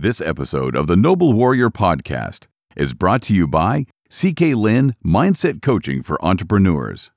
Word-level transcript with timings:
This 0.00 0.22
episode 0.22 0.76
of 0.76 0.86
the 0.86 0.96
Noble 0.96 1.34
Warrior 1.34 1.68
Podcast 1.68 2.46
is 2.74 2.94
brought 2.94 3.20
to 3.24 3.34
you 3.34 3.46
by 3.46 3.84
CK 4.08 4.56
Lin 4.56 4.94
Mindset 5.04 5.60
Coaching 5.60 6.02
for 6.02 6.16
Entrepreneurs. 6.24 7.10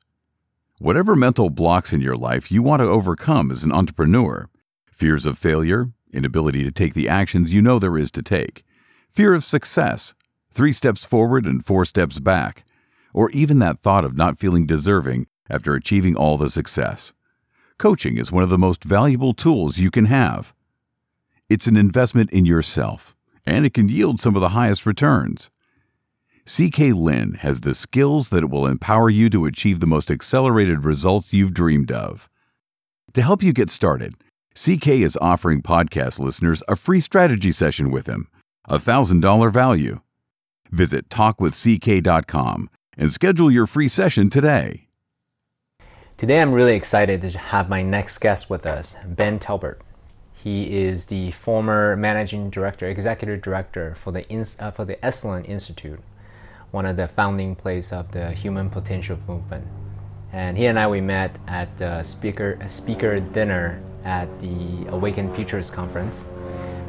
Whatever 0.79 1.15
mental 1.15 1.49
blocks 1.49 1.93
in 1.93 2.01
your 2.01 2.17
life 2.17 2.51
you 2.51 2.61
want 2.61 2.81
to 2.81 2.85
overcome 2.85 3.51
as 3.51 3.63
an 3.63 3.71
entrepreneur 3.71 4.49
fears 4.91 5.25
of 5.25 5.37
failure, 5.37 5.91
inability 6.11 6.61
to 6.65 6.71
take 6.71 6.93
the 6.93 7.07
actions 7.07 7.53
you 7.53 7.61
know 7.61 7.79
there 7.79 7.97
is 7.97 8.11
to 8.11 8.21
take, 8.21 8.65
fear 9.09 9.33
of 9.33 9.45
success, 9.45 10.13
three 10.51 10.73
steps 10.73 11.05
forward 11.05 11.45
and 11.45 11.65
four 11.65 11.85
steps 11.85 12.19
back, 12.19 12.65
or 13.13 13.29
even 13.29 13.59
that 13.59 13.79
thought 13.79 14.03
of 14.03 14.17
not 14.17 14.37
feeling 14.37 14.65
deserving 14.65 15.25
after 15.49 15.73
achieving 15.73 16.17
all 16.17 16.35
the 16.35 16.49
success. 16.49 17.13
Coaching 17.77 18.17
is 18.17 18.29
one 18.29 18.43
of 18.43 18.49
the 18.49 18.57
most 18.57 18.83
valuable 18.83 19.33
tools 19.33 19.77
you 19.77 19.89
can 19.89 20.07
have. 20.07 20.53
It's 21.53 21.67
an 21.67 21.77
investment 21.77 22.31
in 22.31 22.47
yourself, 22.47 23.15
and 23.45 23.63
it 23.63 23.75
can 23.75 23.87
yield 23.87 24.19
some 24.19 24.33
of 24.33 24.41
the 24.41 24.57
highest 24.57 24.87
returns. 24.87 25.51
CK 26.47 26.95
Lin 26.95 27.35
has 27.41 27.61
the 27.61 27.75
skills 27.75 28.31
that 28.31 28.49
will 28.49 28.65
empower 28.65 29.07
you 29.07 29.29
to 29.29 29.45
achieve 29.45 29.79
the 29.79 29.85
most 29.85 30.09
accelerated 30.09 30.83
results 30.83 31.31
you've 31.31 31.53
dreamed 31.53 31.91
of. 31.91 32.27
To 33.13 33.21
help 33.21 33.43
you 33.43 33.53
get 33.53 33.69
started, 33.69 34.15
CK 34.55 34.87
is 34.87 35.15
offering 35.21 35.61
podcast 35.61 36.17
listeners 36.19 36.63
a 36.67 36.75
free 36.75 37.01
strategy 37.01 37.51
session 37.51 37.91
with 37.91 38.07
him, 38.07 38.29
a 38.67 38.79
$1,000 38.79 39.53
value. 39.53 39.99
Visit 40.71 41.07
talkwithck.com 41.09 42.67
and 42.97 43.11
schedule 43.11 43.51
your 43.51 43.67
free 43.67 43.89
session 43.89 44.31
today. 44.31 44.87
Today, 46.17 46.41
I'm 46.41 46.51
really 46.51 46.75
excited 46.75 47.21
to 47.21 47.37
have 47.37 47.69
my 47.69 47.83
next 47.83 48.17
guest 48.17 48.49
with 48.49 48.65
us, 48.65 48.95
Ben 49.05 49.37
Tauber. 49.37 49.82
He 50.43 50.75
is 50.75 51.05
the 51.05 51.31
former 51.31 51.95
managing 51.95 52.49
director, 52.49 52.85
executive 52.85 53.41
director 53.41 53.95
for 53.95 54.11
the 54.11 54.25
uh, 54.59 54.71
for 54.71 54.83
the 54.83 54.97
Esalen 54.97 55.47
Institute, 55.47 56.01
one 56.71 56.85
of 56.85 56.97
the 56.97 57.07
founding 57.07 57.55
place 57.55 57.93
of 57.93 58.11
the 58.11 58.33
Human 58.33 58.69
Potential 58.69 59.17
Movement. 59.25 59.65
And 60.33 60.57
he 60.57 60.65
and 60.65 60.77
I 60.77 60.85
we 60.85 60.99
met 60.99 61.39
at 61.47 61.77
the 61.77 62.03
speaker 62.03 62.59
speaker 62.67 63.21
dinner 63.21 63.81
at 64.03 64.27
the 64.41 64.85
Awaken 64.89 65.33
Futures 65.33 65.71
conference 65.71 66.25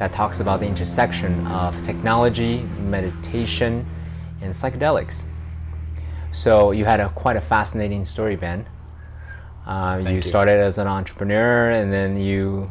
that 0.01 0.13
talks 0.13 0.41
about 0.41 0.59
the 0.59 0.67
intersection 0.67 1.47
of 1.47 1.81
technology, 1.85 2.63
meditation, 2.81 3.87
and 4.43 4.53
psychedelics. 4.53 5.27
So 6.33 6.73
you 6.73 6.85
had 6.85 6.99
a 6.99 7.09
quite 7.11 7.37
a 7.37 7.41
fascinating 7.41 8.05
story, 8.05 8.35
Ben. 8.35 8.67
Uh, 9.65 10.03
you, 10.03 10.17
you 10.17 10.23
started 10.23 10.57
as 10.57 10.79
an 10.79 10.89
entrepreneur, 10.89 11.71
and 11.71 11.93
then 11.93 12.17
you 12.17 12.69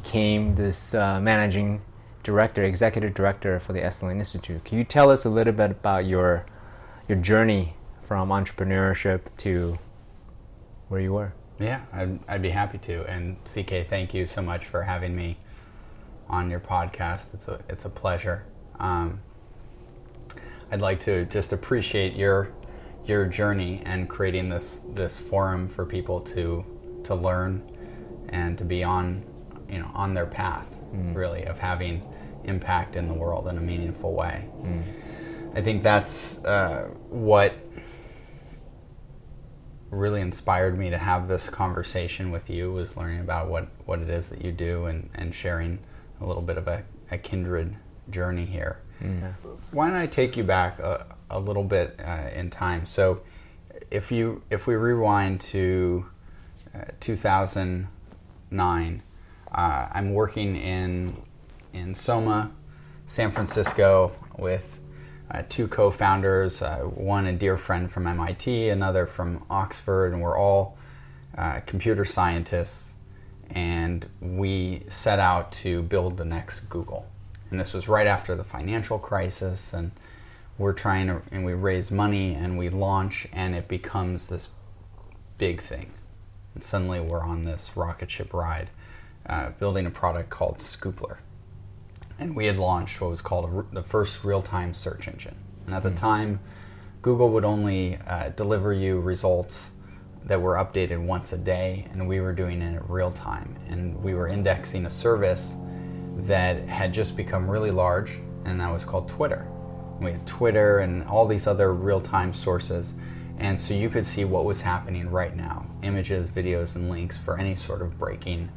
became 0.00 0.54
this 0.54 0.94
uh, 0.94 1.18
managing 1.20 1.82
director, 2.22 2.62
executive 2.62 3.14
director 3.14 3.58
for 3.58 3.72
the 3.72 3.80
Esalen 3.80 4.20
Institute. 4.20 4.64
Can 4.64 4.78
you 4.78 4.84
tell 4.84 5.10
us 5.10 5.24
a 5.24 5.30
little 5.30 5.52
bit 5.52 5.72
about 5.72 6.06
your 6.06 6.46
your 7.08 7.18
journey 7.18 7.74
from 8.06 8.28
entrepreneurship 8.28 9.22
to 9.38 9.76
where 10.88 11.00
you 11.00 11.12
were? 11.14 11.32
Yeah, 11.58 11.80
I'd, 11.92 12.20
I'd 12.28 12.42
be 12.42 12.50
happy 12.50 12.78
to. 12.78 13.04
And 13.06 13.36
CK, 13.44 13.88
thank 13.88 14.14
you 14.14 14.24
so 14.26 14.40
much 14.40 14.66
for 14.66 14.84
having 14.84 15.16
me 15.16 15.36
on 16.28 16.48
your 16.48 16.60
podcast. 16.60 17.34
It's 17.34 17.48
a 17.48 17.58
it's 17.68 17.84
a 17.84 17.90
pleasure. 17.90 18.44
Um, 18.78 19.20
I'd 20.70 20.80
like 20.80 21.00
to 21.00 21.24
just 21.24 21.52
appreciate 21.52 22.14
your 22.14 22.52
your 23.04 23.26
journey 23.26 23.82
and 23.84 24.08
creating 24.08 24.48
this 24.48 24.80
this 24.94 25.18
forum 25.18 25.68
for 25.68 25.84
people 25.84 26.20
to 26.20 26.64
to 27.02 27.16
learn 27.16 27.68
and 28.28 28.56
to 28.58 28.64
be 28.64 28.84
on 28.84 29.24
you 29.68 29.78
know 29.78 29.90
on 29.94 30.14
their 30.14 30.26
path 30.26 30.66
mm. 30.94 31.14
really 31.14 31.44
of 31.44 31.58
having 31.58 32.02
impact 32.44 32.96
in 32.96 33.08
the 33.08 33.14
world 33.14 33.48
in 33.48 33.58
a 33.58 33.60
meaningful 33.60 34.14
way. 34.14 34.44
Mm. 34.62 34.82
I 35.54 35.62
think 35.62 35.82
that's 35.82 36.42
uh, 36.44 36.88
what 37.08 37.54
really 39.90 40.20
inspired 40.20 40.78
me 40.78 40.90
to 40.90 40.98
have 40.98 41.28
this 41.28 41.48
conversation 41.48 42.30
with 42.30 42.50
you 42.50 42.70
was 42.72 42.96
learning 42.96 43.20
about 43.20 43.48
what, 43.48 43.68
what 43.86 44.00
it 44.00 44.10
is 44.10 44.28
that 44.28 44.44
you 44.44 44.52
do 44.52 44.84
and, 44.86 45.08
and 45.14 45.34
sharing 45.34 45.78
a 46.20 46.26
little 46.26 46.42
bit 46.42 46.58
of 46.58 46.68
a, 46.68 46.84
a 47.10 47.16
kindred 47.16 47.74
journey 48.10 48.44
here. 48.44 48.82
Mm. 49.02 49.32
Why 49.70 49.88
don't 49.88 49.96
I 49.96 50.06
take 50.06 50.36
you 50.36 50.44
back 50.44 50.78
a, 50.78 51.06
a 51.30 51.38
little 51.38 51.64
bit 51.64 51.98
uh, 52.04 52.28
in 52.34 52.50
time? 52.50 52.84
So, 52.84 53.22
if 53.90 54.12
you 54.12 54.42
if 54.50 54.66
we 54.66 54.74
rewind 54.74 55.40
to 55.40 56.04
uh, 56.74 56.84
2009, 57.00 59.02
uh, 59.52 59.88
I'm 59.92 60.12
working 60.12 60.56
in 60.56 61.16
in 61.72 61.94
Soma, 61.94 62.50
San 63.06 63.30
Francisco, 63.30 64.12
with 64.36 64.78
uh, 65.30 65.42
two 65.48 65.68
co-founders. 65.68 66.62
Uh, 66.62 66.78
one 66.78 67.26
a 67.26 67.32
dear 67.32 67.58
friend 67.58 67.90
from 67.90 68.06
MIT, 68.06 68.68
another 68.68 69.06
from 69.06 69.44
Oxford, 69.50 70.12
and 70.12 70.22
we're 70.22 70.38
all 70.38 70.78
uh, 71.36 71.60
computer 71.66 72.04
scientists. 72.04 72.94
And 73.50 74.06
we 74.20 74.82
set 74.88 75.18
out 75.18 75.52
to 75.52 75.82
build 75.82 76.18
the 76.18 76.24
next 76.24 76.60
Google. 76.68 77.06
And 77.50 77.58
this 77.58 77.72
was 77.72 77.88
right 77.88 78.06
after 78.06 78.34
the 78.34 78.44
financial 78.44 78.98
crisis, 78.98 79.72
and 79.72 79.92
we're 80.58 80.74
trying 80.74 81.06
to, 81.06 81.22
and 81.30 81.46
we 81.46 81.54
raise 81.54 81.90
money 81.90 82.34
and 82.34 82.58
we 82.58 82.68
launch, 82.68 83.26
and 83.32 83.54
it 83.54 83.68
becomes 83.68 84.28
this 84.28 84.50
big 85.38 85.62
thing. 85.62 85.92
And 86.54 86.62
suddenly 86.62 87.00
we're 87.00 87.22
on 87.22 87.44
this 87.44 87.72
rocket 87.74 88.10
ship 88.10 88.34
ride 88.34 88.68
uh, 89.28 89.50
building 89.58 89.86
a 89.86 89.90
product 89.90 90.30
called 90.30 90.58
Scoopler. 90.58 91.18
And 92.18 92.34
we 92.34 92.46
had 92.46 92.58
launched 92.58 93.00
what 93.00 93.10
was 93.10 93.22
called 93.22 93.44
a, 93.44 93.74
the 93.74 93.82
first 93.82 94.24
real 94.24 94.42
time 94.42 94.74
search 94.74 95.06
engine. 95.06 95.36
And 95.66 95.74
at 95.74 95.82
the 95.82 95.90
hmm. 95.90 95.96
time, 95.96 96.40
Google 97.02 97.30
would 97.30 97.44
only 97.44 97.96
uh, 98.06 98.30
deliver 98.30 98.72
you 98.72 99.00
results 99.00 99.70
that 100.24 100.40
were 100.42 100.54
updated 100.54 101.04
once 101.04 101.32
a 101.32 101.38
day, 101.38 101.86
and 101.92 102.08
we 102.08 102.20
were 102.20 102.32
doing 102.32 102.60
it 102.60 102.66
in 102.66 102.80
real 102.88 103.12
time. 103.12 103.56
And 103.68 104.02
we 104.02 104.14
were 104.14 104.28
indexing 104.28 104.84
a 104.84 104.90
service 104.90 105.54
that 106.16 106.64
had 106.64 106.92
just 106.92 107.16
become 107.16 107.48
really 107.48 107.70
large, 107.70 108.18
and 108.44 108.60
that 108.60 108.72
was 108.72 108.84
called 108.84 109.08
Twitter. 109.08 109.48
We 110.00 110.12
had 110.12 110.26
Twitter 110.26 110.80
and 110.80 111.04
all 111.04 111.26
these 111.26 111.46
other 111.46 111.72
real 111.72 112.00
time 112.00 112.32
sources. 112.34 112.94
And 113.38 113.60
so 113.60 113.72
you 113.72 113.88
could 113.88 114.04
see 114.04 114.24
what 114.24 114.44
was 114.44 114.60
happening 114.60 115.10
right 115.10 115.34
now 115.36 115.66
images, 115.82 116.28
videos, 116.28 116.74
and 116.74 116.90
links 116.90 117.16
for 117.16 117.38
any 117.38 117.54
sort 117.54 117.82
of 117.82 117.98
breaking 117.98 118.50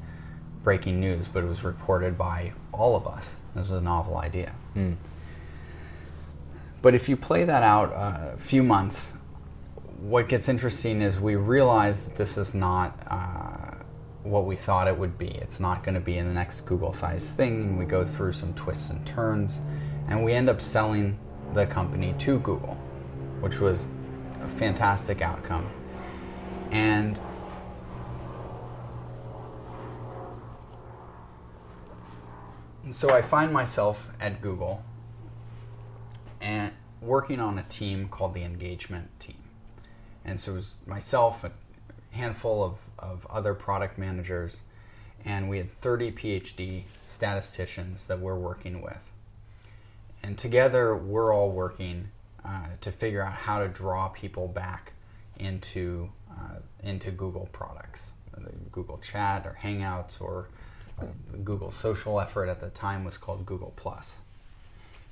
breaking 0.64 1.00
news, 1.00 1.28
but 1.28 1.44
it 1.44 1.48
was 1.48 1.64
reported 1.64 2.18
by 2.18 2.54
all 2.72 2.96
of 2.96 3.08
us. 3.08 3.36
This 3.56 3.70
was 3.70 3.80
a 3.80 3.82
novel 3.82 4.18
idea. 4.18 4.54
Mm. 4.76 4.96
But 6.82 6.96
if 6.96 7.08
you 7.10 7.18
play 7.18 7.44
that 7.44 7.64
out 7.64 7.92
a 7.94 8.38
few 8.38 8.64
months, 8.64 9.12
what 10.00 10.28
gets 10.28 10.50
interesting 10.50 11.02
is 11.02 11.20
we 11.20 11.36
realize 11.36 12.06
that 12.06 12.16
this 12.16 12.38
is 12.38 12.54
not 12.54 12.98
uh, 13.08 13.84
what 14.24 14.46
we 14.46 14.56
thought 14.56 14.88
it 14.88 14.98
would 14.98 15.18
be. 15.18 15.28
It's 15.28 15.60
not 15.60 15.84
going 15.84 15.96
to 15.96 16.02
be 16.02 16.18
in 16.18 16.28
the 16.28 16.34
next 16.34 16.62
Google 16.62 16.94
size 16.94 17.32
thing. 17.32 17.62
And 17.64 17.78
we 17.78 17.86
go 17.86 18.06
through 18.06 18.34
some 18.34 18.54
twists 18.56 18.90
and 18.90 19.06
turns, 19.06 19.60
and 20.08 20.24
we 20.24 20.34
end 20.34 20.50
up 20.50 20.62
selling 20.62 21.20
the 21.54 21.66
company 21.68 22.16
to 22.20 22.40
Google, 22.40 22.78
which 23.42 23.60
was 23.60 23.86
a 24.42 24.48
fantastic 24.48 25.22
outcome. 25.22 25.70
And 26.72 27.20
So 32.92 33.12
I 33.14 33.22
find 33.22 33.54
myself 33.54 34.10
at 34.20 34.42
Google 34.42 34.84
and 36.42 36.74
working 37.00 37.40
on 37.40 37.58
a 37.58 37.64
team 37.64 38.10
called 38.10 38.34
the 38.34 38.44
engagement 38.44 39.18
team. 39.18 39.38
And 40.26 40.38
so 40.38 40.52
it 40.52 40.56
was 40.56 40.78
myself, 40.86 41.46
a 41.46 41.52
handful 42.12 42.62
of, 42.62 42.82
of 43.00 43.26
other 43.30 43.54
product 43.54 43.98
managers, 43.98 44.62
and 45.24 45.50
we 45.50 45.58
had 45.58 45.72
30 45.72 46.12
PhD 46.12 46.84
statisticians 47.06 48.08
that 48.08 48.20
we're 48.20 48.38
working 48.38 48.82
with. 48.82 49.10
And 50.22 50.38
together, 50.38 50.94
we're 50.94 51.34
all 51.34 51.50
working 51.50 52.10
uh, 52.44 52.68
to 52.82 52.92
figure 52.92 53.22
out 53.22 53.34
how 53.34 53.60
to 53.60 53.70
draw 53.70 54.10
people 54.10 54.50
back 54.50 54.92
into, 55.40 56.10
uh, 56.30 56.56
into 56.84 57.10
Google 57.12 57.48
products, 57.54 58.12
Google 58.72 58.98
Chat 58.98 59.46
or 59.46 59.58
Hangouts 59.62 60.20
or 60.20 60.50
Google 61.44 61.72
social 61.72 62.20
effort 62.20 62.48
at 62.48 62.62
the 62.62 62.70
time 62.70 63.04
was 63.04 63.18
called 63.18 63.46
Google 63.46 63.74
Plus, 63.76 64.16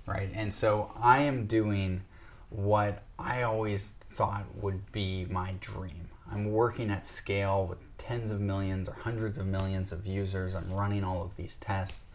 right? 0.06 0.30
And 0.34 0.54
so 0.54 0.92
I 1.02 1.20
am 1.20 1.46
doing 1.46 2.02
what 2.50 3.04
I 3.18 3.44
always 3.44 3.94
thought 4.02 4.46
would 4.56 4.92
be 4.92 5.26
my 5.30 5.56
dream. 5.60 6.10
I'm 6.32 6.52
working 6.52 6.90
at 6.90 7.08
scale 7.08 7.66
with 7.66 7.80
tens 7.98 8.32
of 8.32 8.40
millions 8.40 8.88
or 8.88 8.94
hundreds 8.94 9.38
of 9.38 9.48
millions 9.48 9.92
of 9.92 10.06
users. 10.06 10.56
I'm 10.56 10.72
running 10.72 11.04
all 11.04 11.24
of 11.24 11.36
these 11.36 11.58
tests, 11.58 12.06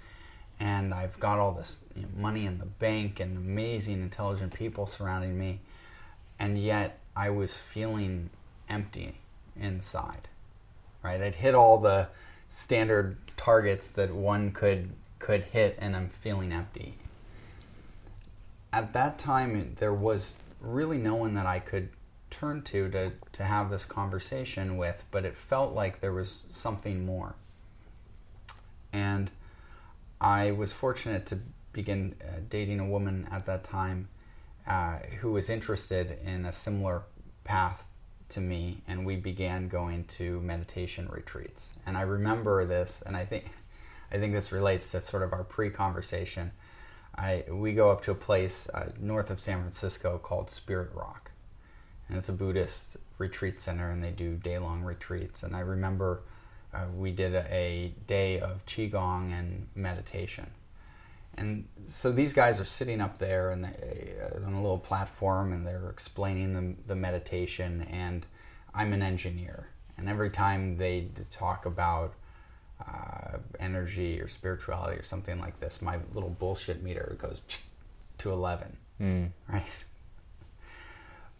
and 0.60 0.94
I've 0.94 1.18
got 1.18 1.38
all 1.38 1.52
this 1.52 1.76
you 1.96 2.02
know, 2.02 2.08
money 2.16 2.46
in 2.46 2.58
the 2.58 2.66
bank 2.66 3.20
and 3.20 3.36
amazing, 3.36 4.02
intelligent 4.02 4.54
people 4.54 4.86
surrounding 4.86 5.38
me, 5.38 5.60
and 6.38 6.58
yet 6.58 6.98
I 7.16 7.30
was 7.30 7.54
feeling 7.54 8.30
empty 8.68 9.18
inside. 9.56 10.28
Right? 11.02 11.20
I'd 11.20 11.34
hit 11.36 11.54
all 11.54 11.78
the 11.78 12.08
standard 12.48 13.16
targets 13.36 13.88
that 13.88 14.14
one 14.14 14.52
could 14.52 14.90
could 15.18 15.42
hit 15.42 15.76
and 15.78 15.96
I'm 15.96 16.10
feeling 16.10 16.52
empty. 16.52 16.94
At 18.72 18.92
that 18.92 19.18
time, 19.18 19.76
there 19.78 19.94
was 19.94 20.34
really 20.60 20.98
no 20.98 21.14
one 21.14 21.34
that 21.34 21.46
I 21.46 21.60
could 21.60 21.88
turn 22.30 22.62
to 22.62 22.90
to, 22.90 23.12
to 23.32 23.44
have 23.44 23.70
this 23.70 23.84
conversation 23.84 24.76
with, 24.76 25.04
but 25.10 25.24
it 25.24 25.36
felt 25.36 25.72
like 25.72 26.00
there 26.00 26.12
was 26.12 26.44
something 26.50 27.06
more. 27.06 27.36
And 28.92 29.30
I 30.20 30.50
was 30.50 30.72
fortunate 30.72 31.26
to 31.26 31.38
begin 31.72 32.14
uh, 32.22 32.40
dating 32.48 32.80
a 32.80 32.86
woman 32.86 33.28
at 33.30 33.46
that 33.46 33.64
time 33.64 34.08
uh, 34.66 34.98
who 35.20 35.32
was 35.32 35.50
interested 35.50 36.18
in 36.24 36.44
a 36.44 36.52
similar 36.52 37.02
path 37.44 37.88
to 38.34 38.40
me, 38.40 38.82
and 38.86 39.06
we 39.06 39.16
began 39.16 39.68
going 39.68 40.04
to 40.04 40.40
meditation 40.40 41.08
retreats. 41.08 41.70
And 41.86 41.96
I 41.96 42.02
remember 42.02 42.64
this, 42.64 43.02
and 43.06 43.16
I 43.16 43.24
think 43.24 43.50
I 44.12 44.18
think 44.18 44.32
this 44.32 44.52
relates 44.52 44.90
to 44.90 45.00
sort 45.00 45.22
of 45.22 45.32
our 45.32 45.44
pre-conversation. 45.44 46.52
I 47.16 47.44
we 47.48 47.72
go 47.72 47.90
up 47.90 48.02
to 48.04 48.10
a 48.10 48.14
place 48.14 48.68
uh, 48.74 48.90
north 49.00 49.30
of 49.30 49.40
San 49.40 49.60
Francisco 49.60 50.18
called 50.18 50.50
Spirit 50.50 50.90
Rock, 50.94 51.30
and 52.08 52.18
it's 52.18 52.28
a 52.28 52.32
Buddhist 52.32 52.96
retreat 53.18 53.58
center, 53.58 53.90
and 53.90 54.02
they 54.02 54.10
do 54.10 54.34
day-long 54.34 54.82
retreats. 54.82 55.42
And 55.44 55.54
I 55.54 55.60
remember 55.60 56.22
uh, 56.72 56.86
we 56.96 57.12
did 57.12 57.34
a, 57.34 57.46
a 57.54 57.94
day 58.06 58.40
of 58.40 58.66
qigong 58.66 59.32
and 59.32 59.68
meditation. 59.74 60.50
And 61.36 61.66
so 61.84 62.12
these 62.12 62.32
guys 62.32 62.60
are 62.60 62.64
sitting 62.64 63.00
up 63.00 63.18
there 63.18 63.50
and 63.50 63.64
they, 63.64 64.14
uh, 64.20 64.46
on 64.46 64.52
a 64.52 64.62
little 64.62 64.78
platform 64.78 65.52
and 65.52 65.66
they're 65.66 65.90
explaining 65.90 66.54
the, 66.54 66.74
the 66.88 66.94
meditation. 66.94 67.86
And 67.90 68.26
I'm 68.74 68.92
an 68.92 69.02
engineer. 69.02 69.68
And 69.96 70.08
every 70.08 70.30
time 70.30 70.76
they 70.76 71.08
talk 71.30 71.66
about 71.66 72.14
uh, 72.80 73.38
energy 73.60 74.20
or 74.20 74.28
spirituality 74.28 74.98
or 74.98 75.04
something 75.04 75.40
like 75.40 75.60
this, 75.60 75.80
my 75.80 75.98
little 76.12 76.30
bullshit 76.30 76.82
meter 76.82 77.16
goes 77.20 77.42
to 78.18 78.32
11. 78.32 78.76
Mm. 79.00 79.30
Right? 79.48 79.64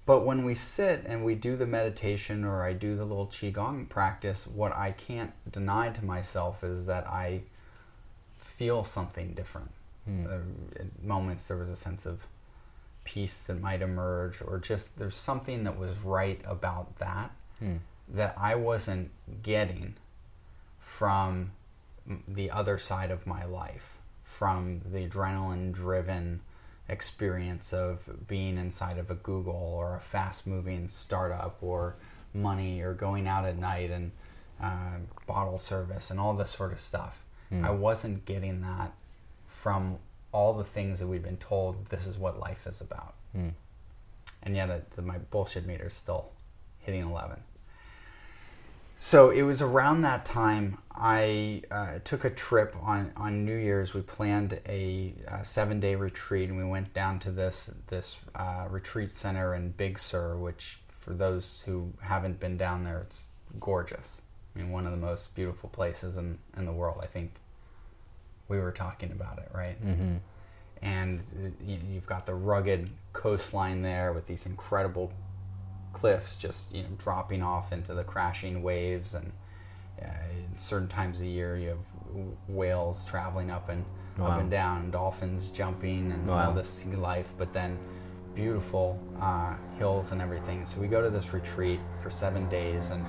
But 0.07 0.27
when 0.27 0.45
we 0.45 0.55
sit 0.55 1.05
and 1.07 1.25
we 1.25 1.35
do 1.35 1.57
the 1.57 1.67
meditation 1.67 2.45
or 2.45 2.63
I 2.63 2.75
do 2.75 2.95
the 2.95 3.05
little 3.05 3.27
Qigong 3.27 3.89
practice, 3.89 4.47
what 4.47 4.77
I 4.77 4.93
can't 4.93 5.33
deny 5.51 5.89
to 5.91 6.05
myself 6.05 6.63
is 6.63 6.87
that 6.87 7.07
I 7.07 7.43
feel 8.39 8.85
something 8.85 9.33
different. 9.33 9.71
Mm. 10.09 10.27
Uh, 10.27 10.81
at 10.81 11.03
moments 11.03 11.47
there 11.49 11.57
was 11.57 11.71
a 11.71 11.77
sense 11.77 12.05
of 12.07 12.27
peace 13.05 13.41
that 13.41 13.61
might 13.61 13.83
emerge, 13.83 14.41
or 14.43 14.59
just 14.59 14.97
there's 14.99 15.17
something 15.17 15.65
that 15.65 15.79
was 15.79 15.97
right 15.99 16.41
about 16.45 16.99
that 16.99 17.31
Mm. 17.63 17.79
that 18.09 18.35
I 18.37 18.55
wasn't 18.57 19.11
getting 19.43 19.95
from 20.81 21.53
the 22.29 22.51
other 22.51 22.79
side 22.79 23.11
of 23.11 23.27
my 23.27 23.45
life, 23.45 23.99
from 24.23 24.81
the 24.85 25.07
adrenaline 25.09 25.73
driven 25.73 26.41
experience 26.89 27.73
of 27.73 28.27
being 28.29 28.59
inside 28.59 28.99
of 28.99 29.11
a 29.11 29.15
Google 29.15 29.55
or 29.55 29.97
a 29.97 30.01
fast 30.01 30.47
moving 30.47 30.89
startup 30.89 31.57
or 31.63 31.97
money 32.35 32.81
or 32.83 32.93
going 32.93 33.27
out 33.27 33.45
at 33.47 33.57
night 33.57 33.91
and 33.91 34.13
uh, 34.61 34.99
bottle 35.27 35.57
service 35.59 36.11
and 36.11 36.21
all 36.21 36.35
this 36.35 36.51
sort 36.51 36.73
of 36.73 36.81
stuff. 36.81 37.21
I 37.63 37.71
wasn't 37.71 38.25
getting 38.25 38.63
that 38.63 38.93
from 39.65 39.97
all 40.31 40.53
the 40.53 40.63
things 40.63 40.99
that 40.99 41.07
we've 41.07 41.23
been 41.23 41.39
told 41.39 41.87
this 41.87 42.07
is 42.07 42.19
what 42.19 42.39
life 42.39 42.67
is 42.67 42.83
about. 42.83 43.15
Mm. 43.35 43.55
And 44.43 44.55
yet 44.55 44.69
it, 44.69 45.03
my 45.03 45.17
bullshit 45.17 45.65
meter 45.65 45.87
is 45.87 45.95
still 45.95 46.33
hitting 46.81 47.01
11. 47.01 47.43
So 48.95 49.31
it 49.31 49.41
was 49.41 49.63
around 49.63 50.03
that 50.03 50.27
time 50.27 50.77
I 50.95 51.63
uh, 51.71 52.01
took 52.05 52.27
a 52.27 52.31
trip 52.31 52.77
on, 52.83 53.13
on 53.17 53.47
New 53.47 53.57
Year's. 53.57 53.95
We 53.95 54.03
planned 54.03 54.61
a, 54.69 55.15
uh 55.27 55.43
seven 55.45 55.81
day 55.81 55.95
retreat, 55.95 56.51
and 56.51 56.59
we 56.59 56.65
went 56.65 56.93
down 56.93 57.19
to 57.21 57.31
this 57.31 57.71
this 57.87 58.19
uh, 58.35 58.67
retreat 58.69 59.11
center 59.11 59.55
in 59.55 59.71
Big 59.71 59.99
Sur, 59.99 60.37
which 60.37 60.81
for 60.89 61.15
those 61.15 61.63
who 61.65 61.95
haven't 62.03 62.39
been 62.39 62.59
down 62.59 62.85
there, 62.85 63.01
it's 63.01 63.29
gorgeous. 63.59 64.21
I 64.55 64.59
mean, 64.59 64.71
one 64.71 64.85
of 64.85 64.93
the 64.93 64.99
most 64.99 65.35
beautiful 65.35 65.71
places 65.71 66.19
in, 66.19 66.39
in 66.55 66.67
the 66.67 66.73
world. 66.73 66.99
I 67.03 67.07
think 67.07 67.33
we 68.49 68.59
were 68.61 68.73
talking 68.73 69.11
about 69.13 69.39
it, 69.39 69.49
right? 69.55 69.83
Mm-hmm. 69.85 70.17
and 70.83 71.21
you- 71.65 71.81
you've 71.89 72.07
got 72.07 72.27
the 72.27 72.35
rugged 72.35 72.91
coastline 73.13 73.81
there 73.83 74.13
with 74.13 74.27
these 74.27 74.45
incredible 74.47 75.13
cliffs 75.93 76.37
just 76.37 76.75
you 76.75 76.83
know 76.83 76.89
dropping 76.99 77.43
off 77.43 77.73
into 77.73 77.95
the 77.95 78.03
crashing 78.05 78.63
waves 78.63 79.15
and 79.15 79.33
uh, 80.03 80.07
certain 80.57 80.89
times 80.89 81.19
of 81.19 81.23
the 81.23 81.29
year 81.31 81.57
you 81.57 81.69
have 81.69 81.79
whales 82.49 83.05
traveling 83.07 83.51
up 83.51 83.69
and 83.69 83.85
up 84.21 84.39
and 84.41 84.51
down 84.51 84.83
and 84.83 84.93
dolphins 84.93 85.49
jumping 85.51 86.11
and 86.13 86.27
Wow. 86.27 86.49
all 86.49 86.53
this 86.53 86.69
sea 86.69 86.95
life 86.97 87.33
but 87.39 87.53
then 87.53 87.79
beautiful 88.35 88.99
uh, 89.21 89.55
hills 89.79 90.11
and 90.13 90.21
everything 90.21 90.67
so 90.67 90.81
we 90.81 90.89
go 90.89 91.01
to 91.01 91.09
this 91.11 91.33
retreat 91.33 91.81
for 92.03 92.11
seven 92.11 92.49
days 92.49 92.91
and 92.91 93.05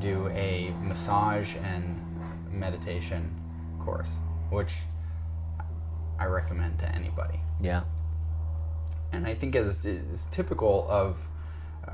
do 0.00 0.28
a 0.28 0.72
massage 0.82 1.56
and 1.64 1.98
meditation 2.52 3.28
course 3.82 4.12
which 4.52 4.74
I 6.18 6.26
recommend 6.26 6.78
to 6.80 6.94
anybody. 6.94 7.40
Yeah. 7.60 7.84
And 9.12 9.26
I 9.26 9.34
think 9.34 9.56
as 9.56 9.84
is 9.84 10.26
typical 10.30 10.86
of 10.88 11.26
uh, 11.86 11.92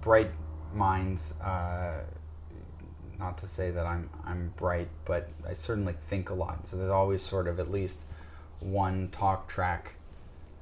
bright 0.00 0.30
minds, 0.74 1.34
uh, 1.40 2.00
not 3.18 3.38
to 3.38 3.46
say 3.46 3.70
that 3.70 3.86
I'm 3.86 4.10
I'm 4.24 4.52
bright, 4.56 4.88
but 5.04 5.28
I 5.48 5.54
certainly 5.54 5.92
think 5.92 6.30
a 6.30 6.34
lot. 6.34 6.66
So 6.66 6.76
there's 6.76 6.90
always 6.90 7.22
sort 7.22 7.48
of 7.48 7.58
at 7.58 7.70
least 7.70 8.02
one 8.60 9.08
talk 9.10 9.48
track. 9.48 9.94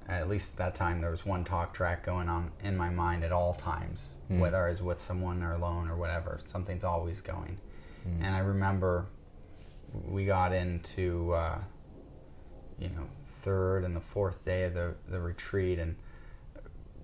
At 0.09 0.29
least 0.29 0.53
at 0.53 0.57
that 0.57 0.75
time, 0.75 1.01
there 1.01 1.11
was 1.13 1.25
one 1.25 1.45
talk 1.45 1.73
track 1.73 2.05
going 2.05 2.29
on 2.29 2.51
in 2.65 2.77
my 2.77 2.91
mind 2.91 3.23
at 3.23 3.31
all 3.31 3.55
times, 3.55 4.15
whether 4.41 4.67
I 4.67 4.71
was 4.71 4.83
with 4.83 4.99
someone 4.99 5.41
or 5.41 5.53
alone 5.53 5.89
or 5.89 5.97
whatever. 5.97 6.41
Something's 6.47 6.83
always 6.83 7.21
going. 7.21 7.59
And 8.21 8.35
I 8.35 8.41
remember 8.41 9.07
we 10.07 10.25
got 10.25 10.53
into 10.53 11.33
uh, 11.33 11.59
you 12.79 12.89
know 12.89 13.07
third 13.27 13.85
and 13.85 13.97
the 13.97 14.01
fourth 14.01 14.45
day 14.45 14.65
of 14.65 14.75
the, 14.75 14.95
the 15.09 15.21
retreat 15.21 15.79
and 15.79 15.97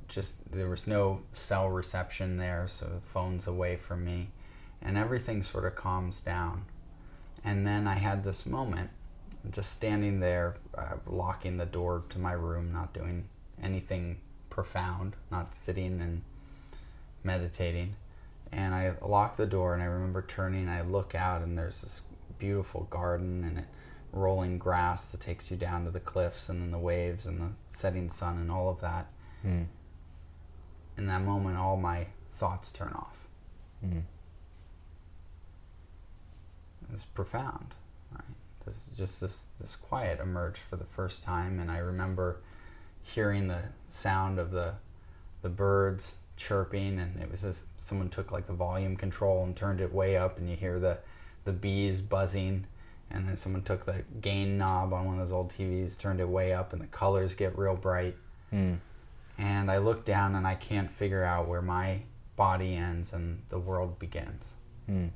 just 0.09 0.37
there 0.53 0.69
was 0.69 0.87
no 0.87 1.21
cell 1.33 1.69
reception 1.69 2.37
there 2.37 2.67
so 2.69 2.87
the 2.87 3.00
phone's 3.00 3.47
away 3.47 3.77
from 3.77 4.05
me 4.05 4.29
and 4.83 4.97
everything 4.97 5.43
sort 5.43 5.65
of 5.65 5.75
calms 5.75 6.21
down. 6.21 6.65
And 7.44 7.67
then 7.67 7.87
i 7.87 7.94
had 7.94 8.25
this 8.25 8.47
moment 8.47 8.91
just 9.50 9.73
standing 9.73 10.21
there 10.21 10.56
uh, 10.77 10.97
locking 11.06 11.56
the 11.56 11.67
door 11.67 12.03
to 12.11 12.19
my 12.19 12.33
room 12.33 12.73
not 12.73 12.93
doing 12.93 13.28
anything 13.62 14.19
profound 14.50 15.14
not 15.31 15.55
sitting 15.55 16.00
and 16.00 16.23
meditating. 17.23 17.95
And 18.52 18.75
i 18.75 18.95
lock 19.00 19.37
the 19.37 19.47
door 19.47 19.75
and 19.75 19.83
i 19.83 19.87
remember 19.87 20.23
turning 20.23 20.69
i 20.69 20.83
look 20.83 21.14
out 21.14 21.43
and 21.43 21.59
there's 21.59 21.83
this 21.83 22.02
beautiful 22.38 22.87
garden 22.90 23.45
and 23.45 23.59
it 23.59 23.64
rolling 24.16 24.59
grass 24.59 25.09
that 25.09 25.21
takes 25.21 25.50
you 25.50 25.57
down 25.57 25.85
to 25.85 25.90
the 25.90 26.00
cliffs 26.00 26.49
and 26.49 26.61
then 26.61 26.71
the 26.71 26.78
waves 26.78 27.26
and 27.26 27.40
the 27.40 27.50
setting 27.69 28.09
sun 28.09 28.38
and 28.38 28.50
all 28.50 28.69
of 28.69 28.81
that. 28.81 29.07
Mm. 29.45 29.66
In 30.97 31.07
that 31.07 31.23
moment, 31.23 31.59
all 31.59 31.76
my 31.76 32.07
thoughts 32.35 32.73
turn 32.73 32.93
off. 32.95 33.28
Mm. 33.85 34.02
It 36.83 36.93
was 36.93 37.05
profound, 37.05 37.75
right? 38.12 38.23
This 38.64 38.87
just 38.97 39.21
this 39.21 39.45
this 39.61 39.76
quiet 39.76 40.21
emerged 40.21 40.59
for 40.59 40.76
the 40.76 40.85
first 40.85 41.23
time, 41.23 41.61
and 41.61 41.71
I 41.71 41.78
remember 41.78 42.38
hearing 43.02 43.49
the 43.49 43.64
sound 43.88 44.38
of 44.38 44.50
the 44.50 44.75
the 45.43 45.49
birds 45.49 46.14
chirping, 46.37 46.99
and 46.99 47.21
it 47.21 47.31
was 47.31 47.43
just 47.43 47.64
someone 47.78 48.09
took 48.09 48.33
like 48.33 48.47
the 48.47 48.52
volume 48.52 48.97
control 48.97 49.45
and 49.45 49.55
turned 49.55 49.81
it 49.81 49.93
way 49.93 50.16
up, 50.16 50.38
and 50.38 50.49
you 50.49 50.57
hear 50.57 50.78
the 50.78 50.99
the 51.47 51.53
bees 51.53 52.03
buzzing, 52.03 52.67
and 53.11 53.26
then 53.26 53.38
someone 53.38 53.62
took 53.62 53.87
the 53.87 54.05
gain 54.21 54.59
knob 54.59 54.93
on 54.93 55.07
one 55.07 55.19
of 55.19 55.26
those 55.26 55.33
old 55.33 55.49
TVs, 55.50 55.97
turned 55.99 56.21
it 56.21 56.29
way 56.29 56.53
up, 56.53 56.75
and 56.75 56.83
the 56.83 56.87
colors 56.88 57.35
get 57.35 57.57
real 57.57 57.75
bright. 57.76 58.17
Mm. 58.53 58.79
And 59.38 59.71
I 59.71 59.79
look 59.79 60.05
down, 60.05 60.35
and 60.35 60.47
I 60.47 60.55
can't 60.55 60.91
figure 60.91 61.25
out 61.25 61.49
where 61.49 61.62
my 61.62 62.03
body 62.37 62.76
ends 62.76 63.12
and 63.12 63.43
the 63.49 63.59
world 63.59 63.99
begins 63.99 64.53
Mm. 64.88 65.11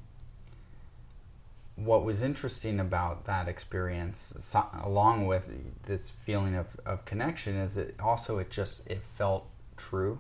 what 1.77 2.05
was 2.05 2.25
interesting 2.25 2.81
about 2.81 3.25
that 3.27 3.47
experience 3.47 4.33
so, 4.41 4.67
along 4.83 5.29
with 5.29 5.45
this 5.85 6.11
feeling 6.11 6.57
of, 6.57 6.81
of 6.85 7.05
connection 7.05 7.55
is 7.55 7.77
that 7.77 8.01
also 8.01 8.39
it 8.39 8.51
just 8.51 8.85
it 8.89 9.01
felt 9.03 9.47
true 9.77 10.19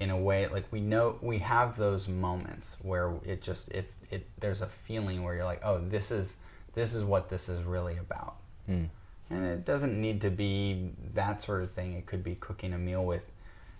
in 0.00 0.10
a 0.10 0.16
way 0.16 0.46
like 0.48 0.64
we 0.70 0.80
know 0.80 1.16
we 1.20 1.38
have 1.38 1.76
those 1.76 2.06
moments 2.08 2.76
where 2.82 3.14
it 3.24 3.42
just 3.42 3.68
if 3.70 3.86
it 4.10 4.26
there's 4.38 4.62
a 4.62 4.66
feeling 4.66 5.22
where 5.22 5.34
you're 5.34 5.44
like 5.44 5.60
oh 5.64 5.78
this 5.88 6.10
is 6.10 6.36
this 6.74 6.94
is 6.94 7.02
what 7.04 7.28
this 7.28 7.48
is 7.48 7.62
really 7.64 7.96
about 7.98 8.36
Mm. 8.68 8.88
and 9.30 9.44
it 9.46 9.64
doesn't 9.64 9.98
need 9.98 10.20
to 10.20 10.30
be 10.30 10.90
that 11.14 11.40
sort 11.40 11.62
of 11.62 11.70
thing 11.70 11.94
it 11.94 12.04
could 12.06 12.22
be 12.22 12.34
cooking 12.34 12.74
a 12.74 12.78
meal 12.78 13.04
with 13.04 13.24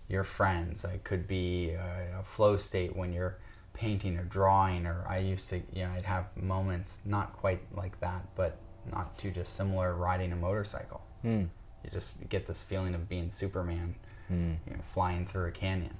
your 0.08 0.24
friends 0.24 0.82
it 0.84 1.04
could 1.04 1.28
be 1.28 1.70
a, 1.70 2.20
a 2.20 2.22
flow 2.22 2.56
state 2.56 2.96
when 2.96 3.12
you're 3.12 3.36
painting 3.74 4.16
or 4.18 4.24
drawing 4.24 4.86
or 4.86 5.04
i 5.06 5.18
used 5.18 5.48
to 5.50 5.56
you 5.74 5.84
know 5.84 5.90
i'd 5.92 6.06
have 6.06 6.24
moments 6.36 6.98
not 7.04 7.32
quite 7.34 7.60
like 7.76 8.00
that 8.00 8.22
but 8.34 8.56
not 8.90 9.16
too 9.18 9.30
dissimilar 9.30 9.94
riding 9.94 10.32
a 10.32 10.36
motorcycle. 10.36 11.02
Mm. 11.22 11.48
You 11.84 11.90
just 11.90 12.10
get 12.30 12.46
this 12.46 12.62
feeling 12.62 12.94
of 12.94 13.06
being 13.08 13.28
Superman, 13.28 13.94
Mm. 14.32 14.56
you 14.66 14.72
know, 14.74 14.82
flying 14.88 15.26
through 15.26 15.48
a 15.48 15.50
canyon. 15.50 15.94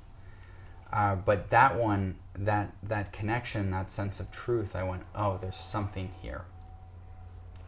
Uh, 0.92 1.14
but 1.16 1.50
that 1.50 1.76
one, 1.76 2.16
that 2.34 2.72
that 2.82 3.12
connection, 3.12 3.70
that 3.70 3.90
sense 3.90 4.20
of 4.20 4.30
truth, 4.30 4.74
I 4.74 4.82
went, 4.84 5.02
oh, 5.14 5.36
there's 5.36 5.56
something 5.56 6.12
here. 6.22 6.44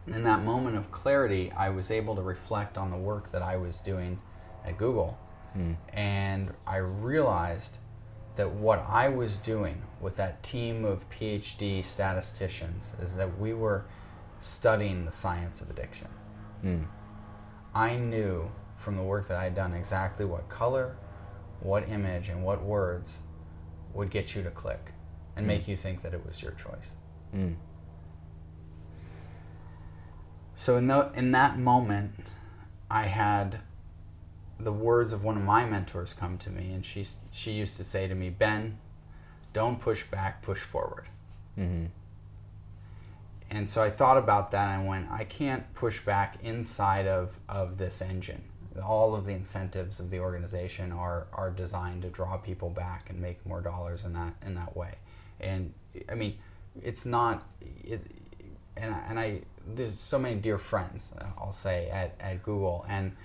And 0.07 0.15
in 0.15 0.23
that 0.23 0.43
moment 0.43 0.77
of 0.77 0.91
clarity, 0.91 1.51
I 1.51 1.69
was 1.69 1.91
able 1.91 2.15
to 2.15 2.21
reflect 2.23 2.77
on 2.77 2.89
the 2.89 2.97
work 2.97 3.31
that 3.31 3.43
I 3.43 3.57
was 3.57 3.79
doing 3.79 4.19
at 4.65 4.77
Google, 4.77 5.17
Mm. 5.57 5.75
and 5.91 6.53
I 6.65 6.77
realized 6.77 7.77
that 8.37 8.51
what 8.51 8.85
I 8.87 9.09
was 9.09 9.35
doing 9.37 9.81
with 9.99 10.15
that 10.15 10.41
team 10.43 10.85
of 10.85 11.09
PhD 11.09 11.83
statisticians 11.83 12.93
is 13.01 13.15
that 13.15 13.37
we 13.37 13.53
were 13.53 13.83
studying 14.39 15.05
the 15.05 15.11
science 15.11 15.59
of 15.59 15.69
addiction. 15.69 16.07
Mm. 16.63 16.85
I 17.75 17.97
knew 17.97 18.49
from 18.77 18.95
the 18.95 19.03
work 19.03 19.27
that 19.27 19.37
I 19.37 19.43
had 19.43 19.55
done 19.55 19.73
exactly 19.73 20.25
what 20.25 20.47
color, 20.47 20.95
what 21.61 21.87
image, 21.89 22.29
and 22.29 22.43
what 22.43 22.63
words 22.63 23.17
would 23.93 24.09
get 24.09 24.35
you 24.35 24.43
to 24.43 24.51
click 24.51 24.91
and 25.35 25.47
make 25.47 25.67
you 25.67 25.77
think 25.77 26.01
that 26.01 26.13
it 26.13 26.25
was 26.25 26.41
your 26.41 26.51
choice. 26.51 26.91
Mm. 27.35 27.55
So 30.55 30.77
in 30.77 30.87
the, 30.87 31.11
in 31.13 31.31
that 31.31 31.57
moment, 31.57 32.13
I 32.89 33.03
had 33.03 33.61
the 34.59 34.73
words 34.73 35.11
of 35.11 35.23
one 35.23 35.37
of 35.37 35.43
my 35.43 35.65
mentors 35.65 36.13
come 36.13 36.37
to 36.39 36.49
me, 36.49 36.71
and 36.71 36.85
she 36.85 37.05
she 37.31 37.51
used 37.51 37.77
to 37.77 37.83
say 37.83 38.07
to 38.07 38.13
me, 38.15 38.29
"Ben, 38.29 38.77
don't 39.53 39.79
push 39.79 40.03
back, 40.03 40.41
push 40.41 40.59
forward." 40.59 41.05
Mm-hmm. 41.57 41.87
And 43.51 43.69
so 43.69 43.81
I 43.81 43.89
thought 43.89 44.17
about 44.17 44.51
that 44.51 44.69
and 44.69 44.81
I 44.81 44.89
went, 44.89 45.11
I 45.11 45.25
can't 45.25 45.73
push 45.73 45.99
back 45.99 46.37
inside 46.41 47.05
of, 47.05 47.41
of 47.49 47.77
this 47.77 48.01
engine. 48.01 48.43
All 48.83 49.15
of 49.15 49.25
the 49.25 49.33
incentives 49.33 49.99
of 49.99 50.09
the 50.09 50.19
organization 50.19 50.91
are, 50.91 51.27
are 51.33 51.51
designed 51.51 52.03
to 52.03 52.09
draw 52.09 52.37
people 52.37 52.69
back 52.69 53.09
and 53.09 53.19
make 53.19 53.45
more 53.45 53.61
dollars 53.61 54.05
in 54.05 54.13
that 54.13 54.33
in 54.45 54.55
that 54.55 54.77
way. 54.77 54.95
And 55.39 55.73
I 56.09 56.15
mean, 56.15 56.37
it's 56.81 57.05
not 57.05 57.43
it, 57.83 58.01
and 58.77 58.93
I, 58.93 58.99
and 59.09 59.19
I 59.19 59.41
there's 59.67 59.99
so 59.99 60.17
many 60.17 60.35
dear 60.35 60.57
friends 60.57 61.11
uh, 61.19 61.25
I'll 61.37 61.53
say 61.53 61.89
at, 61.89 62.15
at 62.19 62.43
Google 62.43 62.85
and 62.87 63.15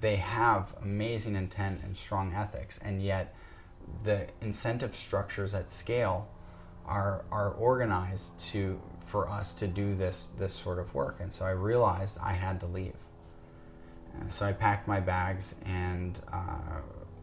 they 0.00 0.16
have 0.16 0.74
amazing 0.82 1.34
intent 1.34 1.80
and 1.82 1.96
strong 1.96 2.34
ethics 2.34 2.78
and 2.82 3.02
yet 3.02 3.34
the 4.04 4.28
incentive 4.40 4.94
structures 4.94 5.54
at 5.54 5.70
scale 5.70 6.28
are 6.86 7.24
are 7.30 7.50
organized 7.50 8.38
to 8.38 8.80
for 9.00 9.28
us 9.28 9.52
to 9.54 9.66
do 9.66 9.94
this 9.94 10.28
this 10.38 10.54
sort 10.54 10.78
of 10.78 10.94
work 10.94 11.16
and 11.20 11.32
so 11.32 11.44
I 11.44 11.50
realized 11.50 12.18
I 12.22 12.32
had 12.32 12.60
to 12.60 12.66
leave 12.66 12.94
so 14.28 14.46
I 14.46 14.52
packed 14.52 14.86
my 14.86 15.00
bags 15.00 15.54
and 15.64 16.20
uh, 16.32 16.80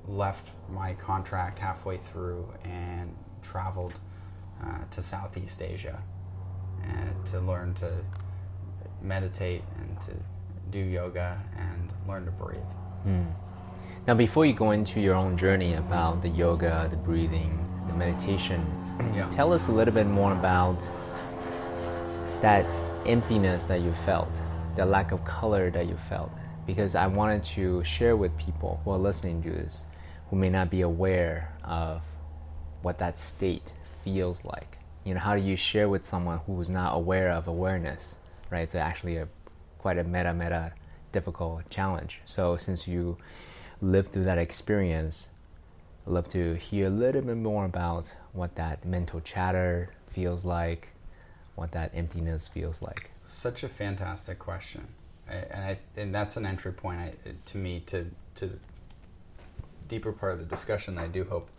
left 0.08 0.52
my 0.70 0.94
contract 0.94 1.60
halfway 1.60 1.98
through 1.98 2.52
and 2.64 3.16
traveled 3.42 3.94
uh, 4.64 4.80
to 4.92 5.02
Southeast 5.02 5.62
Asia 5.62 6.02
and 6.84 7.26
to 7.28 7.40
learn 7.40 7.74
to 7.76 7.92
meditate 9.02 9.64
and 9.80 10.00
to 10.02 10.12
do 10.72 10.80
yoga 10.80 11.42
and 11.58 11.94
learn 12.08 12.26
to 12.26 12.32
breathe. 12.32 12.60
Mm. 13.06 13.32
Now, 14.08 14.14
before 14.16 14.46
you 14.46 14.54
go 14.54 14.72
into 14.72 15.00
your 15.00 15.16
own 15.16 15.38
journey 15.38 15.74
about 15.76 16.22
the 16.22 16.30
yoga, 16.30 16.88
the 16.90 16.98
breathing, 16.98 17.66
the 17.88 17.94
meditation, 17.94 18.66
Yeah. 19.14 19.30
tell 19.30 19.54
us 19.54 19.68
a 19.68 19.72
little 19.72 19.94
bit 19.94 20.08
more 20.08 20.32
about 20.32 20.80
that 22.42 22.66
emptiness 23.06 23.66
that 23.66 23.82
you 23.82 23.94
felt, 24.06 24.32
the 24.76 24.86
lack 24.86 25.12
of 25.12 25.24
color 25.26 25.70
that 25.72 25.88
you 25.88 25.98
felt. 26.10 26.32
Because 26.68 26.94
I 26.94 27.08
wanted 27.08 27.44
to 27.56 27.84
share 27.84 28.16
with 28.16 28.38
people 28.38 28.80
who 28.84 28.92
are 28.92 29.00
listening 29.00 29.42
to 29.44 29.50
this 29.50 29.86
who 30.30 30.36
may 30.36 30.50
not 30.50 30.70
be 30.70 30.82
aware 30.82 31.54
of 31.64 32.02
what 32.82 33.00
that 33.00 33.18
state 33.18 33.64
feels 34.04 34.44
like. 34.46 34.78
You 35.04 35.14
know, 35.14 35.20
how 35.20 35.36
do 35.36 35.42
you 35.42 35.56
share 35.56 35.90
with 35.90 36.06
someone 36.06 36.40
who 36.46 36.60
is 36.62 36.70
not 36.70 36.96
aware 36.96 37.32
of 37.32 37.48
awareness, 37.48 38.16
right? 38.52 38.62
It's 38.62 38.76
actually 38.76 39.18
a 39.18 39.28
quite 39.78 39.98
a 39.98 40.04
meta 40.04 40.34
meta 40.34 40.74
difficult 41.14 41.70
challenge. 41.70 42.20
So 42.26 42.58
since 42.58 42.88
you 42.88 43.18
lived 43.82 44.12
through 44.12 44.26
that 44.26 44.38
experience, 44.38 45.30
I'd 46.06 46.12
love 46.12 46.28
to 46.30 46.56
hear 46.56 46.88
a 46.88 46.90
little 46.90 47.22
bit 47.22 47.38
more 47.38 47.66
about 47.66 48.14
what 48.34 48.56
that 48.56 48.86
mental 48.86 49.22
chatter 49.22 49.90
feels 50.10 50.44
like, 50.44 50.90
what 51.56 51.72
that 51.72 51.92
emptiness 51.94 52.48
feels 52.48 52.82
like. 52.82 53.12
Such 53.26 53.64
a 53.64 53.70
fantastic 53.70 54.40
question, 54.40 54.88
and 55.30 55.64
I, 55.64 55.80
and 55.96 56.14
that's 56.14 56.38
an 56.38 56.46
entry 56.46 56.72
point 56.72 57.00
I, 57.00 57.14
to 57.46 57.58
me 57.58 57.82
to 57.88 58.08
to 58.36 58.48
the 58.48 58.60
deeper 59.88 60.12
part 60.12 60.34
of 60.34 60.40
the 60.40 60.46
discussion. 60.46 60.98
I 60.98 61.08
do 61.08 61.24
hope 61.26 61.50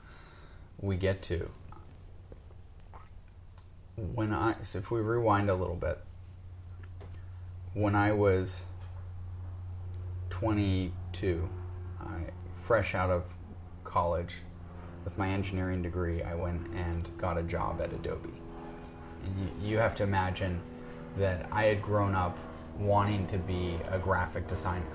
we 0.81 0.97
get 0.97 1.23
to. 1.23 1.51
When 3.97 4.33
I, 4.33 4.55
so 4.63 4.79
if 4.79 4.91
we 4.91 5.01
rewind 5.01 5.51
a 5.51 5.55
little 5.55 5.75
bit, 5.75 5.99
when 7.75 7.97
I 7.97 8.13
was 8.13 8.63
22, 10.31 11.49
I, 12.01 12.05
fresh 12.53 12.95
out 12.95 13.11
of 13.11 13.35
college 13.83 14.43
with 15.05 15.19
my 15.19 15.29
engineering 15.29 15.83
degree, 15.83 16.23
I 16.23 16.35
went 16.35 16.73
and 16.75 17.11
got 17.19 17.39
a 17.39 17.43
job 17.43 17.81
at 17.81 17.93
Adobe. 17.93 18.33
And 19.25 19.41
you, 19.41 19.71
you 19.71 19.79
have 19.79 19.97
to 19.97 20.05
imagine 20.05 20.61
that 21.17 21.49
I 21.51 21.65
had 21.65 21.83
grown 21.83 22.15
up 22.15 22.39
wanting 22.79 23.27
to 23.27 23.39
be 23.39 23.79
a 23.91 23.99
graphic 23.99 24.49
designer. 24.49 24.87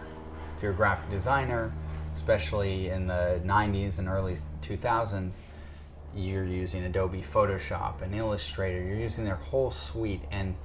If 0.55 0.63
you're 0.63 0.71
a 0.71 0.75
graphic 0.75 1.09
designer, 1.09 1.73
especially 2.13 2.89
in 2.89 3.07
the 3.07 3.41
90s 3.43 3.99
and 3.99 4.07
early 4.07 4.37
2000s, 4.61 5.39
you're 6.15 6.45
using 6.45 6.83
Adobe 6.83 7.21
Photoshop 7.21 8.01
and 8.01 8.13
Illustrator, 8.13 8.81
you're 8.81 8.99
using 8.99 9.25
their 9.25 9.35
whole 9.35 9.71
suite. 9.71 10.21
And 10.31 10.55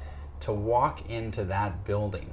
to 0.40 0.52
walk 0.52 1.08
into 1.08 1.44
that 1.44 1.84
building 1.84 2.32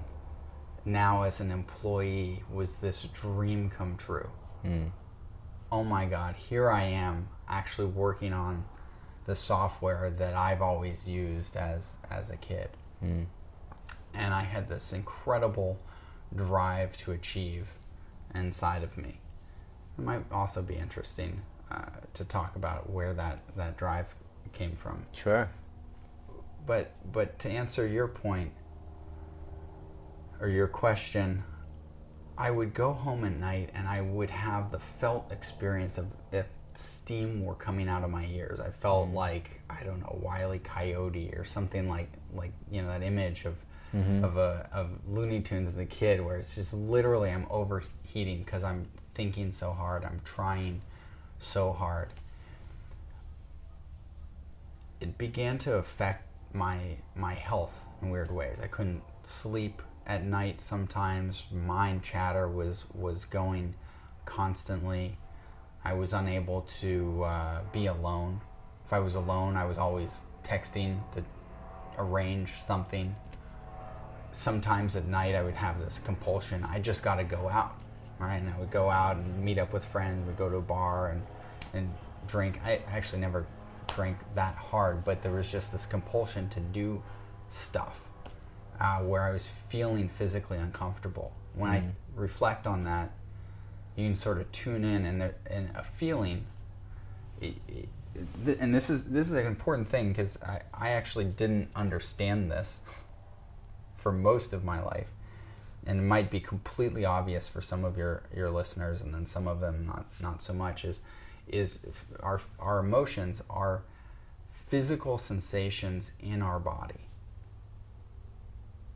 now 0.83 1.23
as 1.23 1.39
an 1.39 1.51
employee 1.51 2.43
was 2.51 2.77
this 2.77 3.03
dream 3.13 3.69
come 3.69 3.97
true. 3.97 4.29
Mm. 4.63 4.91
Oh 5.71 5.83
my 5.83 6.05
God, 6.05 6.35
here 6.35 6.69
I 6.69 6.83
am 6.83 7.29
actually 7.47 7.87
working 7.87 8.33
on 8.33 8.65
the 9.25 9.35
software 9.35 10.09
that 10.11 10.35
I've 10.35 10.61
always 10.61 11.07
used 11.07 11.55
as, 11.55 11.95
as 12.11 12.29
a 12.29 12.37
kid. 12.37 12.69
Mm. 13.03 13.25
And 14.15 14.33
I 14.33 14.43
had 14.43 14.69
this 14.69 14.93
incredible 14.93 15.79
drive 16.35 16.97
to 16.97 17.11
achieve 17.11 17.73
inside 18.33 18.83
of 18.83 18.97
me. 18.97 19.19
It 19.97 20.03
might 20.03 20.23
also 20.31 20.61
be 20.61 20.75
interesting 20.75 21.41
uh, 21.71 21.85
to 22.13 22.25
talk 22.25 22.55
about 22.55 22.89
where 22.89 23.13
that, 23.13 23.39
that 23.55 23.77
drive 23.77 24.13
came 24.53 24.75
from. 24.75 25.05
Sure. 25.11 25.49
But 26.65 26.91
but 27.11 27.37
to 27.39 27.49
answer 27.49 27.85
your 27.85 28.07
point 28.07 28.51
or 30.39 30.47
your 30.47 30.67
question, 30.67 31.43
I 32.37 32.51
would 32.51 32.73
go 32.73 32.93
home 32.93 33.23
at 33.23 33.33
night 33.33 33.69
and 33.73 33.87
I 33.87 34.01
would 34.01 34.29
have 34.29 34.71
the 34.71 34.79
felt 34.79 35.31
experience 35.31 35.97
of 35.97 36.07
if 36.31 36.47
steam 36.73 37.43
were 37.43 37.55
coming 37.55 37.87
out 37.87 38.03
of 38.03 38.09
my 38.09 38.25
ears. 38.25 38.59
I 38.59 38.69
felt 38.69 39.09
like 39.09 39.61
I 39.69 39.83
don't 39.83 39.99
know 39.99 40.19
Wiley 40.21 40.59
Coyote 40.59 41.33
or 41.35 41.45
something 41.45 41.87
like 41.87 42.11
like 42.33 42.51
you 42.71 42.81
know 42.81 42.87
that 42.87 43.03
image 43.03 43.45
of 43.45 43.55
of 43.95 44.37
a 44.37 44.69
of 44.73 44.89
Looney 45.07 45.41
Tunes 45.41 45.69
as 45.69 45.77
a 45.77 45.85
kid 45.85 46.19
where 46.19 46.37
it's 46.37 46.55
just 46.55 46.73
literally 46.73 47.29
I'm 47.29 47.47
overheating 47.49 48.43
because 48.43 48.63
I'm 48.63 48.87
thinking 49.13 49.51
so 49.51 49.71
hard. 49.71 50.03
I'm 50.03 50.21
trying 50.23 50.81
so 51.39 51.71
hard. 51.71 52.09
It 54.99 55.17
began 55.17 55.57
to 55.59 55.75
affect 55.75 56.23
my 56.53 56.97
my 57.15 57.33
health 57.33 57.85
in 58.01 58.09
weird 58.09 58.31
ways. 58.31 58.59
I 58.61 58.67
couldn't 58.67 59.01
sleep 59.23 59.81
at 60.05 60.23
night 60.25 60.61
sometimes. 60.61 61.43
Mind 61.51 62.03
chatter 62.03 62.47
was 62.47 62.85
was 62.93 63.25
going 63.25 63.75
constantly. 64.25 65.17
I 65.83 65.93
was 65.93 66.13
unable 66.13 66.61
to 66.79 67.23
uh, 67.23 67.61
be 67.71 67.85
alone. 67.85 68.41
If 68.85 68.91
I 68.93 68.99
was 68.99 69.15
alone, 69.15 69.55
I 69.55 69.65
was 69.65 69.77
always 69.77 70.21
texting 70.43 70.99
to 71.13 71.23
arrange 71.97 72.53
something. 72.53 73.15
Sometimes 74.35 74.97
at 74.97 75.05
night, 75.05 75.33
I 75.33 75.41
would 75.41 75.53
have 75.53 75.79
this 75.79 76.01
compulsion. 76.03 76.65
I 76.65 76.79
just 76.79 77.03
got 77.03 77.15
to 77.15 77.23
go 77.23 77.47
out, 77.47 77.75
right? 78.19 78.35
And 78.35 78.49
I 78.49 78.59
would 78.59 78.69
go 78.69 78.89
out 78.89 79.15
and 79.15 79.43
meet 79.43 79.57
up 79.57 79.71
with 79.71 79.85
friends. 79.85 80.27
We'd 80.27 80.37
go 80.37 80.49
to 80.49 80.57
a 80.57 80.61
bar 80.61 81.11
and 81.11 81.21
and 81.73 81.93
drink. 82.27 82.59
I 82.65 82.81
actually 82.87 83.21
never 83.21 83.45
drank 83.87 84.17
that 84.35 84.55
hard, 84.55 85.05
but 85.05 85.21
there 85.21 85.31
was 85.31 85.49
just 85.49 85.71
this 85.71 85.85
compulsion 85.85 86.49
to 86.49 86.59
do 86.59 87.01
stuff 87.49 88.03
uh, 88.79 88.99
where 88.99 89.21
I 89.21 89.31
was 89.31 89.47
feeling 89.47 90.09
physically 90.09 90.57
uncomfortable. 90.57 91.31
When 91.53 91.71
I 91.71 91.83
reflect 92.13 92.67
on 92.67 92.83
that, 92.83 93.11
you 93.95 94.05
can 94.05 94.15
sort 94.15 94.39
of 94.39 94.51
tune 94.51 94.83
in, 94.83 95.05
and, 95.05 95.21
the, 95.21 95.33
and 95.49 95.69
a 95.75 95.83
feeling. 95.83 96.45
It, 97.39 97.55
it, 97.69 97.87
and 98.59 98.75
this 98.75 98.89
is 98.89 99.05
this 99.05 99.27
is 99.27 99.33
an 99.33 99.45
important 99.45 99.87
thing 99.87 100.09
because 100.09 100.41
I, 100.41 100.61
I 100.73 100.89
actually 100.89 101.25
didn't 101.25 101.69
understand 101.75 102.51
this 102.51 102.81
for 104.05 104.11
most 104.11 104.53
of 104.53 104.63
my 104.63 104.79
life, 104.79 105.07
and 105.83 105.99
it 105.99 106.03
might 106.03 106.29
be 106.29 106.39
completely 106.39 107.03
obvious 107.05 107.47
for 107.47 107.59
some 107.59 107.83
of 107.83 107.97
your, 107.97 108.21
your 108.35 108.51
listeners, 108.51 109.01
and 109.01 109.11
then 109.11 109.25
some 109.25 109.47
of 109.47 109.59
them 109.61 109.83
not 109.83 110.05
not 110.19 110.43
so 110.43 110.53
much. 110.53 110.85
Is 110.85 110.99
is 111.47 111.79
our 112.19 112.39
our 112.59 112.77
emotions 112.77 113.41
are 113.49 113.81
physical 114.51 115.17
sensations 115.17 116.13
in 116.19 116.43
our 116.43 116.59
body. 116.59 117.07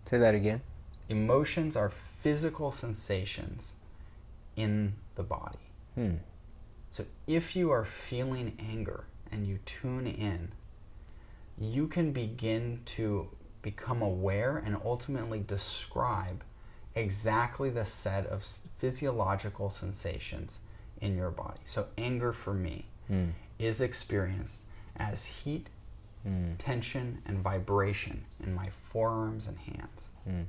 Say 0.05 0.19
that 0.19 0.35
again. 0.35 0.61
Emotions 1.09 1.75
are 1.75 1.89
physical 1.89 2.71
sensations 2.71 3.73
in 4.55 4.93
the 5.15 5.23
body. 5.23 5.71
Hmm. 5.95 6.17
So 6.91 7.05
if 7.25 7.55
you 7.55 7.71
are 7.71 7.83
feeling 7.83 8.55
anger 8.59 9.05
and 9.31 9.47
you 9.47 9.57
tune 9.65 10.05
in, 10.05 10.51
you 11.57 11.87
can 11.87 12.11
begin 12.11 12.81
to 12.97 13.29
become 13.61 14.01
aware 14.01 14.57
and 14.57 14.77
ultimately 14.85 15.39
describe 15.39 16.43
exactly 16.95 17.69
the 17.69 17.85
set 17.85 18.25
of 18.27 18.43
physiological 18.77 19.69
sensations 19.69 20.59
in 21.01 21.15
your 21.15 21.29
body. 21.31 21.59
So, 21.65 21.87
anger 21.97 22.33
for 22.33 22.53
me 22.53 22.85
Mm. 23.09 23.33
is 23.57 23.81
experienced 23.81 24.61
as 24.95 25.25
heat, 25.25 25.69
Mm. 26.25 26.55
tension, 26.57 27.21
and 27.25 27.39
vibration 27.39 28.25
in 28.39 28.53
my 28.53 28.69
forearms 28.69 29.47
and 29.47 29.57
hands. 29.59 30.11
Mm. 30.27 30.45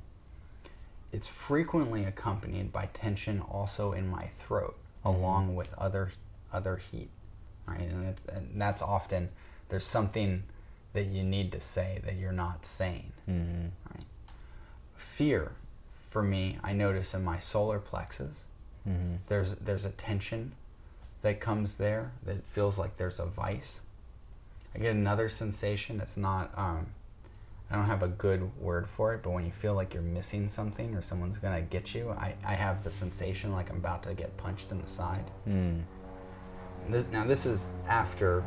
It's 1.12 1.26
frequently 1.29 2.05
accompanied 2.05 2.73
by 2.73 2.87
tension 2.87 3.40
also 3.40 3.93
in 3.93 4.09
my 4.09 4.29
throat, 4.29 4.76
Mm-hmm. 5.05 5.09
along 5.09 5.55
with 5.57 5.73
other 5.75 6.12
other 6.52 6.76
heat. 6.76 7.11
Right, 7.67 7.81
and, 7.81 8.05
it's, 8.07 8.25
and 8.25 8.61
that's 8.61 8.83
often 8.83 9.31
there's 9.69 9.87
something 9.87 10.43
that 10.92 11.06
you 11.06 11.23
need 11.23 11.52
to 11.52 11.61
say 11.61 12.00
that 12.04 12.16
you're 12.16 12.32
not 12.32 12.66
saying. 12.66 13.12
Mm. 13.28 13.70
Right. 13.90 14.04
Fear, 14.97 15.52
for 16.09 16.23
me, 16.23 16.59
I 16.62 16.73
notice 16.73 17.14
in 17.14 17.25
my 17.25 17.38
solar 17.38 17.78
plexus. 17.78 18.44
Mm. 18.88 19.18
There's 19.28 19.54
there's 19.56 19.85
a 19.85 19.90
tension 19.90 20.52
that 21.23 21.40
comes 21.40 21.76
there 21.76 22.12
that 22.25 22.47
feels 22.47 22.78
like 22.78 22.97
there's 22.97 23.18
a 23.18 23.26
vice. 23.26 23.80
I 24.75 24.78
get 24.78 24.94
another 24.94 25.28
sensation. 25.28 26.00
It's 26.00 26.16
not. 26.16 26.50
Um, 26.56 26.87
I 27.70 27.76
don't 27.76 27.85
have 27.87 28.02
a 28.02 28.09
good 28.09 28.50
word 28.61 28.88
for 28.88 29.14
it, 29.14 29.23
but 29.23 29.30
when 29.30 29.44
you 29.44 29.52
feel 29.52 29.75
like 29.75 29.94
you're 29.94 30.02
missing 30.02 30.49
something 30.49 30.97
or 30.97 31.02
someone's 31.02 31.38
gonna 31.38 31.62
get 31.62 31.94
you, 31.94 32.11
I, 32.11 32.35
I 32.44 32.54
have 32.54 32.82
the 32.82 32.90
sensation 32.90 33.52
like 33.52 33.70
I'm 33.70 33.76
about 33.76 34.02
to 34.04 34.14
get 34.14 34.37
punched 34.37 34.73
in 34.73 34.80
the 34.80 34.88
side. 34.88 35.30
Mm. 35.49 35.82
This, 36.88 37.04
now 37.12 37.25
this 37.25 37.47
is 37.47 37.68
after 37.87 38.42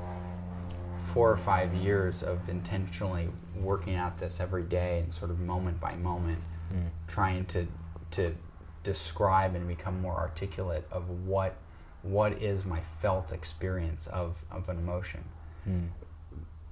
four 1.03 1.31
or 1.31 1.37
five 1.37 1.73
years 1.73 2.23
of 2.23 2.47
intentionally 2.49 3.29
working 3.55 3.95
at 3.95 4.17
this 4.17 4.39
every 4.39 4.63
day 4.63 4.99
and 4.99 5.13
sort 5.13 5.29
of 5.31 5.39
moment 5.39 5.79
by 5.79 5.95
moment, 5.95 6.39
Mm. 6.73 6.89
trying 7.07 7.45
to 7.45 7.67
to 8.11 8.35
describe 8.83 9.53
and 9.55 9.67
become 9.67 10.01
more 10.01 10.15
articulate 10.15 10.85
of 10.91 11.09
what 11.27 11.55
what 12.01 12.33
is 12.41 12.65
my 12.65 12.81
felt 13.01 13.31
experience 13.31 14.07
of, 14.07 14.43
of 14.51 14.67
an 14.69 14.77
emotion. 14.77 15.23
Mm. 15.67 15.89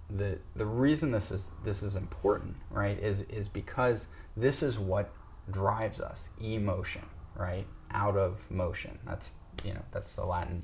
The 0.09 0.39
the 0.55 0.65
reason 0.65 1.11
this 1.11 1.31
is 1.31 1.51
this 1.63 1.83
is 1.83 1.95
important, 1.95 2.55
right, 2.69 2.97
is 2.99 3.21
is 3.21 3.47
because 3.47 4.07
this 4.35 4.61
is 4.63 4.79
what 4.79 5.11
drives 5.49 5.99
us, 6.01 6.29
emotion, 6.41 7.03
right? 7.35 7.65
Out 7.91 8.17
of 8.17 8.49
motion. 8.49 8.97
That's 9.05 9.33
you 9.63 9.73
know, 9.73 9.83
that's 9.91 10.13
the 10.13 10.25
Latin 10.25 10.63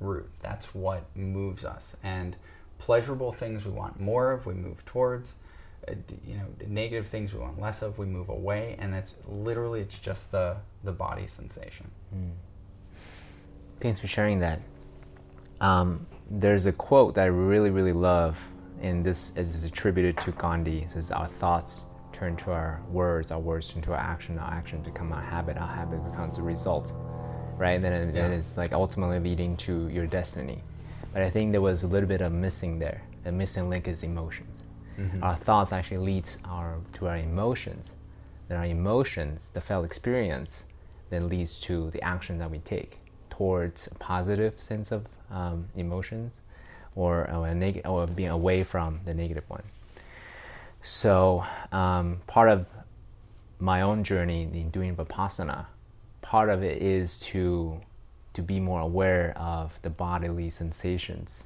root. 0.00 0.30
That's 0.40 0.74
what 0.74 1.04
moves 1.16 1.64
us. 1.64 1.96
And 2.02 2.36
pleasurable 2.78 3.32
things 3.32 3.64
we 3.64 3.70
want 3.70 4.00
more 4.00 4.32
of, 4.32 4.46
we 4.46 4.54
move 4.54 4.84
towards. 4.84 5.34
Uh, 5.86 5.94
you 6.26 6.34
know, 6.34 6.46
negative 6.66 7.06
things 7.06 7.32
we 7.32 7.38
want 7.40 7.60
less 7.60 7.82
of, 7.82 7.98
we 7.98 8.06
move 8.06 8.28
away. 8.28 8.76
And 8.78 8.92
that's 8.92 9.14
literally 9.26 9.80
it's 9.80 9.98
just 9.98 10.32
the 10.32 10.56
the 10.84 10.92
body 10.92 11.26
sensation. 11.26 11.90
Thanks 13.80 13.98
for 13.98 14.08
sharing 14.08 14.40
that. 14.40 14.60
Um, 15.60 16.06
there's 16.30 16.66
a 16.66 16.72
quote 16.72 17.14
that 17.14 17.22
I 17.22 17.26
really, 17.26 17.70
really 17.70 17.92
love, 17.92 18.36
and 18.80 19.04
this 19.04 19.32
is 19.36 19.64
attributed 19.64 20.18
to 20.18 20.32
Gandhi. 20.32 20.80
It 20.82 20.90
says, 20.90 21.10
Our 21.10 21.28
thoughts 21.28 21.82
turn 22.12 22.36
to 22.38 22.50
our 22.52 22.82
words, 22.90 23.30
our 23.30 23.38
words 23.38 23.68
turn 23.68 23.82
to 23.82 23.92
our 23.92 23.98
action, 23.98 24.38
our 24.38 24.52
action 24.52 24.82
become 24.82 25.12
our 25.12 25.22
habit, 25.22 25.56
our 25.56 25.68
habit 25.68 26.04
becomes 26.04 26.38
a 26.38 26.42
result. 26.42 26.92
Right? 27.56 27.74
And 27.74 27.82
then, 27.82 27.92
and 27.92 28.34
it's 28.34 28.56
like 28.56 28.72
ultimately 28.72 29.18
leading 29.18 29.56
to 29.58 29.88
your 29.88 30.06
destiny. 30.06 30.62
But 31.12 31.22
I 31.22 31.30
think 31.30 31.52
there 31.52 31.60
was 31.60 31.82
a 31.82 31.86
little 31.86 32.08
bit 32.08 32.20
of 32.20 32.32
missing 32.32 32.78
there. 32.78 33.02
The 33.24 33.32
missing 33.32 33.68
link 33.68 33.88
is 33.88 34.02
emotions. 34.02 34.62
Our 35.22 35.36
thoughts 35.36 35.72
actually 35.72 35.98
leads 35.98 36.38
our 36.44 36.78
to 36.94 37.06
our 37.08 37.16
emotions. 37.18 37.92
Then 38.48 38.58
our 38.58 38.66
emotions, 38.66 39.50
the 39.54 39.60
felt 39.60 39.84
experience, 39.84 40.64
then 41.10 41.28
leads 41.28 41.58
to 41.60 41.90
the 41.90 42.02
action 42.02 42.38
that 42.38 42.50
we 42.50 42.58
take 42.58 42.98
towards 43.30 43.86
a 43.86 43.94
positive 43.94 44.54
sense 44.60 44.90
of 44.90 45.06
um, 45.30 45.68
emotions, 45.76 46.38
or 46.96 47.30
or, 47.30 47.46
a 47.46 47.54
neg- 47.54 47.82
or 47.84 48.06
being 48.06 48.30
away 48.30 48.64
from 48.64 49.00
the 49.04 49.14
negative 49.14 49.44
one. 49.48 49.62
So 50.82 51.44
um, 51.72 52.20
part 52.26 52.48
of 52.48 52.66
my 53.60 53.82
own 53.82 54.04
journey 54.04 54.42
in 54.42 54.70
doing 54.70 54.96
vipassana, 54.96 55.66
part 56.22 56.48
of 56.48 56.62
it 56.62 56.82
is 56.82 57.18
to 57.20 57.80
to 58.38 58.42
be 58.42 58.60
more 58.60 58.80
aware 58.80 59.32
of 59.36 59.72
the 59.82 59.90
bodily 59.90 60.48
sensations 60.48 61.44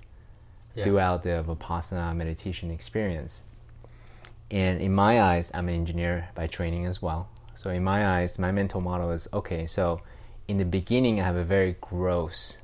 Yeah. 0.75 0.85
throughout 0.85 1.23
the 1.23 1.43
vipassana 1.49 2.15
meditation 2.15 2.71
experience. 2.71 3.41
And 4.51 4.83
in 4.83 4.93
my 4.93 5.23
eyes, 5.23 5.51
I'm 5.55 5.69
an 5.71 5.75
engineer 5.75 6.29
by 6.35 6.47
training 6.49 6.85
as 6.85 7.01
well. 7.01 7.29
So 7.57 7.71
in 7.71 7.83
my 7.83 8.01
eyes, 8.19 8.39
my 8.39 8.53
mental 8.53 8.83
model 8.83 9.11
is 9.11 9.27
okay. 9.33 9.67
So 9.67 10.03
in 10.49 10.59
the 10.59 10.67
beginning, 10.67 11.19
I 11.19 11.25
have 11.25 11.37
a 11.37 11.45
very 11.45 11.77
gross 11.81 12.59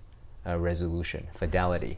uh, 0.46 0.58
resolution, 0.58 1.28
fidelity. 1.34 1.96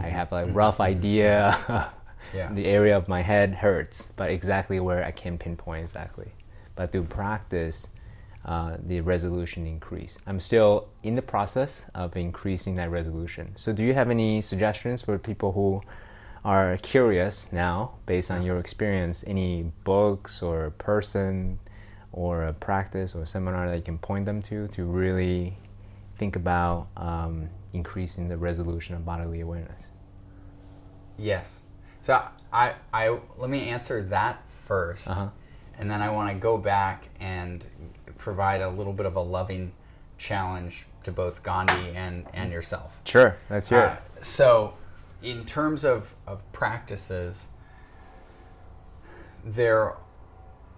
I 0.00 0.08
have 0.08 0.32
a 0.32 0.46
rough 0.46 0.80
idea. 0.80 1.36
Yeah. 2.32 2.50
the 2.52 2.64
area 2.64 2.96
of 2.96 3.06
my 3.06 3.20
head 3.20 3.54
hurts, 3.54 3.96
but 4.16 4.30
exactly 4.30 4.80
where 4.80 5.04
I 5.04 5.10
can 5.12 5.36
pinpoint 5.36 5.84
exactly. 5.84 6.30
But 6.74 6.90
through 6.90 7.04
practice, 7.04 7.86
uh, 8.44 8.76
the 8.86 9.00
resolution 9.00 9.66
increase. 9.66 10.18
I'm 10.26 10.40
still 10.40 10.88
in 11.02 11.14
the 11.14 11.22
process 11.22 11.84
of 11.94 12.16
increasing 12.16 12.74
that 12.76 12.90
resolution. 12.90 13.54
So, 13.56 13.72
do 13.72 13.82
you 13.82 13.94
have 13.94 14.10
any 14.10 14.42
suggestions 14.42 15.00
for 15.02 15.18
people 15.18 15.52
who 15.52 15.80
are 16.44 16.76
curious 16.82 17.50
now, 17.52 17.92
based 18.06 18.30
on 18.30 18.42
your 18.42 18.58
experience? 18.58 19.24
Any 19.26 19.72
books 19.84 20.42
or 20.42 20.70
person 20.70 21.58
or 22.12 22.44
a 22.44 22.52
practice 22.52 23.14
or 23.14 23.24
seminar 23.26 23.68
that 23.70 23.76
you 23.76 23.82
can 23.82 23.98
point 23.98 24.26
them 24.26 24.42
to 24.42 24.68
to 24.68 24.84
really 24.84 25.56
think 26.18 26.36
about 26.36 26.88
um, 26.96 27.48
increasing 27.72 28.28
the 28.28 28.36
resolution 28.36 28.94
of 28.94 29.04
bodily 29.04 29.40
awareness? 29.40 29.86
Yes. 31.18 31.60
So 32.02 32.22
I, 32.52 32.74
I 32.92 33.18
let 33.38 33.48
me 33.50 33.68
answer 33.70 34.02
that 34.04 34.42
1st 34.68 35.08
Uh-huh. 35.10 35.28
and 35.78 35.90
then 35.90 36.02
I 36.02 36.10
want 36.10 36.28
to 36.30 36.34
go 36.34 36.58
back 36.58 37.08
and 37.20 37.66
provide 38.24 38.62
a 38.62 38.70
little 38.70 38.94
bit 38.94 39.04
of 39.04 39.16
a 39.16 39.20
loving 39.20 39.72
challenge 40.16 40.86
to 41.02 41.12
both 41.12 41.42
Gandhi 41.42 41.94
and 41.94 42.26
and 42.32 42.50
yourself. 42.50 42.98
Sure, 43.04 43.36
let's 43.50 43.70
Uh, 43.70 43.96
so, 44.22 44.74
in 45.22 45.44
terms 45.44 45.84
of, 45.84 46.14
of 46.26 46.40
practices, 46.52 47.48
there 49.44 49.94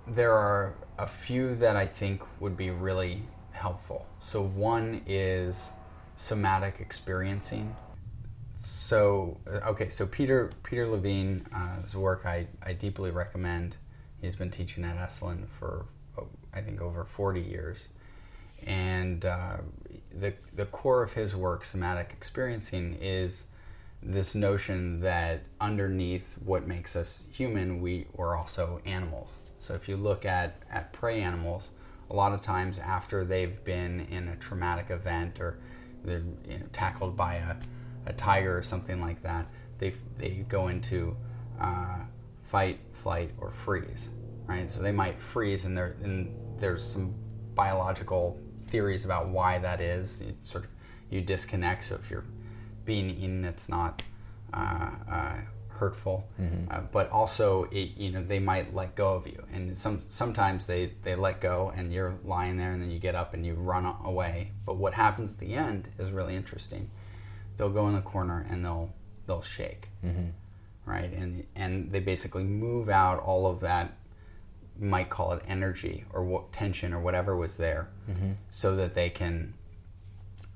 there 0.09 0.33
are 0.33 0.75
a 0.99 1.07
few 1.07 1.55
that 1.57 1.77
I 1.77 1.87
think 1.87 2.23
would 2.41 2.57
be 2.57 2.71
really 2.71 3.23
helpful. 3.53 4.07
So 4.21 4.43
one 4.43 5.03
is 5.07 5.73
somatic 6.17 6.77
experiencing. 6.81 7.77
So 8.59 9.39
uh, 9.47 9.71
okay, 9.71 9.89
so 9.89 10.07
Peter 10.07 10.51
Peter 10.65 10.87
Levine, 10.89 11.47
uh, 11.55 11.99
work 11.99 12.27
I, 12.27 12.49
I 12.61 12.73
deeply 12.73 13.11
recommend. 13.13 13.77
He's 14.21 14.35
been 14.35 14.51
teaching 14.51 14.85
at 14.85 14.97
Esalen 14.97 15.47
for 15.49 15.87
I 16.57 16.61
think 16.63 16.81
over 16.81 17.05
forty 17.05 17.43
years, 17.43 17.89
and 18.65 19.25
uh, 19.25 19.59
the 20.19 20.35
the 20.55 20.67
core 20.67 21.03
of 21.03 21.13
his 21.13 21.37
work, 21.37 21.65
somatic 21.65 22.11
experiencing, 22.13 22.99
is 23.01 23.45
this 24.03 24.35
notion 24.35 25.01
that 25.01 25.43
underneath 25.61 26.37
what 26.45 26.67
makes 26.67 26.95
us 26.97 27.23
human, 27.33 27.81
we 27.81 28.07
are 28.19 28.37
also 28.37 28.81
animals. 28.85 29.39
So 29.59 29.75
if 29.75 29.89
you 29.89 29.97
look 29.97 30.25
at, 30.25 30.63
at 30.71 30.93
prey 30.93 31.21
animals, 31.23 31.71
a 32.11 32.15
lot 32.15 32.33
of 32.33 32.41
times 32.41 32.79
after 32.79 33.25
they've 33.25 33.65
been 33.65 34.07
in 34.11 34.29
a 34.29 34.37
traumatic 34.37 34.91
event 34.91 35.41
or 35.41 35.59
they're 36.05 36.23
you 36.49 36.59
know, 36.59 36.67
tackled 36.73 37.17
by 37.17 37.37
a, 37.37 37.57
a 38.07 38.13
tiger 38.13 38.57
or 38.57 38.63
something 38.63 39.01
like 39.01 39.23
that, 39.23 39.47
they, 39.79 39.95
they 40.17 40.45
go 40.49 40.69
into 40.69 41.17
uh, 41.61 41.99
fight, 42.45 42.79
flight, 42.93 43.33
or 43.39 43.51
freeze, 43.51 44.11
right? 44.47 44.71
So 44.71 44.83
they 44.83 44.93
might 44.93 45.21
freeze, 45.21 45.65
and, 45.65 45.77
there, 45.77 45.97
and 46.05 46.33
there's 46.61 46.83
some 46.85 47.15
biological 47.55 48.39
theories 48.69 49.05
about 49.05 49.29
why 49.29 49.59
that 49.59 49.81
is. 49.81 50.21
You 50.21 50.35
sort 50.45 50.65
of 50.65 50.71
you 51.11 51.21
disconnect. 51.21 51.85
So 51.85 51.95
if 51.97 52.11
you're 52.11 52.25
being 52.85 53.11
eaten, 53.11 53.45
it's 53.45 53.69
not 53.69 54.03
uh, 54.53 54.91
uh, 55.11 55.35
hurtful, 55.69 56.29
uh, 56.71 56.81
but 56.93 57.11
also 57.11 57.65
it, 57.65 57.97
you 57.97 58.11
know 58.11 58.23
they 58.23 58.39
might 58.39 58.75
let 58.75 58.95
go 58.95 59.15
of 59.15 59.27
you, 59.27 59.43
and 59.53 59.77
some 59.77 60.03
sometimes 60.09 60.67
they 60.67 60.93
they 61.03 61.15
let 61.15 61.41
go, 61.41 61.73
and 61.77 61.93
you're 61.93 62.15
lying 62.25 62.57
there, 62.57 62.73
and 62.73 62.81
then 62.83 62.91
you 62.91 62.99
get 62.99 63.15
up 63.15 63.35
and 63.35 63.45
you 63.45 63.55
run 63.55 63.85
away. 64.05 64.53
But 64.65 64.77
what 64.77 64.95
happens 64.95 65.33
at 65.33 65.39
the 65.39 65.55
end 65.55 65.89
is 65.99 66.11
really 66.11 66.35
interesting. 66.37 66.91
They'll 67.57 67.71
go 67.71 67.89
in 67.89 67.95
the 67.95 68.03
corner 68.03 68.47
and 68.51 68.65
they'll 68.65 68.93
they'll 69.27 69.43
shake, 69.43 69.89
right, 70.85 71.13
and 71.13 71.45
and 71.55 71.91
they 71.93 72.01
basically 72.01 72.45
move 72.45 72.89
out 72.89 73.19
all 73.21 73.47
of 73.47 73.61
that. 73.61 73.97
Might 74.79 75.09
call 75.11 75.33
it 75.33 75.43
energy 75.49 76.05
or 76.13 76.23
what, 76.25 76.53
tension 76.53 76.93
or 76.93 77.01
whatever 77.01 77.37
was 77.37 77.57
there, 77.57 77.89
so 78.51 78.77
that 78.77 78.95
they 78.95 79.09
can 79.11 79.55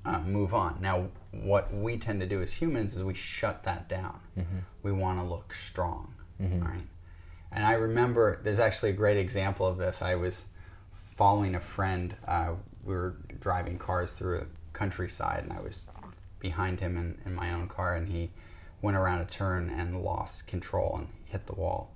uh, 0.05 0.19
move 0.19 0.53
on. 0.53 0.77
Now, 0.81 1.07
what 1.31 1.73
we 1.73 1.97
tend 1.97 2.19
to 2.21 2.27
do 2.27 2.41
as 2.41 2.53
humans 2.53 2.95
is 2.95 3.03
we 3.03 3.13
shut 3.13 3.63
that 3.63 3.87
down. 3.89 4.19
We 4.83 4.91
want 4.91 5.19
to 5.19 5.25
look 5.25 5.53
strong, 5.53 6.13
right? 6.61 6.87
And 7.51 7.65
I 7.65 7.73
remember 7.73 8.39
there's 8.43 8.59
actually 8.59 8.91
a 8.91 8.93
great 8.93 9.17
example 9.17 9.65
of 9.67 9.77
this. 9.77 10.01
I 10.01 10.15
was 10.15 10.45
following 11.15 11.53
a 11.55 11.59
friend. 11.59 12.15
Uh, 12.27 12.53
we 12.83 12.93
were 12.95 13.17
driving 13.39 13.77
cars 13.77 14.13
through 14.13 14.39
a 14.39 14.45
countryside, 14.73 15.43
and 15.43 15.53
I 15.53 15.61
was 15.61 15.87
behind 16.39 16.79
him 16.79 16.97
in, 16.97 17.17
in 17.25 17.33
my 17.35 17.53
own 17.53 17.67
car, 17.67 17.95
and 17.95 18.07
he 18.09 18.31
went 18.81 18.97
around 18.97 19.21
a 19.21 19.25
turn 19.25 19.69
and 19.69 20.01
lost 20.01 20.47
control 20.47 20.95
and 20.97 21.07
hit 21.25 21.45
the 21.47 21.53
wall. 21.55 21.91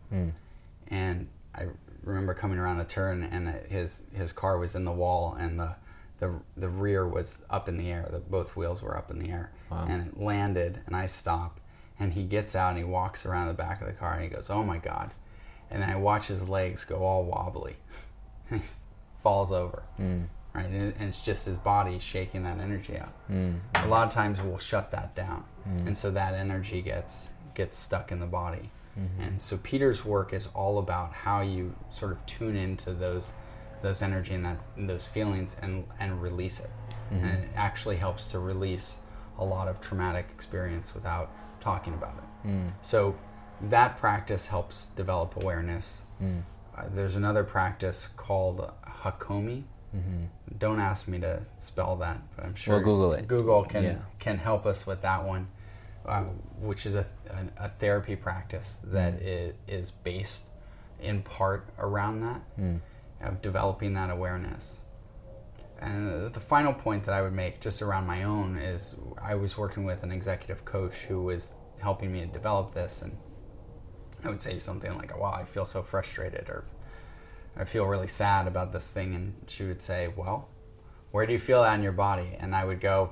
And 0.88 1.28
I 1.56 1.64
remember 2.06 2.34
coming 2.34 2.58
around 2.60 2.78
the 2.78 2.86
turn, 2.86 3.24
and 3.24 3.50
his 3.70 4.04
his 4.14 4.32
car 4.32 4.58
was 4.58 4.76
in 4.76 4.86
the 4.86 4.92
wall, 4.92 5.36
and 5.40 5.60
the 5.60 5.76
the, 6.20 6.34
the 6.56 6.70
rear 6.70 7.06
was 7.06 7.42
up 7.50 7.68
in 7.68 7.76
the 7.78 7.92
air. 7.92 8.08
The, 8.10 8.20
both 8.20 8.56
wheels 8.56 8.82
were 8.82 8.98
up 8.98 9.12
in 9.12 9.20
the 9.20 9.30
air, 9.30 9.52
and 9.90 10.08
it 10.08 10.18
landed. 10.18 10.80
And 10.86 10.96
I 10.96 11.08
stop, 11.08 11.60
and 12.00 12.14
he 12.14 12.24
gets 12.24 12.56
out 12.56 12.70
and 12.70 12.78
he 12.78 12.84
walks 12.86 13.26
around 13.26 13.48
the 13.48 13.54
back 13.54 13.82
of 13.82 13.88
the 13.88 13.94
car, 13.94 14.14
and 14.14 14.24
he 14.24 14.30
goes, 14.30 14.50
"Oh 14.50 14.64
my 14.64 14.78
god!" 14.78 15.12
And 15.70 15.82
then 15.82 15.90
I 15.90 15.96
watch 15.98 16.28
his 16.28 16.48
legs 16.48 16.86
go 16.86 17.04
all 17.04 17.26
wobbly, 17.26 17.76
and 18.50 18.62
he 18.62 18.68
falls 19.22 19.52
over. 19.52 19.84
Hmm. 19.98 20.24
Right, 20.54 20.68
and, 20.68 20.76
it- 20.90 20.96
and 21.00 21.10
it's 21.10 21.20
just 21.20 21.46
his 21.48 21.58
body 21.58 22.00
shaking 22.00 22.44
that 22.44 22.60
energy 22.60 22.98
out. 22.98 23.12
Hmm. 23.28 23.56
A 23.74 23.88
lot 23.88 24.08
of 24.08 24.14
times 24.14 24.42
we'll 24.42 24.58
shut 24.58 24.92
that 24.92 25.14
down, 25.16 25.44
hmm. 25.66 25.88
and 25.88 25.98
so 25.98 26.12
that 26.12 26.34
energy 26.34 26.82
gets 26.82 27.28
gets 27.56 27.76
stuck 27.78 28.12
in 28.12 28.20
the 28.22 28.26
body. 28.26 28.70
Mm-hmm. 29.00 29.22
And 29.22 29.42
so 29.42 29.58
Peter's 29.58 30.06
work 30.06 30.34
is 30.34 30.48
all 30.54 30.80
about 30.80 31.14
how 31.14 31.42
you 31.42 31.76
sort 31.90 32.12
of 32.12 32.26
tune 32.26 32.56
into 32.56 32.94
those 32.94 33.32
those 33.82 34.02
energy 34.02 34.34
and 34.34 34.46
that 34.46 34.58
and 34.78 34.90
those 34.90 35.06
feelings 35.06 35.56
and 35.62 35.86
and 36.00 36.22
release 36.22 36.60
it. 36.60 36.70
Mm-hmm. 37.12 37.26
And 37.26 37.44
it 37.44 37.50
actually 37.56 37.98
helps 37.98 38.32
to 38.32 38.40
release 38.40 39.00
a 39.38 39.44
lot 39.46 39.68
of 39.68 39.82
traumatic 39.82 40.28
experience 40.34 40.94
without 40.96 41.30
talking 41.60 41.94
about 41.94 42.16
it. 42.18 42.48
Mm. 42.48 42.72
So 42.82 43.18
that 43.62 43.98
practice 43.98 44.46
helps 44.46 44.86
develop 44.96 45.36
awareness. 45.36 46.02
Mm. 46.22 46.44
Uh, 46.78 46.84
there's 46.94 47.16
another 47.16 47.44
practice 47.44 48.10
called 48.16 48.72
Hakomi. 49.04 49.64
Mm-hmm. 49.96 50.24
Don't 50.58 50.80
ask 50.80 51.08
me 51.08 51.20
to 51.20 51.42
spell 51.58 51.96
that, 51.98 52.22
but 52.36 52.46
I'm 52.46 52.56
sure 52.56 52.76
We'll 52.76 52.84
Google 52.84 53.14
it. 53.14 53.28
Google 53.28 53.64
can 53.64 53.84
Yeah. 53.84 53.98
can 54.20 54.38
help 54.38 54.66
us 54.66 54.86
with 54.86 55.02
that 55.02 55.24
one, 55.26 55.48
uh, 56.08 56.24
which 56.60 56.86
is 56.86 56.96
a, 56.96 57.06
a, 57.30 57.66
a 57.66 57.70
therapy 57.70 58.16
practice 58.16 58.80
that 58.84 59.20
Mm. 59.22 59.54
is 59.68 59.92
based 59.92 60.44
in 61.00 61.22
part 61.22 61.68
around 61.78 62.22
that 62.22 62.42
Mm. 62.60 62.80
of 63.22 63.42
developing 63.42 63.94
that 63.96 64.10
awareness. 64.10 64.80
And 65.80 66.34
the 66.34 66.40
final 66.40 66.74
point 66.74 67.04
that 67.04 67.14
I 67.14 67.22
would 67.22 67.34
make 67.34 67.60
just 67.60 67.82
around 67.82 68.08
my 68.08 68.24
own 68.24 68.58
is 68.58 68.96
I 69.22 69.36
was 69.36 69.58
working 69.58 69.84
with 69.84 70.04
an 70.04 70.12
executive 70.12 70.64
coach 70.64 71.06
who 71.06 71.24
was 71.24 71.54
helping 71.80 72.14
me 72.14 72.22
to 72.22 72.28
develop 72.28 72.74
this, 72.74 73.02
and 73.02 73.18
I 74.24 74.30
would 74.30 74.42
say 74.42 74.58
something 74.58 74.96
like, 74.98 75.16
"Wow, 75.20 75.34
I 75.34 75.44
feel 75.44 75.66
so 75.66 75.84
frustrated," 75.84 76.50
or 76.50 76.64
"I 77.58 77.66
feel 77.66 77.86
really 77.86 78.08
sad 78.08 78.48
about 78.48 78.72
this 78.72 78.90
thing," 78.90 79.14
and 79.14 79.36
she 79.48 79.66
would 79.66 79.82
say, 79.82 80.08
"Well, 80.08 80.48
where 81.12 81.26
do 81.26 81.34
you 81.34 81.40
feel 81.40 81.62
that 81.64 81.76
in 81.76 81.84
your 81.84 81.92
body?" 81.92 82.38
And 82.40 82.56
I 82.56 82.64
would 82.64 82.80
go, 82.80 83.12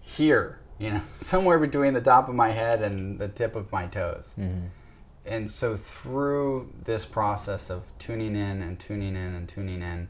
"Here." 0.00 0.60
You 0.78 0.90
know, 0.92 1.02
somewhere 1.14 1.58
between 1.58 1.94
the 1.94 2.00
top 2.00 2.28
of 2.28 2.34
my 2.34 2.50
head 2.50 2.82
and 2.82 3.18
the 3.18 3.28
tip 3.28 3.56
of 3.56 3.70
my 3.72 3.86
toes. 3.86 4.34
Mm-hmm. 4.38 4.66
And 5.26 5.50
so 5.50 5.76
through 5.76 6.70
this 6.84 7.06
process 7.06 7.70
of 7.70 7.84
tuning 7.98 8.36
in 8.36 8.60
and 8.60 8.78
tuning 8.78 9.16
in 9.16 9.34
and 9.34 9.48
tuning 9.48 9.82
in, 9.82 10.08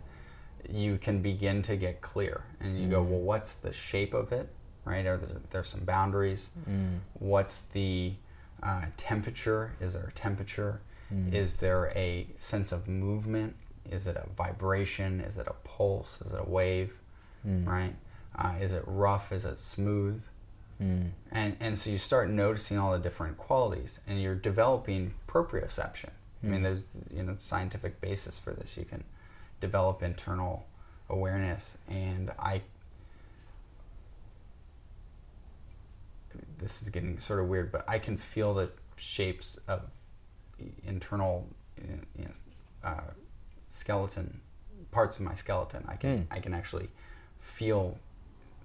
you 0.69 0.99
can 0.99 1.21
begin 1.21 1.63
to 1.63 1.77
get 1.77 2.01
clear. 2.01 2.45
And 2.61 2.81
you 2.81 2.89
go, 2.89 3.03
mm-hmm. 3.03 3.13
well, 3.13 3.21
what's 3.21 3.55
the 3.55 3.73
shape 3.73 4.15
of 4.15 4.33
it? 4.33 4.49
Right? 4.85 5.07
Are 5.07 5.17
there, 5.17 5.41
there's 5.51 5.69
some 5.69 5.85
boundaries? 5.85 6.51
Mm. 6.69 6.99
What's 7.15 7.61
the 7.73 8.15
uh, 8.63 8.87
temperature? 8.97 9.73
Is 9.81 9.95
there 9.95 10.05
a 10.05 10.13
temperature? 10.13 10.81
Mm. 11.13 11.33
Is 11.33 11.57
there 11.57 11.93
a 11.95 12.27
sense 12.39 12.73
of 12.73 12.89
movement? 12.89 13.57
Is 13.91 14.07
it 14.07 14.17
a 14.17 14.27
vibration? 14.37 15.21
Is 15.21 15.39
it 15.39 15.47
a 15.47 15.55
pulse? 15.67 16.21
Is 16.21 16.33
it 16.33 16.41
a 16.41 16.49
wave? 16.49 16.93
Mm. 17.47 17.67
Right? 17.67 17.95
Uh, 18.37 18.55
is 18.61 18.73
it 18.73 18.83
rough? 18.87 19.33
Is 19.33 19.45
it 19.45 19.59
smooth? 19.61 20.23
Mm. 20.83 21.11
And 21.31 21.57
and 21.61 21.79
so 21.79 21.91
you 21.91 21.99
start 21.99 22.31
noticing 22.31 22.79
all 22.79 22.93
the 22.93 22.99
different 22.99 23.37
qualities, 23.39 24.01
and 24.07 24.21
you're 24.21 24.35
developing 24.35 25.15
proprioception. 25.29 26.11
I 26.43 26.47
mean, 26.47 26.61
mm. 26.61 26.65
there's 26.65 26.85
you 27.15 27.23
know 27.23 27.37
scientific 27.39 28.01
basis 28.01 28.39
for 28.39 28.53
this. 28.53 28.77
You 28.77 28.85
can 28.85 29.05
develop 29.61 30.03
internal 30.03 30.67
awareness, 31.09 31.77
and 31.89 32.31
I. 32.39 32.63
This 36.59 36.83
is 36.83 36.89
getting 36.89 37.19
sort 37.19 37.41
of 37.41 37.49
weird, 37.49 37.71
but 37.71 37.85
I 37.89 37.99
can 37.99 38.17
feel 38.17 38.55
the 38.55 38.71
shapes 38.97 39.59
of 39.69 39.83
internal, 40.85 41.47
uh, 41.79 41.97
you 42.19 42.25
know, 42.25 42.31
uh, 42.83 43.13
skeleton 43.69 44.41
parts 44.91 45.17
of 45.17 45.23
my 45.23 45.35
skeleton. 45.35 45.85
I 45.87 45.97
can 45.97 46.19
mm. 46.19 46.27
I 46.31 46.41
can 46.41 46.55
actually 46.55 46.89
feel 47.41 47.99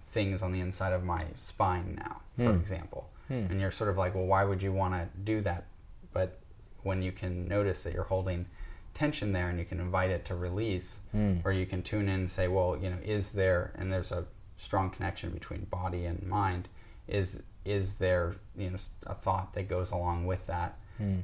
things 0.10 0.42
on 0.42 0.52
the 0.52 0.60
inside 0.60 0.94
of 0.94 1.04
my 1.04 1.26
spine 1.38 1.96
now, 2.04 2.22
for 2.36 2.52
hmm. 2.52 2.60
example. 2.60 3.10
Hmm. 3.28 3.46
And 3.50 3.62
you're 3.62 3.72
sort 3.72 3.90
of 3.90 3.98
like, 3.98 4.16
well, 4.16 4.26
why 4.26 4.44
would 4.44 4.62
you 4.62 4.74
want 4.74 4.96
to 4.96 5.08
do 5.24 5.42
that? 5.42 5.66
But 6.14 6.40
when 6.82 7.02
you 7.02 7.12
can 7.12 7.48
notice 7.48 7.84
that 7.84 7.94
you're 7.94 8.04
holding 8.04 8.48
tension 8.94 9.32
there 9.32 9.50
and 9.50 9.60
you 9.60 9.66
can 9.66 9.80
invite 9.80 10.10
it 10.10 10.26
to 10.26 10.36
release, 10.36 11.00
hmm. 11.12 11.38
or 11.46 11.52
you 11.52 11.66
can 11.66 11.84
tune 11.84 12.10
in 12.10 12.22
and 12.22 12.32
say, 12.32 12.48
well, 12.48 12.78
you 12.82 12.90
know, 12.90 12.98
is 13.04 13.32
there, 13.32 13.72
and 13.78 13.94
there's 13.94 14.12
a 14.12 14.26
strong 14.58 14.90
connection 14.90 15.30
between 15.32 15.66
body 15.66 16.06
and 16.06 16.24
mind, 16.24 16.68
is 17.08 17.42
is 17.66 17.94
there, 17.94 18.36
you 18.58 18.70
know, 18.70 18.78
a 19.06 19.14
thought 19.14 19.54
that 19.54 19.68
goes 19.68 19.92
along 19.92 20.26
with 20.26 20.48
that? 20.48 20.80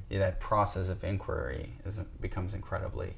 That 0.09 0.39
process 0.39 0.89
of 0.89 1.03
inquiry 1.03 1.73
is 1.85 1.99
becomes 2.21 2.53
incredibly 2.53 3.15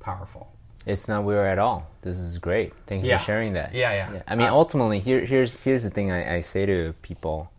powerful. 0.00 0.52
It's 0.86 1.06
not 1.08 1.24
weird 1.24 1.46
at 1.46 1.58
all. 1.58 1.86
This 2.02 2.18
is 2.18 2.38
great. 2.38 2.72
Thank 2.86 3.04
you 3.04 3.10
Yeah. 3.10 3.18
for 3.18 3.24
sharing 3.24 3.52
that. 3.54 3.74
Yeah, 3.74 3.92
yeah. 4.12 4.22
I 4.26 4.34
mean, 4.34 4.48
Uh, 4.48 4.54
ultimately, 4.54 4.98
here, 4.98 5.24
here's 5.24 5.60
here's 5.62 5.84
the 5.84 5.90
thing 5.90 6.10
I, 6.10 6.36
I 6.36 6.40
say 6.40 6.66
to 6.66 6.92
people: 7.02 7.50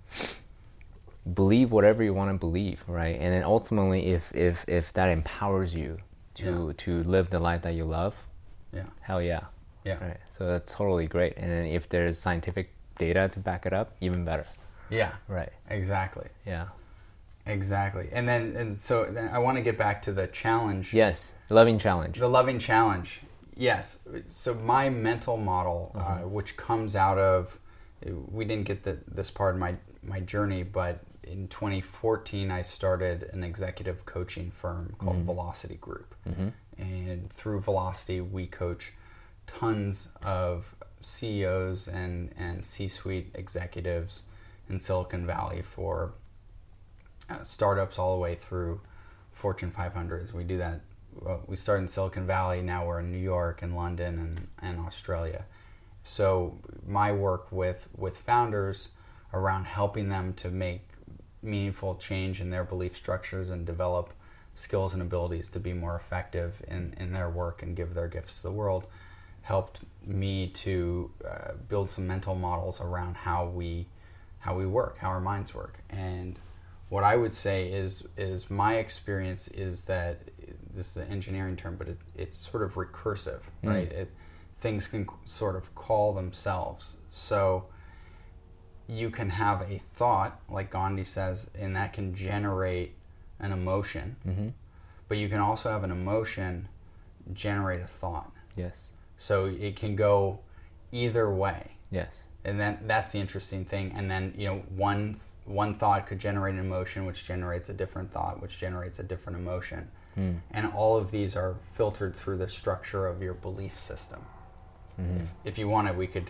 believe 1.34 1.72
whatever 1.72 2.04
you 2.04 2.14
want 2.14 2.32
to 2.32 2.38
believe, 2.38 2.84
right? 2.88 3.16
And 3.20 3.34
then 3.34 3.44
ultimately, 3.44 4.08
if 4.08 4.34
if 4.36 4.66
if 4.68 4.92
that 4.94 5.10
empowers 5.10 5.74
you 5.74 5.98
to 6.36 6.74
to 6.74 7.04
live 7.04 7.30
the 7.30 7.40
life 7.40 7.62
that 7.62 7.74
you 7.76 7.86
love, 7.86 8.16
Yeah. 8.74 8.86
hell 9.02 9.22
yeah, 9.22 9.42
Yeah. 9.86 10.04
right. 10.04 10.18
So 10.32 10.48
that's 10.48 10.72
totally 10.74 11.08
great. 11.08 11.38
And 11.38 11.50
then 11.52 11.66
if 11.66 11.88
there's 11.90 12.18
scientific 12.20 12.72
data 12.98 13.30
to 13.34 13.40
back 13.40 13.66
it 13.66 13.74
up, 13.74 13.92
even 14.02 14.26
better, 14.26 14.46
Yeah. 14.90 15.12
right? 15.28 15.52
Exactly. 15.70 16.28
Yeah. 16.46 16.66
Exactly. 17.46 18.10
And 18.12 18.28
then 18.28 18.56
and 18.56 18.76
so 18.76 19.06
then 19.06 19.30
I 19.34 19.40
want 19.40 19.58
to 19.58 19.64
get 19.64 19.78
back 19.78 20.02
to 20.04 20.12
the 20.12 20.28
challenge. 20.28 20.94
Yes, 20.94 21.34
loving 21.50 21.78
challenge. 21.78 22.20
The 22.20 22.28
loving 22.28 22.60
challenge. 22.60 23.22
Yes. 23.56 24.00
So 24.30 24.54
my 24.54 24.90
mental 24.90 25.38
model, 25.38 25.92
uh, 25.96 26.00
mm-hmm. 26.00 26.32
which 26.32 26.58
comes 26.58 26.96
out 26.96 27.18
of, 27.18 27.60
we 28.02 28.46
didn't 28.46 28.66
get 28.66 28.84
the, 28.84 28.98
this 29.08 29.30
part 29.30 29.56
of 29.56 29.60
my 29.60 29.76
my 30.02 30.20
journey, 30.20 30.64
but 30.64 31.02
in 31.24 31.48
2014 31.48 32.52
I 32.52 32.62
started 32.62 33.30
an 33.34 33.44
executive 33.44 34.06
coaching 34.06 34.52
firm 34.52 34.96
called 34.98 35.18
mm-hmm. 35.18 35.26
Velocity 35.26 35.76
Group, 35.76 36.16
mm-hmm. 36.28 36.50
and 36.78 37.30
through 37.30 37.62
Velocity 37.62 38.22
we 38.22 38.48
coach 38.48 38.94
tons 39.48 40.10
of 40.22 40.76
CEOs 41.02 41.90
and 41.90 42.34
and 42.38 42.66
C-suite 42.66 43.32
executives 43.36 44.24
in 44.70 44.80
Silicon 44.80 45.26
Valley 45.26 45.62
for 45.62 46.14
uh, 47.30 47.44
startups 47.44 47.98
all 47.98 48.14
the 48.14 48.22
way 48.22 48.36
through 48.36 48.82
Fortune 49.32 49.72
500s. 49.72 50.34
We 50.34 50.44
do 50.44 50.58
that. 50.58 50.82
We 51.48 51.56
started 51.56 51.84
in 51.84 51.88
Silicon 51.88 52.26
Valley. 52.26 52.62
Now 52.62 52.86
we're 52.86 53.00
in 53.00 53.12
New 53.12 53.20
York 53.20 53.62
and 53.62 53.76
London 53.76 54.20
and, 54.20 54.48
and 54.60 54.86
Australia. 54.86 55.46
So 56.04 56.60
my 56.86 57.12
work 57.12 57.52
with 57.52 57.88
with 57.96 58.18
founders 58.18 58.90
around 59.34 59.66
helping 59.66 60.10
them 60.10 60.34
to 60.34 60.50
make 60.50 60.82
meaningful 61.42 61.96
change 61.96 62.42
in 62.42 62.50
their 62.50 62.64
belief 62.64 62.96
structures 62.96 63.50
and 63.50 63.66
develop 63.66 64.14
skills 64.56 64.94
and 64.94 65.02
abilities 65.02 65.50
to 65.50 65.60
be 65.60 65.74
more 65.74 65.96
effective 65.96 66.62
in, 66.68 66.94
in 66.98 67.12
their 67.12 67.30
work 67.30 67.64
and 67.64 67.76
give 67.76 67.94
their 67.94 68.08
gifts 68.08 68.38
to 68.38 68.44
the 68.44 68.52
world 68.52 68.86
helped 69.44 69.82
me 70.06 70.48
to 70.48 71.12
uh, 71.30 71.52
build 71.70 71.90
some 71.90 72.08
mental 72.08 72.34
models 72.34 72.82
around 72.82 73.16
how 73.16 73.46
we 73.46 73.88
how 74.40 74.54
we 74.54 74.66
work, 74.66 74.98
how 74.98 75.08
our 75.08 75.22
minds 75.22 75.54
work. 75.56 75.78
And 75.90 76.38
what 76.94 77.04
I 77.04 77.16
would 77.16 77.34
say 77.34 77.70
is 77.70 78.08
is 78.18 78.52
my 78.52 78.76
experience 78.76 79.48
is 79.48 79.82
that 79.86 80.20
this 80.76 80.92
is 80.92 80.98
an 80.98 81.08
engineering 81.08 81.56
term, 81.56 81.76
but 81.76 81.88
it, 81.90 81.98
it's 82.16 82.38
sort 82.38 82.62
of 82.62 82.76
recursive, 82.76 83.40
hmm. 83.62 83.70
right? 83.70 83.92
It, 83.92 84.12
things 84.58 84.88
can 84.88 85.08
sort 85.26 85.56
of 85.56 85.74
call 85.74 86.14
themselves. 86.14 86.94
So 87.10 87.66
you 88.88 89.10
can 89.10 89.32
have 89.32 89.62
a 89.64 89.80
thought, 89.80 90.40
like 90.48 90.70
Gandhi 90.70 91.04
says, 91.04 91.50
and 91.60 91.76
that 91.76 91.94
can 91.94 92.14
generate 92.14 92.94
an 93.40 93.52
emotion. 93.52 94.16
Mm-hmm. 94.28 94.50
But 95.08 95.18
you 95.18 95.30
can 95.30 95.40
also 95.40 95.72
have 95.72 95.84
an 95.84 95.90
emotion 95.90 96.68
generate 97.34 97.82
a 97.82 97.88
thought. 97.88 98.32
Yes. 98.56 98.90
So 99.18 99.46
it 99.48 99.76
can 99.76 99.96
go 99.96 100.42
either 100.92 101.34
way. 101.34 101.72
Yes. 101.90 102.14
And 102.46 102.60
then 102.60 102.78
that's 102.86 103.12
the 103.14 103.20
interesting 103.20 103.66
thing. 103.66 103.94
And 103.96 104.12
then, 104.12 104.36
you 104.38 104.46
know, 104.46 104.58
one 104.76 105.18
one 105.46 105.76
thought 105.76 106.08
could 106.08 106.20
generate 106.20 106.54
an 106.54 106.60
emotion 106.60 107.06
which 107.06 107.26
generates 107.26 107.68
a 107.70 107.74
different 107.74 108.12
thought 108.12 108.42
which 108.42 108.58
generates 108.58 109.00
a 109.00 109.04
different 109.04 109.38
emotion. 109.38 109.90
Hmm. 110.16 110.36
And 110.52 110.68
all 110.68 110.96
of 110.98 111.12
these 111.12 111.36
are 111.36 111.56
filtered 111.74 112.16
through 112.16 112.38
the 112.38 112.50
structure 112.50 113.08
of 113.08 113.22
your 113.22 113.34
belief 113.34 113.80
system. 113.80 114.22
Hmm. 114.96 115.18
If, 115.22 115.32
if 115.44 115.58
you 115.58 115.68
wanted, 115.68 115.98
we 115.98 116.08
could 116.08 116.30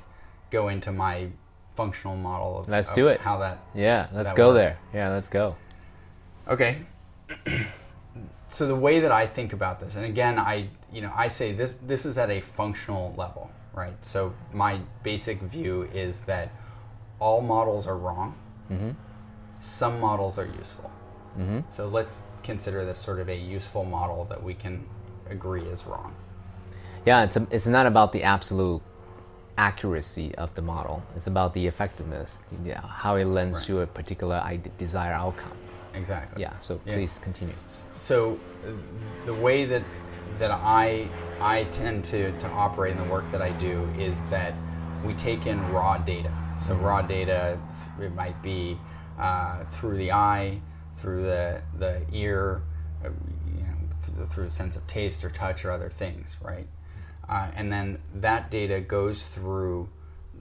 go 0.51 0.69
into 0.69 0.91
my 0.91 1.27
functional 1.75 2.15
model 2.15 2.59
of, 2.59 2.69
Let's 2.69 2.89
of 2.89 2.95
do 2.95 3.07
it. 3.09 3.19
how 3.19 3.37
that 3.39 3.59
Yeah. 3.75 4.07
Let's 4.13 4.29
That 4.29 4.35
go 4.37 4.53
works. 4.53 4.63
there. 4.63 4.79
Yeah. 4.93 5.09
Let's 5.09 5.27
go. 5.29 5.55
Okay. 6.47 6.77
so 8.49 8.67
the 8.67 8.75
way 8.75 8.99
that 8.99 9.11
I 9.11 9.25
think 9.25 9.53
about 9.53 9.79
this, 9.79 9.95
and 9.95 10.05
again, 10.05 10.37
I 10.39 10.69
you 10.91 11.01
know 11.01 11.11
I 11.15 11.27
say 11.27 11.51
this 11.53 11.73
this 11.85 12.05
is 12.05 12.17
at 12.17 12.29
a 12.29 12.41
functional 12.41 13.13
level, 13.17 13.51
right? 13.73 13.93
So 14.05 14.33
my 14.53 14.79
basic 15.03 15.41
view 15.41 15.89
is 15.93 16.21
that 16.21 16.51
all 17.19 17.41
models 17.41 17.87
are 17.87 17.97
wrong. 17.97 18.35
Mm-hmm. 18.71 18.91
Some 19.59 19.99
models 19.99 20.37
are 20.37 20.45
useful. 20.45 20.91
Mm-hmm. 21.37 21.59
So 21.69 21.87
let's 21.87 22.21
consider 22.43 22.85
this 22.85 22.99
sort 22.99 23.19
of 23.19 23.29
a 23.29 23.35
useful 23.35 23.85
model 23.85 24.25
that 24.25 24.43
we 24.43 24.53
can 24.53 24.85
agree 25.29 25.63
is 25.63 25.85
wrong. 25.85 26.13
Yeah. 27.05 27.23
It's 27.23 27.35
a, 27.35 27.47
it's 27.51 27.65
not 27.67 27.85
about 27.85 28.11
the 28.11 28.23
absolute 28.23 28.81
accuracy 29.57 30.33
of 30.35 30.53
the 30.55 30.61
model. 30.61 31.03
It's 31.15 31.27
about 31.27 31.53
the 31.53 31.67
effectiveness, 31.67 32.41
yeah, 32.65 32.81
how 32.81 33.15
it 33.15 33.25
lends 33.25 33.59
Right. 33.59 33.67
to 33.67 33.81
a 33.81 33.87
particular 33.87 34.41
desired 34.77 35.13
outcome. 35.13 35.51
Exactly. 35.93 36.41
Yeah. 36.41 36.53
So 36.59 36.79
Yeah. 36.85 36.95
please 36.95 37.19
continue. 37.21 37.55
So 37.93 38.39
uh, 38.65 38.71
the 39.25 39.33
way 39.33 39.65
that 39.65 39.83
that 40.39 40.51
I 40.51 41.07
I 41.39 41.65
tend 41.65 42.03
to, 42.05 42.31
to 42.39 42.47
operate 42.49 42.93
in 42.95 43.03
the 43.03 43.09
work 43.11 43.29
that 43.31 43.41
I 43.41 43.51
do 43.51 43.87
is 43.99 44.23
that 44.25 44.55
we 45.05 45.13
take 45.13 45.45
in 45.45 45.59
raw 45.71 45.97
data. 45.97 46.31
So 46.65 46.73
mm-hmm. 46.73 46.85
raw 46.85 47.01
data, 47.01 47.59
it 47.99 48.13
might 48.13 48.41
be 48.41 48.77
uh, 49.19 49.63
through 49.65 49.97
the 49.97 50.11
eye, 50.11 50.59
through 50.95 51.23
the 51.23 51.61
the 51.77 52.03
ear, 52.11 52.61
uh, 53.03 53.09
you 53.55 53.63
know, 53.63 53.75
through 54.01 54.15
the, 54.15 54.27
through 54.27 54.45
the 54.45 54.51
sense 54.51 54.75
of 54.75 54.85
taste 54.87 55.23
or 55.23 55.29
touch 55.29 55.65
or 55.65 55.71
other 55.71 55.89
things, 55.89 56.37
right? 56.41 56.67
Uh, 57.27 57.49
and 57.55 57.71
then 57.71 57.99
that 58.13 58.51
data 58.51 58.79
goes 58.81 59.27
through 59.27 59.89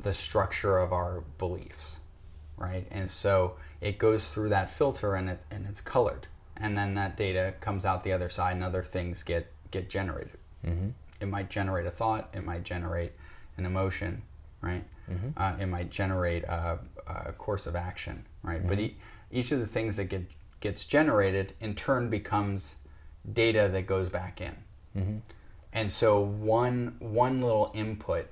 the 0.00 0.12
structure 0.12 0.78
of 0.78 0.92
our 0.92 1.22
beliefs 1.38 2.00
right? 2.62 2.86
And 2.90 3.10
so 3.10 3.56
it 3.80 3.98
goes 3.98 4.28
through 4.28 4.50
that 4.50 4.70
filter 4.70 5.14
and 5.14 5.28
it 5.28 5.40
and 5.50 5.66
it's 5.66 5.80
colored, 5.80 6.28
and 6.56 6.78
then 6.78 6.94
that 6.94 7.16
data 7.16 7.54
comes 7.60 7.84
out 7.84 8.04
the 8.04 8.12
other 8.12 8.28
side, 8.28 8.54
and 8.54 8.64
other 8.64 8.82
things 8.84 9.22
get 9.22 9.50
get 9.70 9.90
generated. 9.90 10.38
Mm-hmm. 10.64 10.90
It 11.20 11.26
might 11.26 11.50
generate 11.50 11.86
a 11.86 11.90
thought, 11.90 12.30
it 12.32 12.44
might 12.44 12.62
generate 12.62 13.12
an 13.56 13.66
emotion, 13.66 14.22
right? 14.60 14.84
Uh, 15.36 15.56
it 15.60 15.66
might 15.66 15.90
generate 15.90 16.44
a, 16.44 16.78
a 17.06 17.32
course 17.32 17.66
of 17.66 17.76
action, 17.76 18.26
right? 18.42 18.66
But 18.66 18.78
e- 18.78 18.96
each 19.30 19.52
of 19.52 19.60
the 19.60 19.66
things 19.66 19.96
that 19.96 20.04
get 20.06 20.24
gets 20.60 20.84
generated 20.84 21.54
in 21.60 21.74
turn 21.74 22.08
becomes 22.08 22.76
data 23.32 23.68
that 23.72 23.86
goes 23.86 24.08
back 24.08 24.40
in. 24.40 25.22
And 25.72 25.90
so 25.90 26.20
one 26.20 26.96
one 26.98 27.40
little 27.40 27.70
input, 27.74 28.28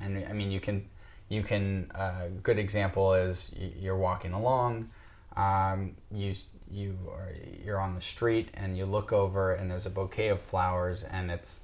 and 0.00 0.24
I 0.28 0.32
mean 0.32 0.50
you 0.50 0.60
can 0.60 0.88
you 1.28 1.42
can 1.42 1.90
a 1.94 1.98
uh, 1.98 2.28
good 2.42 2.58
example 2.58 3.14
is 3.14 3.52
you're 3.56 3.96
walking 3.96 4.32
along, 4.32 4.90
um, 5.36 5.96
you 6.10 6.34
you 6.70 6.98
are 7.10 7.32
you're 7.64 7.80
on 7.80 7.94
the 7.94 8.00
street 8.00 8.48
and 8.54 8.76
you 8.76 8.86
look 8.86 9.12
over 9.12 9.52
and 9.52 9.70
there's 9.70 9.86
a 9.86 9.90
bouquet 9.90 10.28
of 10.28 10.40
flowers 10.40 11.04
and 11.04 11.30
it's 11.30 11.60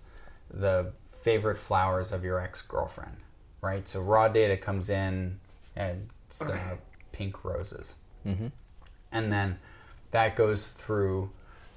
the 0.51 0.93
favorite 1.19 1.59
flowers 1.59 2.13
of 2.13 2.23
your 2.23 2.39
ex 2.39 2.63
girlfriend, 2.63 3.17
right? 3.65 3.89
So 3.89 4.01
raw 4.01 4.29
data 4.29 4.57
comes 4.57 4.91
in 4.91 5.41
and 5.75 6.09
it's 6.29 6.43
uh, 6.49 6.77
pink 7.13 7.45
roses. 7.45 7.95
And 9.11 9.33
then 9.33 9.59
that 10.11 10.37
goes 10.37 10.69
through 10.69 11.31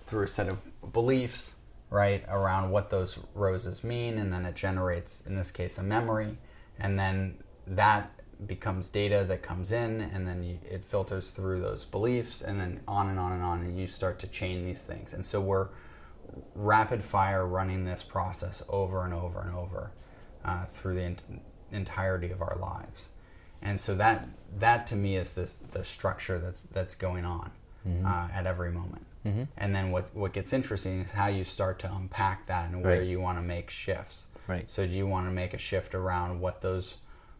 through 0.06 0.24
a 0.24 0.28
set 0.28 0.48
of 0.48 0.60
beliefs 0.94 1.56
right 1.90 2.24
around 2.30 2.72
what 2.72 2.90
those 2.90 3.20
roses 3.34 3.84
mean 3.84 4.18
and 4.18 4.32
then 4.32 4.46
it 4.46 4.56
generates 4.56 5.22
in 5.26 5.36
this 5.36 5.52
case 5.52 5.78
a 5.78 5.84
memory. 5.84 6.38
And 6.80 6.98
then 7.00 7.38
that 7.66 8.12
becomes 8.46 8.88
data 8.90 9.26
that 9.28 9.42
comes 9.42 9.72
in 9.72 10.02
and 10.02 10.28
then 10.28 10.44
you, 10.44 10.60
it 10.64 10.86
filters 10.86 11.32
through 11.32 11.60
those 11.62 11.86
beliefs 11.86 12.42
and 12.42 12.60
then 12.60 12.82
on 12.88 13.10
and 13.10 13.20
on 13.20 13.32
and 13.32 13.44
on 13.44 13.62
and 13.62 13.78
you 13.78 13.88
start 13.88 14.20
to 14.20 14.28
chain 14.28 14.66
these 14.66 14.84
things. 14.84 15.14
And 15.14 15.26
so 15.26 15.42
we're 15.42 15.70
rapid 16.56 17.04
fire 17.04 17.46
running 17.46 17.86
this 17.86 18.04
process 18.04 18.62
over 18.70 19.04
and 19.06 19.14
over 19.14 19.42
and 19.42 19.56
over 19.56 19.92
uh, 20.46 20.66
through 20.66 20.96
the 20.96 21.04
ent- 21.04 21.24
entirety 21.72 22.32
of 22.32 22.42
our 22.42 22.58
lives. 22.60 23.08
And 23.62 23.80
so 23.80 23.96
that 23.96 24.28
that 24.60 24.88
to 24.88 24.96
me 24.96 25.18
is 25.18 25.36
this 25.36 25.58
the 25.72 25.84
structure 25.84 26.38
that's 26.40 26.64
that's 26.64 26.96
going 26.96 27.26
on 27.26 27.52
uh, 28.06 28.28
at 28.34 28.46
every 28.46 28.72
moment. 28.72 29.04
And 29.58 29.76
then 29.76 29.92
what 29.92 30.16
what 30.16 30.32
gets 30.32 30.54
interesting 30.54 31.02
is 31.02 31.12
how 31.12 31.28
you 31.28 31.44
start 31.44 31.80
to 31.80 31.94
unpack 31.94 32.46
that 32.48 32.70
and 32.70 32.82
where 32.82 33.00
Right. 33.00 33.08
you 33.08 33.20
want 33.20 33.38
to 33.40 33.42
make 33.42 33.70
shifts. 33.70 34.26
Right. 34.48 34.72
so 34.72 34.88
do 34.88 34.94
you 34.94 35.06
want 35.06 35.28
to 35.28 35.32
make 35.34 35.54
a 35.54 35.58
shift 35.58 35.94
around 35.94 36.40
what 36.40 36.62
those 36.62 36.96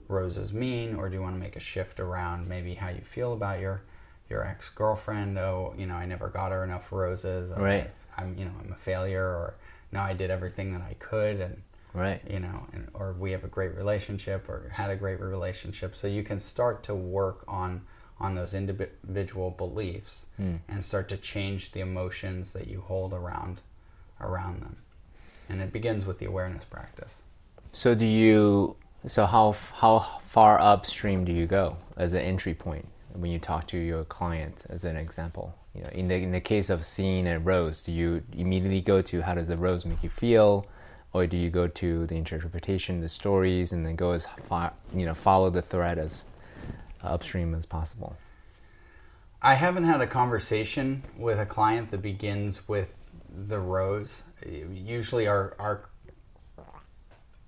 roses 0.10 0.52
mean 0.52 0.96
or 0.96 1.08
do 1.08 1.16
you 1.16 1.22
want 1.22 1.36
to 1.36 1.40
make 1.40 1.56
a 1.56 1.60
shift 1.62 2.02
around 2.02 2.48
maybe 2.50 2.74
how 2.74 2.90
you 2.90 3.00
feel 3.02 3.32
about 3.32 3.62
your 3.62 3.82
your 4.30 4.46
ex-girlfriend? 4.46 5.38
Oh 5.38 5.74
you 5.78 5.86
know 5.86 5.96
i 5.96 6.06
never 6.06 6.28
got 6.28 6.52
her 6.52 6.64
enough 6.66 6.92
roses. 6.92 7.52
I'm- 7.54 7.62
Right. 7.62 7.90
i'm 8.18 8.38
you 8.38 8.44
know 8.46 8.52
i'm 8.62 8.72
a 8.74 8.76
failure 8.76 9.24
or 9.26 9.54
no 9.94 10.02
i 10.02 10.12
did 10.14 10.30
everything 10.30 10.74
that 10.74 10.82
i 10.82 10.96
could 11.00 11.40
and 11.40 11.62
Right. 11.98 12.22
you 12.30 12.40
know, 12.40 12.68
and, 12.74 12.88
or 12.94 13.14
we 13.14 13.32
have 13.32 13.44
a 13.44 13.48
great 13.48 13.76
relationship 13.76 14.48
or 14.48 14.70
had 14.74 14.90
a 14.90 14.96
great 14.96 15.20
relationship. 15.20 15.96
So 15.96 16.08
you 16.08 16.24
can 16.24 16.40
start 16.40 16.84
to 16.84 16.96
work 16.96 17.44
on 17.48 17.82
on 18.20 18.36
those 18.36 18.54
individual 18.54 19.52
beliefs 19.52 20.26
hmm. 20.38 20.56
and 20.68 20.84
start 20.84 21.08
to 21.10 21.18
change 21.18 21.72
the 21.72 21.82
emotions 21.82 22.54
that 22.54 22.68
you 22.68 22.82
hold 22.82 23.14
around 23.14 23.62
around 24.20 24.62
them. 24.62 24.78
And 25.50 25.62
it 25.62 25.72
begins 25.72 26.06
with 26.06 26.20
the 26.20 26.26
awareness 26.26 26.66
practice. 26.66 27.22
So 27.74 27.96
do 27.96 28.06
you? 28.06 28.76
So 29.08 29.26
how 29.26 29.56
how 29.74 30.20
far 30.28 30.60
upstream 30.60 31.26
do 31.26 31.32
you 31.32 31.46
go 31.46 31.78
as 31.96 32.14
an 32.14 32.22
entry 32.22 32.54
point 32.54 32.88
when 33.14 33.32
you 33.32 33.40
talk 33.40 33.68
to 33.68 33.78
your 33.78 34.04
client? 34.06 34.66
As 34.70 34.84
an 34.84 34.98
example, 34.98 35.56
you 35.74 35.84
know, 35.84 35.90
in 35.90 36.08
the 36.08 36.16
in 36.16 36.32
the 36.32 36.42
case 36.42 36.70
of 36.70 36.86
seeing 36.86 37.28
a 37.28 37.40
rose, 37.40 37.84
do 37.84 37.92
you 37.92 38.24
immediately 38.34 38.82
go 38.82 39.02
to 39.04 39.22
how 39.22 39.36
does 39.36 39.48
the 39.48 39.58
rose 39.58 39.86
make 39.86 40.04
you 40.04 40.10
feel, 40.10 40.66
or 41.20 41.28
do 41.28 41.38
you 41.38 41.50
go 41.50 41.68
to 41.68 42.06
the 42.08 42.16
interpretation, 42.16 43.02
the 43.02 43.10
stories, 43.10 43.72
and 43.72 43.86
then 43.86 43.96
go 43.96 44.12
as 44.12 44.28
far 44.48 44.74
you 44.94 45.06
know 45.06 45.14
follow 45.14 45.50
the 45.50 45.62
thread 45.62 45.98
as 45.98 46.20
upstream 47.02 47.54
as 47.54 47.66
possible? 47.66 48.16
I 49.42 49.54
haven't 49.54 49.84
had 49.84 50.02
a 50.02 50.08
conversation 50.08 51.04
with 51.18 51.40
a 51.40 51.46
client 51.46 51.92
that 51.92 52.02
begins 52.02 52.68
with 52.68 52.94
the 53.30 53.60
rose. 53.60 54.24
Usually, 54.46 55.28
our 55.28 55.56
our 55.60 55.90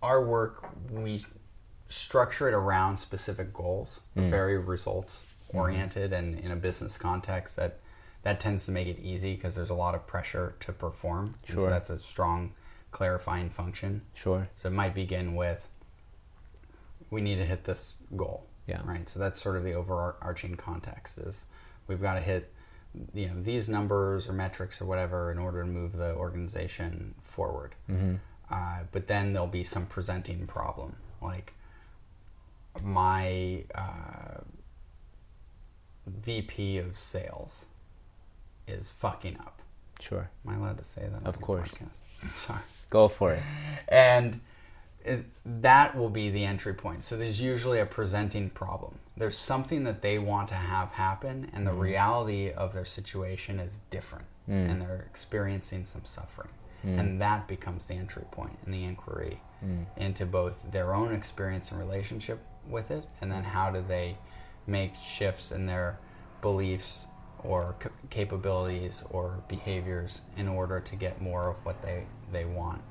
our 0.02 0.26
work 0.26 0.70
we 0.92 1.26
structure 1.90 2.48
it 2.48 2.54
around 2.54 2.98
specific 2.98 3.54
goals, 3.54 4.00
hmm. 4.14 4.30
very 4.30 4.58
results 4.58 5.24
hmm. 5.52 5.58
oriented, 5.58 6.14
and 6.14 6.40
in 6.40 6.52
a 6.52 6.56
business 6.56 6.98
context 6.98 7.56
that 7.56 7.80
that 8.24 8.40
tends 8.40 8.66
to 8.66 8.72
make 8.72 8.88
it 8.88 9.00
easy 9.00 9.34
because 9.36 9.56
there's 9.56 9.70
a 9.70 9.76
lot 9.76 9.96
of 9.96 10.06
pressure 10.06 10.56
to 10.60 10.74
perform. 10.74 11.36
And 11.48 11.56
so 11.56 11.62
Sure. 11.62 11.70
that's 11.70 11.90
a 11.90 12.00
strong 12.00 12.52
clarifying 12.92 13.50
function. 13.50 14.02
Sure. 14.14 14.50
So 14.56 14.70
it 14.70 14.74
might 14.74 14.94
begin 14.94 15.36
with 15.36 15.68
we 17.10 17.22
need 17.22 17.38
to 17.38 17.46
hit 17.46 17.64
this 17.64 17.96
goal. 18.16 18.46
Yeah. 18.68 18.82
Right. 18.86 19.10
So 19.10 19.20
that's 19.20 19.42
sort 19.42 19.58
of 19.58 19.64
the 19.64 19.74
overarching 19.74 20.56
context 20.56 21.18
is 21.18 21.46
we've 21.88 22.02
got 22.02 22.16
to 22.16 22.20
hit 22.20 22.54
you 23.14 23.28
know 23.28 23.42
these 23.42 23.68
numbers 23.68 24.28
or 24.28 24.34
metrics 24.34 24.82
or 24.82 24.86
whatever 24.86 25.32
in 25.32 25.38
order 25.38 25.62
to 25.64 25.68
move 25.68 25.96
the 25.96 26.14
organization 26.16 27.16
forward. 27.22 27.76
Mm-hmm. 27.90 28.16
Uh, 28.52 28.80
but 28.92 29.08
then 29.08 29.34
there'll 29.34 29.48
be 29.48 29.64
some 29.64 29.86
presenting 29.86 30.48
problem 30.48 30.96
like 31.22 31.54
my 32.82 33.64
uh, 33.76 34.42
VP 36.08 36.78
of 36.78 36.98
sales 36.98 37.66
is 38.68 38.92
fucking 38.92 39.38
up. 39.38 39.62
Sure. 40.00 40.30
Am 40.46 40.54
I 40.54 40.58
allowed 40.58 40.78
to 40.78 40.84
say 40.84 41.08
that? 41.12 41.28
Of 41.28 41.42
course. 41.42 41.70
podcast? 41.70 42.32
Sorry 42.32 42.62
Go 42.90 43.08
for 43.08 43.34
it. 43.34 43.42
and 43.88 44.42
that 45.46 45.96
will 45.96 46.10
be 46.10 46.30
the 46.30 46.46
entry 46.46 46.74
point. 46.74 47.04
So 47.04 47.18
there's 47.18 47.42
usually 47.42 47.80
a 47.80 47.86
presenting 47.86 48.50
problem. 48.50 49.00
There's 49.18 49.38
something 49.38 49.84
that 49.84 50.02
they 50.02 50.20
want 50.20 50.50
to 50.50 50.56
have 50.56 50.92
happen, 50.92 51.50
and 51.54 51.66
the 51.66 51.72
mm-hmm. 51.72 51.80
reality 51.80 52.52
of 52.52 52.74
their 52.74 52.86
situation 52.86 53.60
is 53.60 53.80
different, 53.90 54.26
mm. 54.50 54.70
and 54.70 54.82
they're 54.82 55.06
experiencing 55.10 55.86
some 55.86 56.06
suffering. 56.06 56.50
Mm. 56.86 57.00
And 57.00 57.22
that 57.22 57.48
becomes 57.48 57.86
the 57.86 57.96
entry 57.96 58.24
point 58.32 58.58
in 58.66 58.72
the 58.72 58.86
inquiry 58.86 59.42
mm. 59.66 59.86
into 59.98 60.26
both 60.26 60.72
their 60.72 60.94
own 60.94 61.14
experience 61.14 61.72
and 61.72 61.80
relationship 61.80 62.40
with 62.68 62.92
it, 62.92 63.04
and 63.20 63.32
then 63.32 63.44
how 63.44 63.72
do 63.72 63.84
they 63.86 64.18
make 64.68 64.94
shifts 65.04 65.52
in 65.52 65.66
their 65.66 66.00
beliefs 66.42 67.06
or 67.44 67.76
c- 67.84 67.90
capabilities 68.10 69.04
or 69.12 69.44
behaviors 69.48 70.22
in 70.38 70.48
order 70.48 70.80
to 70.80 70.96
get 70.96 71.22
more 71.22 71.50
of 71.50 71.56
what 71.66 71.82
they, 71.82 72.06
they 72.32 72.46
want. 72.46 72.82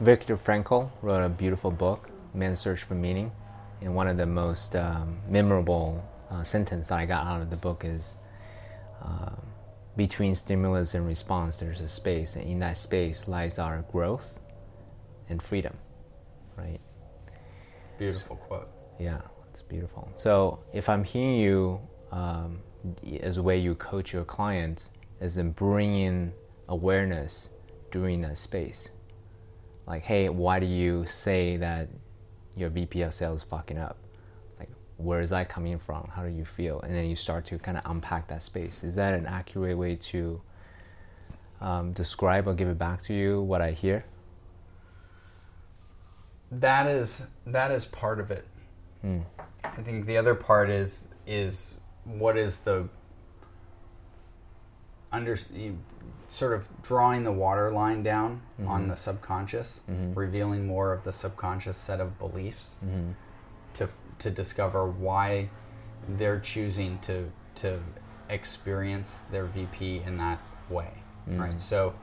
Viktor 0.00 0.36
Frankl 0.36 0.90
wrote 1.02 1.22
a 1.24 1.28
beautiful 1.28 1.70
book, 1.70 2.10
Man's 2.34 2.60
Search 2.60 2.82
for 2.82 2.94
Meaning. 2.94 3.32
And 3.80 3.94
one 3.94 4.08
of 4.08 4.16
the 4.16 4.26
most 4.26 4.76
um, 4.76 5.18
memorable 5.28 6.04
uh, 6.30 6.42
sentence 6.44 6.88
that 6.88 6.98
I 6.98 7.06
got 7.06 7.26
out 7.26 7.42
of 7.42 7.50
the 7.50 7.56
book 7.56 7.84
is 7.84 8.14
um 9.02 9.36
between 9.96 10.34
stimulus 10.34 10.94
and 10.94 11.06
response, 11.06 11.58
there's 11.58 11.80
a 11.80 11.88
space, 11.88 12.36
and 12.36 12.44
in 12.44 12.58
that 12.60 12.76
space 12.76 13.26
lies 13.28 13.58
our 13.58 13.82
growth 13.90 14.38
and 15.28 15.42
freedom, 15.42 15.74
right? 16.56 16.80
Beautiful 17.98 18.36
quote. 18.36 18.68
Yeah, 19.00 19.22
beautiful. 19.68 20.08
So 20.16 20.58
if 20.72 20.88
I'm 20.88 21.04
hearing 21.04 21.36
you 21.36 21.80
um, 22.12 22.60
as 23.20 23.36
a 23.36 23.42
way 23.42 23.58
you 23.58 23.74
coach 23.74 24.12
your 24.12 24.24
clients, 24.24 24.90
is 25.20 25.38
in 25.38 25.50
bringing 25.52 26.32
awareness 26.68 27.50
during 27.90 28.20
that 28.22 28.38
space. 28.38 28.90
Like, 29.86 30.02
hey, 30.02 30.28
why 30.28 30.58
do 30.60 30.66
you 30.66 31.06
say 31.06 31.56
that 31.58 31.88
your 32.56 32.70
VP 32.70 33.02
of 33.02 33.14
sales 33.14 33.42
is 33.42 33.48
fucking 33.48 33.78
up? 33.78 33.98
Like, 34.58 34.68
where 34.96 35.20
is 35.20 35.30
that 35.30 35.48
coming 35.48 35.78
from? 35.78 36.10
How 36.14 36.22
do 36.22 36.30
you 36.30 36.44
feel? 36.44 36.80
And 36.80 36.94
then 36.94 37.06
you 37.06 37.16
start 37.16 37.46
to 37.46 37.58
kind 37.58 37.78
of 37.78 37.84
unpack 37.86 38.28
that 38.28 38.42
space. 38.42 38.82
Is 38.82 38.94
that 38.96 39.14
an 39.14 39.26
accurate 39.26 39.78
way 39.78 39.96
to 39.96 40.40
um, 41.60 41.92
describe 41.92 42.48
or 42.48 42.54
give 42.54 42.68
it 42.68 42.78
back 42.78 43.02
to 43.02 43.14
you 43.14 43.40
what 43.42 43.62
I 43.62 43.70
hear? 43.72 44.04
That 46.50 46.86
is 46.86 47.22
that 47.44 47.72
is 47.72 47.84
part 47.86 48.20
of 48.20 48.30
it. 48.30 48.46
I 49.76 49.82
think 49.82 50.06
the 50.06 50.16
other 50.16 50.34
part 50.34 50.70
is 50.70 51.04
is 51.26 51.74
what 52.04 52.36
is 52.36 52.58
the 52.58 52.88
under 55.12 55.36
sort 56.28 56.52
of 56.52 56.68
drawing 56.82 57.24
the 57.24 57.32
water 57.32 57.70
line 57.72 58.02
down 58.02 58.42
on 58.66 58.82
mm-hmm. 58.82 58.90
the 58.90 58.96
subconscious, 58.96 59.80
mm-hmm. 59.90 60.14
revealing 60.14 60.66
more 60.66 60.92
of 60.92 61.04
the 61.04 61.12
subconscious 61.12 61.76
set 61.76 62.00
of 62.00 62.18
beliefs 62.18 62.74
mm-hmm. 62.84 63.12
to 63.74 63.88
to 64.18 64.30
discover 64.30 64.86
why 64.86 65.48
they're 66.08 66.40
choosing 66.40 66.98
to 67.00 67.30
to 67.56 67.80
experience 68.28 69.20
their 69.30 69.46
VP 69.46 70.02
in 70.04 70.16
that 70.18 70.40
way, 70.68 70.90
right? 71.38 71.60
So 71.60 71.94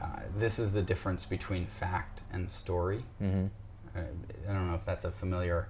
uh, 0.00 0.20
this 0.36 0.58
is 0.58 0.72
the 0.72 0.82
difference 0.82 1.24
between 1.26 1.66
fact 1.66 2.22
and 2.32 2.50
story. 2.50 3.04
Uh, 3.94 4.00
I 4.48 4.52
don't 4.52 4.68
know 4.68 4.74
if 4.74 4.84
that's 4.84 5.04
a 5.04 5.10
familiar 5.10 5.68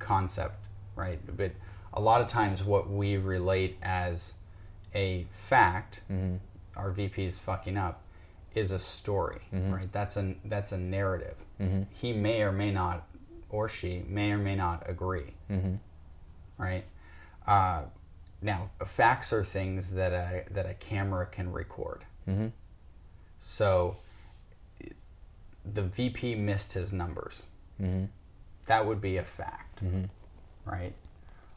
concept, 0.00 0.56
right? 0.96 1.20
But 1.36 1.52
a 1.92 2.00
lot 2.00 2.20
of 2.20 2.26
times, 2.26 2.64
what 2.64 2.90
we 2.90 3.16
relate 3.16 3.76
as 3.82 4.34
a 4.94 5.26
fact, 5.30 6.00
mm-hmm. 6.10 6.36
our 6.76 6.90
VP 6.90 7.24
is 7.24 7.38
fucking 7.38 7.76
up, 7.76 8.02
is 8.54 8.72
a 8.72 8.78
story, 8.78 9.40
mm-hmm. 9.54 9.72
right? 9.72 9.92
That's 9.92 10.16
a 10.16 10.34
that's 10.44 10.72
a 10.72 10.78
narrative. 10.78 11.36
Mm-hmm. 11.60 11.82
He 11.92 12.12
may 12.12 12.42
or 12.42 12.52
may 12.52 12.72
not, 12.72 13.06
or 13.48 13.68
she 13.68 14.02
may 14.08 14.32
or 14.32 14.38
may 14.38 14.56
not 14.56 14.82
agree, 14.88 15.34
right? 16.58 16.84
Uh, 17.46 17.82
now, 18.42 18.70
facts 18.84 19.32
are 19.32 19.44
things 19.44 19.92
that 19.92 20.12
a 20.12 20.44
that 20.52 20.66
a 20.66 20.74
camera 20.74 21.26
can 21.26 21.52
record. 21.52 22.04
So, 23.42 23.96
the 25.64 25.82
VP 25.82 26.34
missed 26.34 26.72
his 26.72 26.92
numbers. 26.92 27.46
That 28.66 28.86
would 28.86 29.00
be 29.00 29.16
a 29.16 29.24
fact, 29.24 29.69
right? 30.64 30.94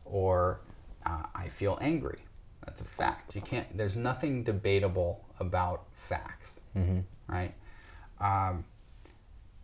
Or 0.05 0.59
uh, 1.05 1.23
I 1.35 1.49
feel 1.49 1.77
angry. 1.81 2.19
That's 2.65 2.81
a 2.81 2.85
fact. 2.85 3.35
You 3.35 3.41
can't. 3.41 3.77
There's 3.77 3.95
nothing 3.95 4.43
debatable 4.43 5.25
about 5.39 5.85
facts, 5.95 6.61
right? 7.27 7.53
Um, 8.21 8.63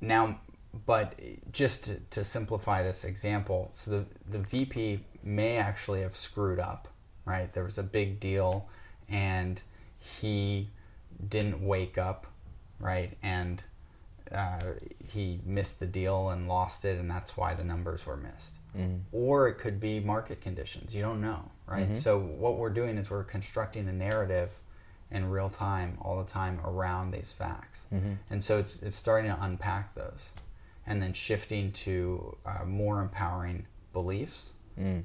now, 0.02 0.39
but 0.86 1.19
just 1.52 1.86
to, 1.86 1.95
to 2.12 2.24
simplify 2.24 2.84
this 2.84 3.04
example, 3.06 3.72
so 3.74 3.91
the 3.91 4.06
the 4.30 4.39
VP 4.39 5.00
may 5.24 5.58
actually 5.58 6.02
have 6.02 6.15
screwed 6.15 6.60
up, 6.60 6.88
right? 7.26 7.52
There 7.54 7.63
was 7.63 7.78
a 7.78 7.84
big 7.84 8.19
deal, 8.19 8.67
and 9.08 9.62
he 10.00 10.69
didn't 11.28 11.62
wake 11.65 11.98
up, 11.98 12.28
right? 12.80 13.17
And 13.24 13.63
uh, 14.33 14.59
he 15.07 15.39
missed 15.45 15.79
the 15.79 15.85
deal 15.87 16.29
and 16.29 16.47
lost 16.47 16.85
it, 16.85 16.99
and 16.99 17.09
that's 17.09 17.35
why 17.37 17.53
the 17.53 17.63
numbers 17.63 18.05
were 18.05 18.17
missed. 18.17 18.53
Or 19.11 19.47
it 19.47 19.55
could 19.57 19.79
be 19.79 19.99
market 19.99 20.41
conditions. 20.41 20.93
You 20.93 21.01
don't 21.01 21.21
know, 21.21 21.49
right? 21.67 21.87
So 21.95 22.19
what 22.19 22.57
we're 22.57 22.69
doing 22.69 22.97
is 22.97 23.09
we're 23.09 23.23
constructing 23.23 23.87
a 23.87 23.91
narrative 23.93 24.51
in 25.11 25.29
real 25.31 25.49
time, 25.49 25.97
all 26.01 26.23
the 26.23 26.29
time, 26.31 26.59
around 26.63 27.11
these 27.11 27.31
facts, 27.31 27.85
and 28.29 28.43
so 28.43 28.59
it's 28.59 28.81
it's 28.83 28.95
starting 28.95 29.31
to 29.31 29.37
unpack 29.43 29.95
those, 29.95 30.29
and 30.85 31.01
then 31.01 31.13
shifting 31.13 31.71
to 31.71 32.37
uh, 32.45 32.63
more 32.65 33.01
empowering 33.01 33.65
beliefs 33.91 34.51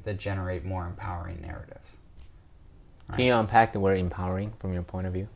that 0.04 0.18
generate 0.18 0.64
more 0.64 0.86
empowering 0.86 1.40
narratives. 1.40 1.96
Can 3.16 3.24
you 3.24 3.34
unpack 3.34 3.72
the 3.72 3.80
word 3.80 3.98
empowering 3.98 4.52
from 4.60 4.72
your 4.74 4.82
point 4.82 5.06
of 5.06 5.12
view? 5.14 5.28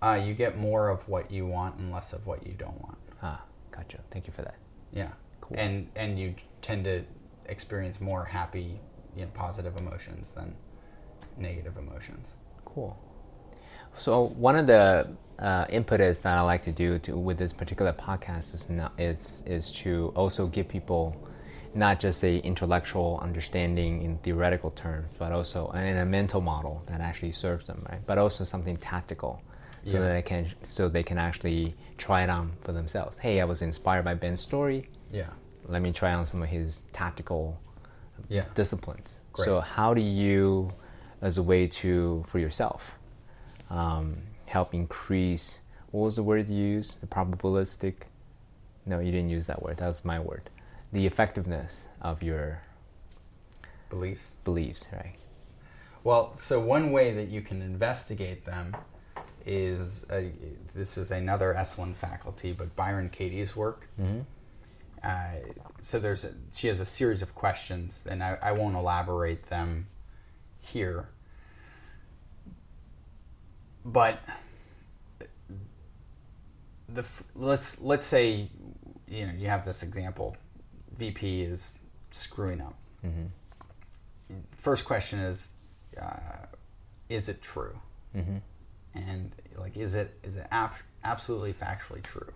Uh, 0.00 0.20
you 0.24 0.34
get 0.34 0.56
more 0.56 0.88
of 0.88 1.08
what 1.08 1.30
you 1.30 1.46
want 1.46 1.76
and 1.78 1.92
less 1.92 2.12
of 2.12 2.26
what 2.26 2.46
you 2.46 2.52
don't 2.54 2.80
want. 2.80 2.96
Ah, 3.22 3.42
gotcha. 3.70 3.98
Thank 4.10 4.26
you 4.26 4.32
for 4.32 4.42
that. 4.42 4.56
Yeah. 4.92 5.10
Cool. 5.40 5.56
And 5.58 5.88
and 5.96 6.18
you 6.18 6.34
tend 6.62 6.84
to 6.84 7.04
experience 7.46 8.00
more 8.00 8.24
happy, 8.24 8.80
you 9.14 9.22
know, 9.22 9.30
positive 9.34 9.76
emotions 9.76 10.32
than 10.34 10.54
negative 11.36 11.76
emotions. 11.76 12.32
Cool. 12.64 12.96
So 13.98 14.28
one 14.36 14.56
of 14.56 14.66
the 14.66 15.08
uh, 15.38 15.66
impetus 15.70 16.18
that 16.20 16.36
I 16.36 16.40
like 16.42 16.64
to 16.64 16.72
do 16.72 16.98
to, 17.00 17.16
with 17.16 17.38
this 17.38 17.52
particular 17.52 17.92
podcast 17.92 18.54
is 18.54 18.68
not, 18.68 18.92
is 18.98 19.42
is 19.46 19.72
to 19.72 20.12
also 20.16 20.46
give 20.46 20.68
people 20.68 21.16
not 21.74 22.00
just 22.00 22.24
a 22.24 22.38
intellectual 22.38 23.18
understanding 23.22 24.02
in 24.02 24.16
theoretical 24.18 24.70
terms, 24.70 25.12
but 25.18 25.32
also 25.32 25.70
in 25.72 25.98
a 25.98 26.06
mental 26.06 26.40
model 26.40 26.82
that 26.86 27.00
actually 27.00 27.32
serves 27.32 27.66
them, 27.66 27.84
right? 27.90 28.00
But 28.06 28.16
also 28.16 28.44
something 28.44 28.76
tactical, 28.78 29.42
so 29.86 29.92
Yeah. 29.94 30.00
that 30.00 30.12
they 30.14 30.22
can 30.22 30.52
so 30.62 30.88
they 30.88 31.02
can 31.02 31.16
actually 31.18 31.74
try 31.96 32.22
it 32.24 32.30
on 32.30 32.52
for 32.62 32.72
themselves. 32.72 33.16
Hey, 33.18 33.40
I 33.40 33.44
was 33.44 33.62
inspired 33.62 34.04
by 34.04 34.14
Ben's 34.14 34.40
story. 34.40 34.88
Yeah. 35.12 35.30
Let 35.66 35.80
me 35.82 35.92
try 35.92 36.12
on 36.12 36.26
some 36.26 36.42
of 36.42 36.48
his 36.48 36.82
tactical 36.92 37.58
Yeah. 38.28 38.44
disciplines. 38.54 39.18
Great. 39.32 39.44
So 39.46 39.60
how 39.60 39.94
do 39.94 40.00
you, 40.02 40.72
as 41.22 41.38
a 41.38 41.42
way 41.42 41.66
to 41.68 42.24
for 42.28 42.38
yourself, 42.38 42.92
um, 43.70 44.16
help 44.46 44.74
increase? 44.74 45.60
What 45.92 46.02
was 46.02 46.16
the 46.16 46.22
word 46.22 46.48
you 46.48 46.56
used? 46.64 47.00
The 47.00 47.06
probabilistic. 47.06 47.94
No, 48.84 48.98
you 48.98 49.10
didn't 49.12 49.30
use 49.30 49.46
that 49.46 49.62
word. 49.62 49.78
That 49.78 49.86
was 49.88 50.04
my 50.04 50.18
word. 50.20 50.50
The 50.92 51.06
effectiveness 51.06 51.86
of 52.00 52.22
your 52.22 52.62
Beliefs. 53.90 54.32
beliefs, 54.44 54.86
right? 54.92 55.14
Well, 56.04 56.36
so 56.36 56.60
one 56.60 56.92
way 56.92 57.12
that 57.14 57.28
you 57.28 57.40
can 57.40 57.62
investigate 57.62 58.44
them 58.46 58.76
is 59.46 60.04
a, 60.10 60.32
this 60.74 60.98
is 60.98 61.10
another 61.10 61.54
Esalen 61.56 61.94
faculty, 61.94 62.52
but 62.52 62.74
Byron 62.76 63.08
Katie's 63.10 63.54
work. 63.56 63.88
Uh, 65.02 65.28
so 65.80 65.98
there's 66.00 66.24
a, 66.24 66.32
she 66.54 66.66
has 66.66 66.80
a 66.80 66.84
series 66.84 67.22
of 67.22 67.34
questions, 67.34 68.02
and 68.08 68.22
I, 68.24 68.38
I 68.42 68.52
won't 68.52 68.74
elaborate 68.76 69.46
them 69.48 69.86
here. 70.60 71.08
But 73.84 74.20
the 76.88 77.04
let's 77.34 77.80
let's 77.80 78.06
say 78.06 78.48
you 79.08 79.26
know 79.26 79.32
you 79.38 79.48
have 79.48 79.64
this 79.64 79.82
example, 79.84 80.36
VP 80.98 81.42
is 81.42 81.70
screwing 82.10 82.60
up. 82.60 82.76
First 84.56 84.84
question 84.84 85.20
is, 85.20 85.50
uh, 86.00 86.46
is 87.08 87.28
it 87.28 87.42
true? 87.42 87.78
And 88.96 89.32
like 89.56 89.76
is 89.76 89.94
it 89.94 90.18
is 90.22 90.36
it 90.36 90.46
ab- 90.50 90.72
absolutely 91.04 91.52
factually 91.52 92.02
true? 92.02 92.32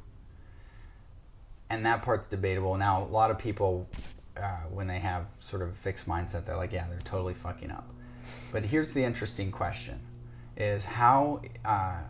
And 1.68 1.86
that 1.86 2.02
part's 2.02 2.26
debatable. 2.26 2.76
Now 2.76 3.02
a 3.02 3.04
lot 3.04 3.30
of 3.30 3.38
people 3.38 3.88
uh, 4.36 4.62
when 4.70 4.86
they 4.86 4.98
have 4.98 5.26
sort 5.38 5.62
of 5.62 5.68
a 5.68 5.74
fixed 5.74 6.08
mindset 6.08 6.46
they're 6.46 6.56
like 6.56 6.72
yeah 6.72 6.86
they're 6.88 7.00
totally 7.04 7.34
fucking 7.34 7.70
up. 7.70 7.88
But 8.52 8.64
here's 8.64 8.92
the 8.92 9.04
interesting 9.04 9.50
question 9.50 10.00
is 10.56 10.84
how 10.84 11.42
uh, 11.64 12.02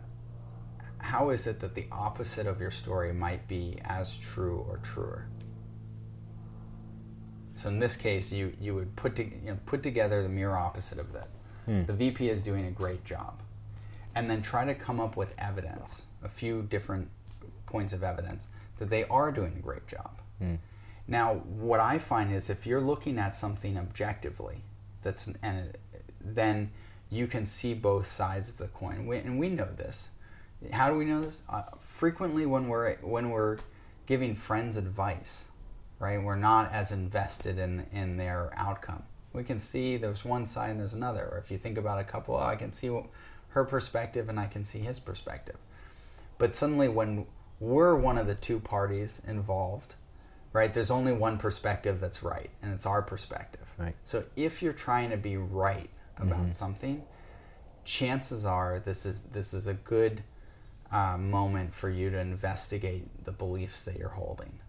how 0.99 1.29
is 1.29 1.47
it 1.47 1.59
that 1.61 1.75
the 1.75 1.85
opposite 1.91 2.45
of 2.47 2.61
your 2.61 2.71
story 2.71 3.13
might 3.13 3.47
be 3.47 3.79
as 3.85 4.17
true 4.17 4.65
or 4.69 4.77
truer? 4.77 5.27
So 7.55 7.69
in 7.69 7.79
this 7.79 7.95
case, 7.95 8.31
you, 8.31 8.53
you 8.59 8.73
would 8.73 8.95
put 8.95 9.15
to, 9.17 9.23
you 9.23 9.31
know, 9.45 9.57
put 9.65 9.83
together 9.83 10.23
the 10.23 10.29
mirror 10.29 10.57
opposite 10.57 10.97
of 10.97 11.13
that. 11.13 11.29
The 11.85 11.93
VP 11.93 12.29
is 12.29 12.41
doing 12.41 12.65
a 12.65 12.71
great 12.71 13.05
job, 13.05 13.40
and 14.15 14.29
then 14.29 14.41
try 14.41 14.65
to 14.65 14.75
come 14.75 14.99
up 14.99 15.15
with 15.17 15.33
evidence, 15.37 16.03
a 16.23 16.29
few 16.29 16.63
different 16.63 17.09
points 17.65 17.93
of 17.93 18.03
evidence 18.03 18.47
that 18.79 18.89
they 18.89 19.03
are 19.05 19.31
doing 19.31 19.53
a 19.57 19.61
great 19.61 19.87
job. 19.87 20.19
Now, 21.07 21.35
what 21.35 21.79
I 21.79 21.99
find 21.99 22.33
is 22.33 22.49
if 22.49 22.65
you're 22.65 22.81
looking 22.81 23.17
at 23.19 23.35
something 23.35 23.77
objectively, 23.77 24.63
that's 25.01 25.27
and 25.41 25.77
then 26.19 26.71
you 27.09 27.27
can 27.27 27.45
see 27.45 27.73
both 27.73 28.07
sides 28.07 28.49
of 28.49 28.57
the 28.57 28.67
coin, 28.67 29.05
we, 29.05 29.17
and 29.17 29.37
we 29.37 29.49
know 29.49 29.67
this. 29.75 30.09
How 30.71 30.89
do 30.89 30.95
we 30.95 31.05
know 31.05 31.21
this? 31.21 31.41
Uh, 31.49 31.63
frequently, 31.79 32.45
when 32.45 32.67
we're 32.67 32.95
when 32.97 33.29
we're 33.29 33.57
giving 34.05 34.35
friends 34.35 34.77
advice, 34.77 35.45
right? 35.99 36.21
We're 36.21 36.35
not 36.35 36.71
as 36.71 36.91
invested 36.91 37.57
in 37.57 37.85
in 37.91 38.17
their 38.17 38.53
outcome. 38.55 39.03
We 39.33 39.43
can 39.43 39.59
see 39.59 39.97
there's 39.97 40.23
one 40.23 40.45
side 40.45 40.71
and 40.71 40.79
there's 40.79 40.93
another. 40.93 41.27
Or 41.31 41.37
if 41.37 41.51
you 41.51 41.57
think 41.57 41.77
about 41.77 41.99
a 41.99 42.03
couple, 42.03 42.35
oh, 42.35 42.39
I 42.39 42.55
can 42.55 42.71
see 42.71 42.89
her 43.51 43.63
perspective 43.63 44.29
and 44.29 44.39
I 44.39 44.47
can 44.47 44.65
see 44.65 44.79
his 44.79 44.99
perspective. 44.99 45.57
But 46.37 46.55
suddenly, 46.55 46.89
when 46.89 47.25
we're 47.59 47.95
one 47.95 48.17
of 48.17 48.27
the 48.27 48.35
two 48.35 48.59
parties 48.59 49.21
involved, 49.27 49.95
right? 50.53 50.73
There's 50.73 50.91
only 50.91 51.13
one 51.13 51.37
perspective 51.37 51.99
that's 51.99 52.23
right, 52.23 52.49
and 52.61 52.73
it's 52.73 52.85
our 52.85 53.01
perspective. 53.01 53.67
Right. 53.77 53.95
So 54.03 54.23
if 54.35 54.61
you're 54.61 54.73
trying 54.73 55.11
to 55.11 55.17
be 55.17 55.37
right 55.37 55.89
about 56.17 56.55
something, 56.55 57.03
chances 57.83 58.45
are 58.45 58.79
this 58.79 59.05
is 59.05 59.21
this 59.33 59.53
is 59.53 59.67
a 59.67 59.73
good 59.73 60.23
uh, 60.91 61.17
moment 61.17 61.73
for 61.73 61.89
you 61.89 62.09
to 62.09 62.19
investigate 62.19 63.25
the 63.25 63.31
beliefs 63.31 63.85
that 63.85 63.97
you're 63.97 64.09
holding. 64.09 64.59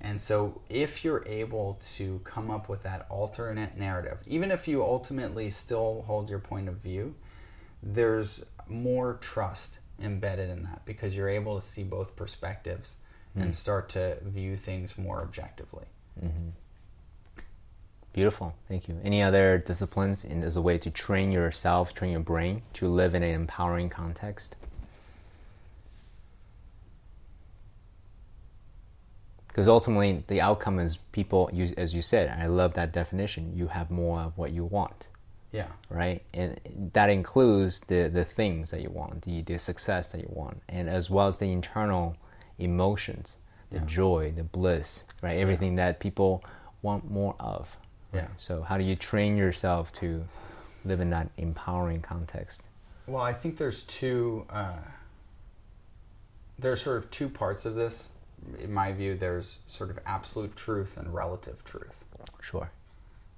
And 0.00 0.20
so, 0.20 0.60
if 0.68 1.04
you're 1.04 1.24
able 1.26 1.78
to 1.94 2.20
come 2.22 2.50
up 2.50 2.68
with 2.68 2.82
that 2.82 3.06
alternate 3.08 3.76
narrative, 3.78 4.18
even 4.26 4.50
if 4.50 4.68
you 4.68 4.82
ultimately 4.82 5.50
still 5.50 6.04
hold 6.06 6.28
your 6.28 6.38
point 6.38 6.68
of 6.68 6.76
view, 6.76 7.14
there's 7.86 8.42
more 8.68 9.18
trust 9.20 9.78
embedded 10.02 10.50
in 10.50 10.64
that 10.64 10.84
because 10.84 11.16
you're 11.16 11.28
able 11.28 11.60
to 11.60 11.66
see 11.66 11.82
both 11.82 12.16
perspectives 12.16 12.96
and 13.34 13.44
hmm. 13.44 13.50
start 13.50 13.88
to 13.90 14.18
view 14.22 14.56
things 14.56 14.98
more 14.98 15.20
objectively. 15.20 15.84
Mm-hmm. 16.22 16.48
Beautiful. 18.12 18.54
Thank 18.66 18.88
you. 18.88 18.98
Any 19.04 19.22
other 19.22 19.58
disciplines 19.58 20.24
in, 20.24 20.42
as 20.42 20.56
a 20.56 20.62
way 20.62 20.78
to 20.78 20.90
train 20.90 21.30
yourself, 21.30 21.92
train 21.92 22.12
your 22.12 22.20
brain 22.20 22.62
to 22.74 22.88
live 22.88 23.14
in 23.14 23.22
an 23.22 23.34
empowering 23.34 23.90
context? 23.90 24.56
Because 29.48 29.68
ultimately, 29.68 30.24
the 30.28 30.40
outcome 30.40 30.78
is 30.78 30.96
people, 31.12 31.50
you, 31.52 31.74
as 31.76 31.94
you 31.94 32.00
said, 32.00 32.34
I 32.38 32.46
love 32.46 32.72
that 32.74 32.92
definition. 32.92 33.52
You 33.54 33.68
have 33.68 33.90
more 33.90 34.20
of 34.20 34.38
what 34.38 34.52
you 34.52 34.64
want, 34.64 35.08
Yeah. 35.52 35.68
right? 35.88 36.22
And 36.34 36.60
that 36.92 37.08
includes 37.08 37.80
the, 37.88 38.08
the 38.08 38.24
things 38.24 38.70
that 38.72 38.82
you 38.82 38.90
want, 38.90 39.22
the, 39.22 39.42
the 39.42 39.58
success 39.58 40.08
that 40.08 40.20
you 40.20 40.28
want, 40.30 40.60
and 40.68 40.88
as 40.88 41.08
well 41.08 41.28
as 41.28 41.36
the 41.38 41.50
internal 41.50 42.16
emotions, 42.58 43.38
the 43.70 43.80
joy, 43.80 44.32
the 44.36 44.42
bliss, 44.44 45.04
right? 45.22 45.38
Everything 45.38 45.76
that 45.76 45.98
people 46.00 46.44
want 46.82 47.10
more 47.10 47.34
of. 47.40 47.74
right? 48.12 48.22
Yeah. 48.22 48.28
So, 48.36 48.62
how 48.62 48.76
do 48.78 48.84
you 48.84 48.96
train 48.96 49.36
yourself 49.36 49.92
to 49.94 50.24
live 50.84 51.00
in 51.00 51.10
that 51.10 51.28
empowering 51.36 52.00
context? 52.02 52.62
Well, 53.06 53.22
I 53.22 53.32
think 53.32 53.56
there's 53.56 53.82
two. 53.84 54.46
Uh, 54.50 54.76
there's 56.58 56.82
sort 56.82 56.98
of 56.98 57.10
two 57.10 57.28
parts 57.28 57.64
of 57.64 57.74
this. 57.74 58.08
In 58.60 58.72
my 58.72 58.92
view, 58.92 59.16
there's 59.16 59.58
sort 59.68 59.90
of 59.90 59.98
absolute 60.06 60.54
truth 60.56 60.96
and 60.96 61.12
relative 61.12 61.64
truth. 61.64 62.04
Sure. 62.40 62.70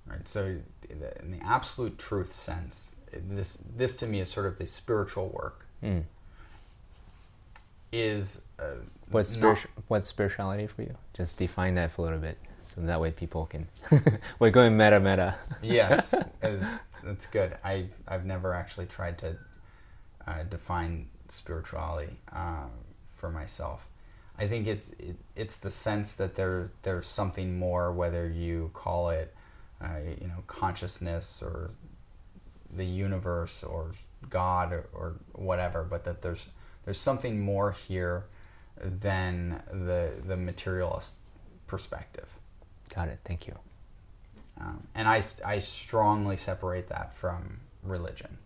Right. 0.06 0.26
So, 0.28 0.56
the, 0.94 1.18
in 1.22 1.30
the 1.30 1.44
absolute 1.44 1.98
truth 1.98 2.32
sense, 2.32 2.94
this 3.12 3.58
this 3.76 3.96
to 3.96 4.06
me 4.06 4.20
is 4.20 4.30
sort 4.30 4.46
of 4.46 4.58
the 4.58 4.66
spiritual 4.66 5.28
work. 5.28 5.66
Mm. 5.82 6.04
Is 7.90 8.42
uh, 8.58 8.74
What's 9.10 9.30
spiritu- 9.30 9.68
what's 9.88 10.06
spirituality 10.06 10.66
for 10.66 10.82
you? 10.82 10.94
Just 11.14 11.38
define 11.38 11.74
that 11.76 11.92
for 11.92 12.02
a 12.02 12.04
little 12.04 12.18
bit, 12.20 12.36
so 12.64 12.82
that 12.82 13.00
way 13.00 13.10
people 13.10 13.46
can. 13.46 13.66
We're 14.38 14.50
going 14.50 14.76
meta 14.76 15.00
meta. 15.00 15.34
yes, 15.62 16.12
uh, 16.42 16.56
that's 17.02 17.26
good. 17.26 17.56
I 17.64 17.86
I've 18.06 18.26
never 18.26 18.52
actually 18.52 18.86
tried 18.86 19.16
to 19.18 19.36
uh, 20.26 20.42
define 20.50 21.08
spirituality 21.28 22.18
uh, 22.30 22.66
for 23.16 23.30
myself. 23.30 23.86
I 24.38 24.46
think 24.46 24.66
it's 24.66 24.90
it, 24.98 25.16
it's 25.34 25.56
the 25.56 25.70
sense 25.70 26.14
that 26.16 26.34
there 26.36 26.70
there's 26.82 27.06
something 27.06 27.58
more, 27.58 27.90
whether 27.90 28.28
you 28.28 28.70
call 28.74 29.08
it 29.08 29.34
uh, 29.82 29.98
you 30.20 30.26
know 30.28 30.42
consciousness 30.46 31.42
or 31.42 31.70
the 32.74 32.84
universe 32.84 33.62
or 33.64 33.92
God 34.28 34.72
or, 34.72 34.86
or 34.92 35.16
whatever, 35.32 35.84
but 35.84 36.04
that 36.04 36.22
there's 36.22 36.48
there's 36.84 36.98
something 36.98 37.40
more 37.40 37.72
here 37.72 38.24
than 38.80 39.62
the 39.70 40.12
the 40.26 40.36
materialist 40.36 41.14
perspective. 41.66 42.28
Got 42.94 43.08
it. 43.08 43.18
Thank 43.24 43.46
you. 43.46 43.54
Um, 44.60 44.82
and 44.94 45.06
I, 45.06 45.22
I 45.46 45.60
strongly 45.60 46.36
separate 46.36 46.88
that 46.88 47.14
from 47.14 47.60
religion. 47.82 48.38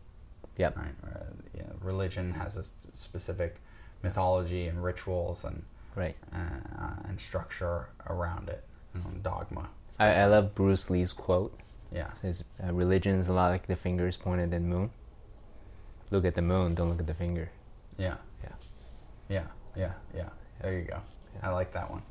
Yep. 0.59 0.77
Right? 0.77 0.95
Uh, 1.05 1.25
you 1.57 1.63
know, 1.63 1.75
religion 1.81 2.33
has 2.33 2.57
a 2.57 2.65
specific 2.95 3.57
mythology 4.03 4.67
and 4.67 4.83
rituals 4.83 5.45
and 5.45 5.63
Right. 5.95 6.17
uh, 6.35 7.09
and 7.09 7.21
structure 7.21 7.89
around 8.07 8.49
it, 8.49 8.65
you 8.95 9.01
know, 9.01 9.11
dogma. 9.23 9.69
I, 10.03 10.23
I 10.23 10.25
love 10.27 10.55
Bruce 10.55 10.91
Lee's 10.91 11.13
quote. 11.13 11.59
Yeah, 11.93 12.09
It 12.13 12.17
says, 12.17 12.45
uh, 12.63 12.73
"Religion 12.73 13.19
is 13.19 13.29
a 13.29 13.33
lot 13.33 13.51
like 13.51 13.67
the 13.67 13.77
fingers 13.77 14.17
pointed 14.17 14.45
at 14.55 14.63
the 14.63 14.67
moon. 14.67 14.91
Look 16.11 16.25
at 16.25 16.35
the 16.35 16.43
moon. 16.43 16.75
Don't 16.75 16.89
look 16.89 17.01
at 17.01 17.07
the 17.07 17.15
finger." 17.15 17.51
yeah, 17.99 18.17
Yeah. 18.43 18.53
yeah, 19.29 19.45
yeah, 19.77 19.93
yeah. 20.15 20.29
There 20.61 20.79
you 20.79 20.85
go. 20.85 21.01
I 21.43 21.51
like 21.51 21.73
that 21.75 21.91
one. 21.91 22.03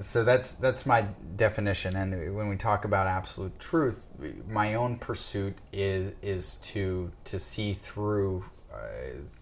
So 0.00 0.24
that's 0.24 0.54
that's 0.54 0.84
my 0.86 1.02
definition. 1.36 1.94
And 1.96 2.34
when 2.34 2.48
we 2.48 2.56
talk 2.56 2.84
about 2.84 3.06
absolute 3.06 3.58
truth, 3.60 4.06
my 4.48 4.74
own 4.74 4.96
pursuit 4.96 5.56
is 5.72 6.14
is 6.22 6.56
to 6.72 7.12
to 7.24 7.38
see 7.38 7.72
through 7.72 8.44
uh, 8.72 8.78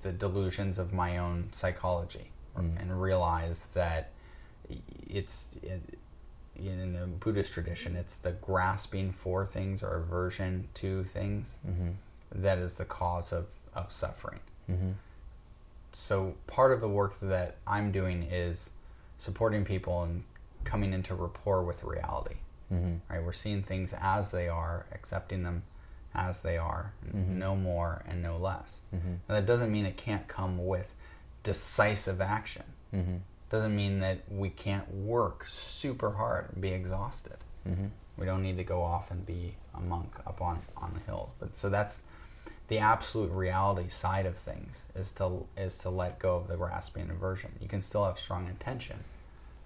the 0.03 0.13
delusions 0.13 0.79
of 0.79 0.93
my 0.93 1.17
own 1.19 1.49
psychology 1.53 2.33
and 2.57 3.01
realize 3.01 3.67
that 3.73 4.11
it's 5.09 5.57
it, 5.63 5.99
in 6.65 6.93
the 6.93 7.07
Buddhist 7.07 7.53
tradition, 7.53 7.97
it's 7.97 8.17
the 8.17 8.33
grasping 8.33 9.13
for 9.13 9.45
things 9.47 9.83
or 9.83 9.97
aversion 9.97 10.69
to 10.75 11.05
things 11.05 11.59
mm-hmm. 11.67 11.91
that 12.33 12.59
is 12.59 12.75
the 12.75 12.85
cause 12.85 13.33
of, 13.33 13.47
of 13.75 13.91
suffering. 13.93 14.41
Mm-hmm. 14.71 14.91
So 15.93 16.35
part 16.47 16.73
of 16.73 16.81
the 16.81 16.89
work 16.89 17.19
that 17.21 17.57
I'm 17.67 17.91
doing 17.93 18.23
is 18.23 18.71
supporting 19.19 19.65
people 19.65 20.03
and 20.03 20.25
coming 20.65 20.93
into 20.93 21.15
rapport 21.15 21.63
with 21.63 21.83
reality. 21.83 22.37
Mm-hmm. 22.73 22.95
Right, 23.09 23.25
we're 23.25 23.33
seeing 23.33 23.63
things 23.63 23.93
as 24.01 24.31
they 24.31 24.49
are, 24.49 24.87
accepting 24.93 25.43
them 25.43 25.65
as 26.15 26.43
they 26.43 26.57
are, 26.57 26.93
no 27.13 27.57
more 27.57 28.05
and 28.07 28.23
no 28.23 28.37
less. 28.37 28.79
And 29.29 29.37
that 29.37 29.47
doesn't 29.47 29.73
mean 29.73 29.87
it 29.87 29.97
can't 29.97 30.27
come 30.29 30.67
with 30.67 30.95
decisive 31.43 32.21
action. 32.21 32.65
Doesn't 33.51 33.75
mean 33.75 34.01
that 34.01 34.21
we 34.31 34.49
can't 34.51 34.93
work 34.95 35.45
super 35.47 36.13
hard 36.13 36.51
and 36.53 36.63
be 36.63 36.71
exhausted. 36.71 37.37
Mm-hmm. 37.69 37.87
We 38.17 38.27
don't 38.27 38.43
need 38.43 38.57
to 38.59 38.65
go 38.65 38.83
off 38.83 39.11
and 39.11 39.27
be 39.27 39.55
a 39.75 39.81
monk 39.81 40.13
up 40.27 40.41
on, 40.41 40.61
on 40.77 40.93
the 40.95 41.01
hill. 41.01 41.33
But 41.41 41.57
so 41.57 41.69
that's 41.69 42.03
the 42.69 42.79
absolute 42.79 43.33
reality 43.33 43.89
side 43.89 44.27
of 44.27 44.37
things 44.37 44.83
is 44.95 45.11
to 45.13 45.47
is 45.57 45.77
to 45.79 45.91
let 45.91 46.21
go 46.21 46.37
of 46.37 46.47
the 46.47 46.57
grasping 46.57 47.11
aversion. 47.11 47.51
You 47.61 47.67
can 47.67 47.83
still 47.83 48.05
have 48.05 48.19
strong 48.19 48.47
intention, 48.47 49.03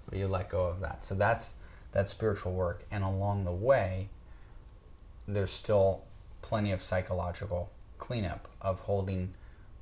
but 0.08 0.18
you 0.18 0.26
let 0.26 0.48
go 0.48 0.64
of 0.64 0.80
that. 0.80 1.04
So 1.04 1.14
that's 1.14 1.52
that's 1.92 2.10
spiritual 2.10 2.52
work. 2.52 2.84
And 2.90 3.04
along 3.04 3.44
the 3.44 3.52
way, 3.52 4.08
there's 5.28 5.50
still 5.50 6.04
plenty 6.40 6.72
of 6.72 6.80
psychological 6.82 7.70
cleanup 7.98 8.48
of 8.60 8.80
holding 8.80 9.34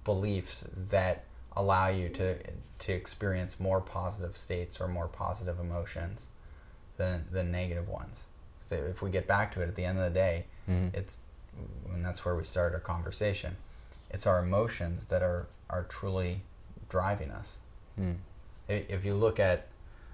beliefs 0.05 0.65
that 0.77 1.25
allow 1.57 1.89
you 1.89 2.09
to 2.11 2.37
to 2.81 2.93
experience 2.93 3.61
more 3.61 3.81
positive 3.81 4.37
states 4.37 4.81
or 4.81 4.89
more 4.89 5.09
positive 5.09 5.59
emotions 5.61 6.27
than 6.97 7.27
than 7.31 7.51
negative 7.53 7.89
ones. 7.89 8.25
So 8.67 8.77
if 8.77 9.03
we 9.03 9.11
get 9.11 9.27
back 9.27 9.53
to 9.55 9.61
it 9.63 9.69
at 9.69 9.75
the 9.77 9.85
end 9.85 9.99
of 9.99 10.05
the 10.05 10.11
day, 10.19 10.47
it's 10.95 11.21
and 11.93 12.05
that's 12.05 12.25
where 12.25 12.35
we 12.35 12.45
start 12.45 12.73
our 12.73 12.81
conversation. 12.81 13.57
It's 14.11 14.27
our 14.27 14.43
emotions 14.43 15.07
that 15.07 15.23
are 15.23 15.47
are 15.69 15.85
truly 15.85 16.43
driving 16.89 17.31
us. 17.31 17.59
I- 18.69 18.87
If 18.89 19.05
you 19.05 19.15
look 19.15 19.39
at, 19.41 19.67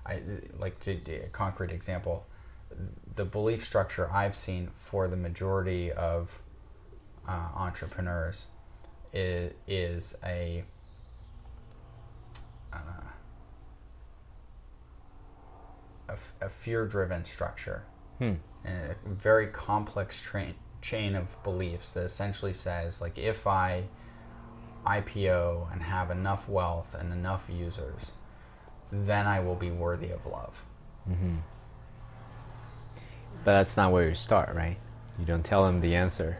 I 0.06 0.22
like 0.58 0.80
to 0.80 0.94
do 0.94 1.20
a 1.24 1.28
concrete 1.28 1.70
example, 1.70 2.26
the 3.14 3.24
belief 3.24 3.64
structure 3.64 4.10
I've 4.12 4.34
seen 4.36 4.68
for 4.74 5.06
the 5.08 5.16
majority 5.16 5.92
of 5.92 6.40
uh, 7.28 7.48
entrepreneurs 7.54 8.46
is, 9.12 9.52
is 9.66 10.16
a 10.24 10.64
uh, 12.72 12.76
a, 16.08 16.12
f- 16.12 16.32
a 16.40 16.48
fear-driven 16.48 17.24
structure, 17.24 17.82
Hmm. 18.18 18.34
and 18.64 18.90
a 18.90 18.96
very 19.08 19.46
complex 19.46 20.20
train, 20.20 20.54
chain 20.82 21.14
of 21.14 21.40
beliefs 21.42 21.90
that 21.90 22.04
essentially 22.04 22.54
says, 22.54 23.00
like, 23.00 23.18
if 23.18 23.46
I 23.46 23.84
IPO 24.86 25.70
and 25.72 25.82
have 25.82 26.10
enough 26.10 26.48
wealth 26.48 26.94
and 26.98 27.12
enough 27.12 27.46
users, 27.52 28.12
then 28.90 29.26
I 29.26 29.40
will 29.40 29.54
be 29.56 29.70
worthy 29.70 30.10
of 30.10 30.24
love. 30.24 30.62
But 33.44 33.52
that's 33.52 33.76
not 33.76 33.92
where 33.92 34.08
you 34.08 34.14
start, 34.14 34.54
right? 34.54 34.76
You 35.18 35.24
don't 35.24 35.44
tell 35.44 35.64
them 35.64 35.80
the 35.80 35.94
answer. 35.94 36.38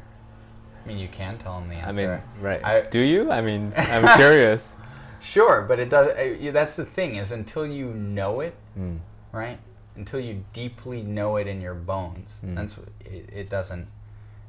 I 0.85 0.89
mean, 0.89 0.99
you 0.99 1.09
can 1.09 1.39
tell 1.39 1.59
them 1.59 1.68
the 1.68 1.76
answer. 1.76 1.89
I 1.89 2.16
mean, 2.16 2.22
right? 2.45 2.64
I- 2.64 2.81
Do 2.83 3.01
you? 3.01 3.31
I 3.31 3.41
mean, 3.41 3.72
I'm 3.76 4.16
curious. 4.18 4.72
Sure, 5.20 5.62
but 5.62 5.78
it 5.78 5.88
does. 5.90 6.08
uh, 6.08 6.50
That's 6.52 6.74
the 6.76 6.84
thing 6.84 7.16
is 7.16 7.32
until 7.32 7.66
you 7.66 7.86
know 7.92 8.40
it, 8.40 8.54
Mm. 8.78 8.98
right? 9.32 9.58
Until 9.96 10.20
you 10.20 10.44
deeply 10.52 11.02
know 11.02 11.36
it 11.36 11.46
in 11.46 11.60
your 11.60 11.74
bones, 11.74 12.40
Mm. 12.44 12.54
that's 12.56 12.76
it, 13.04 13.30
it 13.32 13.48
doesn't. 13.50 13.88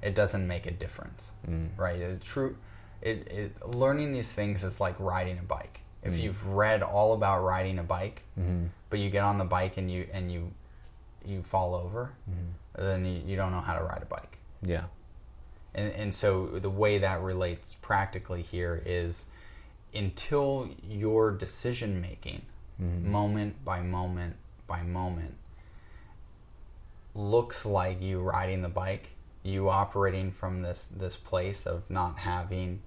It 0.02 0.16
doesn't 0.16 0.48
make 0.48 0.66
a 0.66 0.72
difference, 0.72 1.32
Mm. 1.50 1.70
right? 1.78 2.00
It, 2.00 2.22
true. 2.22 2.56
It, 3.02 3.32
it 3.32 3.68
learning 3.68 4.14
these 4.14 4.32
things 4.34 4.64
is 4.64 4.80
like 4.80 4.96
riding 5.00 5.38
a 5.40 5.44
bike. 5.44 5.82
If 6.04 6.14
Mm. 6.14 6.20
you've 6.22 6.48
read 6.48 6.82
all 6.84 7.14
about 7.14 7.44
riding 7.44 7.80
a 7.80 7.84
bike, 7.84 8.24
Mm-hmm. 8.40 8.68
but 8.90 9.00
you 9.00 9.10
get 9.10 9.24
on 9.24 9.38
the 9.38 9.46
bike 9.46 9.78
and 9.78 9.92
you 9.92 10.08
and 10.14 10.32
you 10.32 10.52
you 11.26 11.44
fall 11.44 11.76
over, 11.76 12.12
Mm-hmm. 12.30 12.86
then 12.86 13.06
you, 13.06 13.22
you 13.26 13.36
don't 13.36 13.52
know 13.52 13.60
how 13.60 13.78
to 13.78 13.84
ride 13.84 14.02
a 14.02 14.06
bike. 14.06 14.38
Yeah. 14.62 14.86
And, 15.76 15.92
and 15.94 16.14
so 16.14 16.46
the 16.48 16.70
way 16.70 16.98
that 17.00 17.22
relates 17.22 17.76
practically 17.82 18.42
here 18.42 18.82
is 18.86 19.26
until 19.94 20.70
your 20.88 21.32
decision 21.32 22.02
making, 22.02 22.44
moment 22.80 23.64
by 23.66 23.82
moment 23.82 24.36
by 24.68 24.84
moment, 24.84 25.36
looks 27.16 27.66
like 27.66 28.02
you 28.02 28.20
riding 28.22 28.62
the 28.62 28.70
bike, 28.70 29.10
you 29.44 29.70
operating 29.70 30.32
from 30.32 30.62
this, 30.62 30.86
this 30.96 31.16
place 31.18 31.66
of 31.66 31.90
not 31.90 32.20
having 32.20 32.82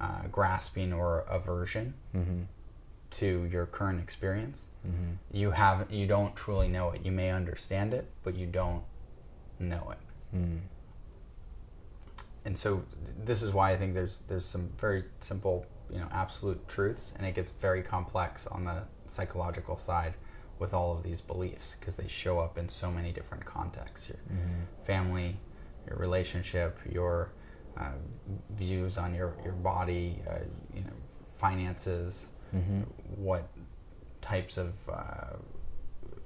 uh, 0.00 0.22
grasping 0.30 0.92
or 0.92 1.20
aversion 1.28 1.94
Mm-hmm. 2.14 2.42
to 3.12 3.44
your 3.50 3.66
current 3.66 4.00
experience, 4.00 4.64
Mm-hmm. 4.86 5.36
you 5.36 5.52
have 5.52 5.92
you 5.92 6.06
don't 6.08 6.34
truly 6.34 6.66
know 6.66 6.90
it. 6.90 7.04
You 7.04 7.12
may 7.12 7.30
understand 7.30 7.94
it, 7.94 8.06
but 8.24 8.34
you 8.34 8.46
don't 8.46 8.82
know 9.60 9.92
it. 9.92 10.36
Mm. 10.36 10.58
and 12.44 12.58
so 12.58 12.82
this 13.24 13.42
is 13.44 13.52
why 13.52 13.70
I 13.70 13.76
think 13.76 13.94
there's 13.94 14.18
there's 14.26 14.44
some 14.44 14.70
very 14.78 15.04
simple, 15.20 15.66
you 15.92 15.98
know, 15.98 16.08
absolute 16.12 16.66
truths, 16.68 17.12
and 17.16 17.26
it 17.26 17.34
gets 17.34 17.50
very 17.50 17.82
complex 17.82 18.46
on 18.46 18.64
the 18.64 18.82
psychological 19.06 19.76
side 19.76 20.14
with 20.58 20.72
all 20.74 20.96
of 20.96 21.02
these 21.02 21.20
beliefs 21.20 21.76
because 21.78 21.96
they 21.96 22.08
show 22.08 22.38
up 22.38 22.56
in 22.58 22.68
so 22.68 22.90
many 22.90 23.12
different 23.12 23.44
contexts: 23.44 24.08
your 24.08 24.18
family, 24.84 25.36
your 25.86 25.96
relationship, 25.96 26.78
your 26.90 27.30
uh, 27.76 27.92
views 28.50 28.96
on 28.96 29.14
your 29.14 29.34
your 29.44 29.54
body, 29.54 30.20
uh, 30.28 30.38
you 30.74 30.82
know, 30.82 30.92
finances, 31.34 32.28
what 33.16 33.48
types 34.20 34.56
of 34.58 34.72
uh, 34.88 35.36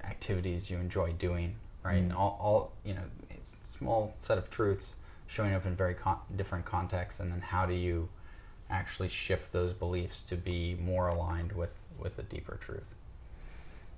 activities 0.03 0.69
you 0.69 0.77
enjoy 0.77 1.11
doing, 1.13 1.55
right? 1.83 1.95
And 2.03 2.13
all, 2.13 2.37
all 2.41 2.73
you 2.83 2.93
know, 2.93 3.03
it's 3.29 3.53
a 3.53 3.67
small 3.67 4.13
set 4.19 4.37
of 4.37 4.49
truths 4.49 4.95
showing 5.27 5.53
up 5.53 5.65
in 5.65 5.75
very 5.75 5.93
con- 5.93 6.19
different 6.35 6.65
contexts, 6.65 7.19
and 7.19 7.31
then 7.31 7.41
how 7.41 7.65
do 7.65 7.73
you 7.73 8.09
actually 8.69 9.09
shift 9.09 9.53
those 9.53 9.73
beliefs 9.73 10.21
to 10.23 10.35
be 10.35 10.75
more 10.75 11.07
aligned 11.07 11.53
with 11.53 11.73
with 11.99 12.17
a 12.19 12.23
deeper 12.23 12.57
truth? 12.61 12.93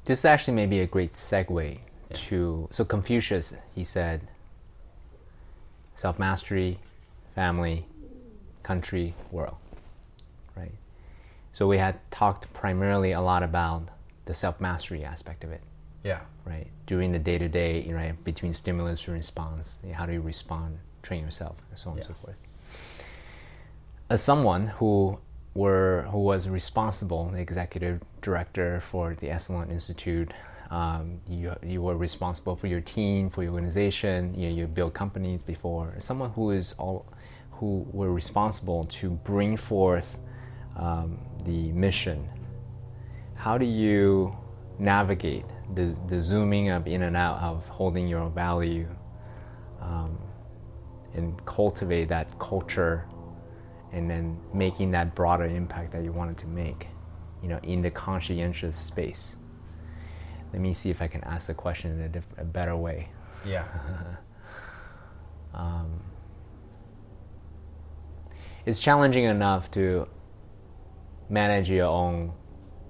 This 0.05 0.25
actually 0.25 0.53
may 0.55 0.65
be 0.65 0.79
a 0.79 0.87
great 0.87 1.13
segue 1.13 1.77
to. 2.13 2.67
So 2.71 2.85
Confucius, 2.85 3.53
he 3.75 3.83
said, 3.83 4.21
self 5.95 6.17
mastery, 6.17 6.79
family, 7.35 7.85
country, 8.63 9.13
world. 9.31 9.57
Right. 10.55 10.71
So 11.53 11.67
we 11.67 11.77
had 11.77 11.99
talked 12.11 12.51
primarily 12.53 13.11
a 13.11 13.21
lot 13.21 13.43
about 13.43 13.89
the 14.25 14.33
self 14.33 14.59
mastery 14.61 15.03
aspect 15.03 15.43
of 15.43 15.51
it. 15.51 15.61
Yeah, 16.03 16.21
right? 16.45 16.67
During 16.87 17.11
the 17.11 17.19
day 17.19 17.37
to 17.37 17.49
day, 17.49 17.81
you 17.81 17.91
know, 17.91 18.11
between 18.23 18.53
stimulus 18.53 19.05
and 19.07 19.15
response, 19.15 19.77
how 19.91 20.05
do 20.05 20.13
you 20.13 20.21
respond, 20.21 20.79
train 21.03 21.23
yourself, 21.23 21.57
and 21.69 21.77
so 21.77 21.89
on 21.89 21.97
and 21.97 22.05
so 22.05 22.13
forth. 22.13 22.35
As 24.09 24.23
someone 24.23 24.67
who 24.67 25.19
were 25.53 26.07
who 26.11 26.19
was 26.19 26.47
responsible, 26.49 27.29
the 27.29 27.39
executive 27.39 28.01
director 28.21 28.81
for 28.81 29.15
the 29.15 29.27
Esalen 29.27 29.71
Institute, 29.71 30.31
um, 30.71 31.21
you 31.27 31.55
you 31.63 31.81
were 31.81 31.97
responsible 31.97 32.55
for 32.55 32.67
your 32.67 32.81
team, 32.81 33.29
for 33.29 33.43
your 33.43 33.53
organization. 33.53 34.33
You 34.33 34.49
know, 34.49 34.55
you 34.55 34.67
built 34.67 34.93
companies 34.93 35.43
before. 35.43 35.93
Someone 35.99 36.31
who 36.31 36.51
is 36.51 36.73
all 36.79 37.05
who 37.51 37.85
were 37.91 38.11
responsible 38.11 38.85
to 38.85 39.09
bring 39.09 39.57
forth 39.57 40.17
um, 40.77 41.19
the 41.45 41.71
mission 41.73 42.29
how 43.39 43.57
do 43.57 43.65
you 43.65 44.35
navigate 44.79 45.45
the, 45.75 45.95
the 46.07 46.21
zooming 46.21 46.69
up 46.69 46.85
in 46.87 47.03
and 47.03 47.15
out 47.15 47.39
of 47.41 47.65
holding 47.69 48.05
your 48.05 48.29
value 48.29 48.85
um, 49.79 50.17
and 51.15 51.45
cultivate 51.45 52.09
that 52.09 52.27
culture 52.37 53.05
and 53.91 54.09
then 54.09 54.39
making 54.53 54.91
that 54.91 55.15
broader 55.15 55.45
impact 55.45 55.91
that 55.91 56.03
you 56.03 56.11
wanted 56.11 56.37
to 56.37 56.47
make 56.47 56.87
you 57.41 57.49
know 57.49 57.59
in 57.63 57.81
the 57.81 57.91
conscientious 57.91 58.77
space. 58.77 59.35
Let 60.51 60.61
me 60.61 60.73
see 60.73 60.89
if 60.89 61.01
i 61.01 61.07
can 61.07 61.23
ask 61.25 61.47
the 61.47 61.53
question 61.53 61.91
in 61.91 62.01
a, 62.01 62.09
diff- 62.09 62.35
a 62.37 62.43
better 62.43 62.75
way. 62.75 63.09
Yeah, 63.45 63.65
um, 65.53 66.01
it's 68.65 68.81
challenging 68.81 69.25
enough 69.25 69.71
to 69.71 70.07
manage 71.29 71.69
your 71.69 71.87
own 71.87 72.33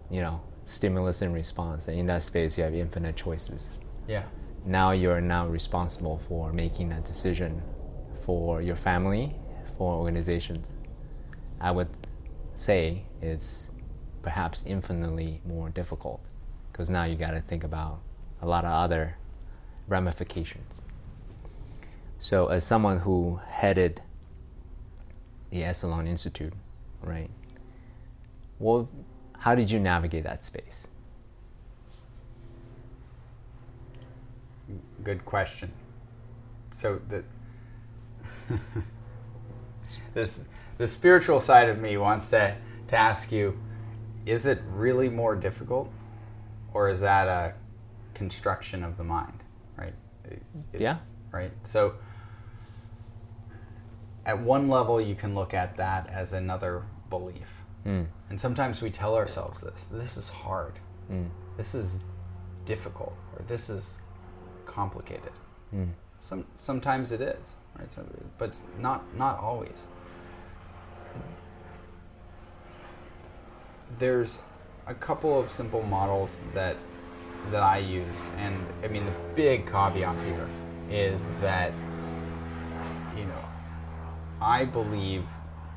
you 0.10 0.22
know 0.22 0.42
stimulus 0.66 1.22
and 1.22 1.34
response. 1.34 1.88
And 1.88 2.00
in 2.00 2.08
that 2.08 2.24
space 2.24 2.58
you 2.58 2.64
have 2.64 2.74
infinite 2.74 3.16
choices. 3.16 3.70
Yeah, 4.08 4.24
now 4.66 4.92
you're 4.92 5.22
now 5.22 5.48
responsible 5.48 6.22
for 6.28 6.52
making 6.52 6.90
that 6.90 7.06
decision 7.06 7.62
for 8.26 8.62
your 8.62 8.76
family 8.76 9.36
for 9.78 9.94
organizations 9.94 10.68
i 11.62 11.72
would 11.72 11.90
say 12.56 13.04
it's 13.22 13.68
perhaps 14.22 14.64
infinitely 14.66 15.42
more 15.46 15.70
difficult 15.70 16.22
because 16.72 16.90
now 16.90 17.04
you 17.04 17.16
got 17.16 17.32
to 17.32 17.42
think 17.42 17.64
about 17.64 18.00
a 18.42 18.48
lot 18.48 18.66
of 18.66 18.72
other 18.72 19.18
ramifications 19.88 20.82
so 22.20 22.48
as 22.48 22.66
someone 22.66 23.00
who 23.00 23.40
headed 23.48 24.02
the 25.52 25.62
Esalen 25.62 26.08
Institute, 26.08 26.54
right? 27.02 27.30
Well, 28.60 28.90
how 29.38 29.56
did 29.56 29.72
you 29.72 29.80
navigate 29.80 30.24
that 30.24 30.46
space? 30.46 30.86
good 35.04 35.26
question. 35.26 35.72
So 36.72 37.00
the 37.08 37.24
this 40.14 40.42
the 40.80 40.88
spiritual 40.88 41.40
side 41.40 41.70
of 41.70 41.78
me 41.78 41.96
wants 41.98 42.30
to 42.30 42.56
to 42.88 42.96
ask 42.98 43.32
you: 43.32 43.60
Is 44.26 44.48
it 44.48 44.60
really 44.74 45.10
more 45.10 45.36
difficult, 45.36 45.92
or 46.74 46.90
is 46.90 47.02
that 47.02 47.28
a 47.28 47.54
construction 48.16 48.84
of 48.84 48.98
the 48.98 49.04
mind? 49.04 49.44
Right? 49.78 49.94
It- 50.26 50.42
Yeah. 50.82 50.98
Right. 51.32 51.52
So 51.64 51.94
at 54.26 54.40
one 54.40 54.68
level, 54.68 55.00
you 55.00 55.16
can 55.16 55.36
look 55.36 55.54
at 55.54 55.78
that 55.78 56.08
as 56.08 56.34
another 56.34 56.84
belief, 57.10 57.64
Mm. 57.86 58.08
and 58.30 58.40
sometimes 58.42 58.82
we 58.82 58.90
tell 58.92 59.16
ourselves 59.16 59.62
this: 59.62 59.88
This 59.88 60.18
is 60.18 60.30
hard. 60.30 60.80
Mm. 61.12 61.30
This 61.58 61.74
is 61.76 62.02
difficult, 62.66 63.16
or 63.36 63.44
this 63.44 63.70
is 63.70 64.00
complicated. 64.66 65.32
Mm. 65.74 65.90
Some 66.22 66.46
sometimes 66.58 67.12
it 67.12 67.22
is, 67.22 67.56
right? 67.78 67.92
So, 67.92 68.06
but 68.38 68.60
not 68.78 69.04
not 69.16 69.40
always. 69.40 69.88
There's 73.98 74.40
a 74.86 74.94
couple 74.94 75.40
of 75.40 75.52
simple 75.52 75.84
models 75.84 76.40
that 76.54 76.78
that 77.52 77.64
I 77.64 77.78
used, 77.78 78.22
and 78.38 78.66
I 78.84 78.88
mean 78.88 79.06
the 79.06 79.16
big 79.36 79.66
caveat 79.66 80.16
here 80.26 80.50
is 80.90 81.32
that 81.42 81.72
you 83.18 83.26
know 83.26 83.46
I 84.42 84.66
believe 84.66 85.26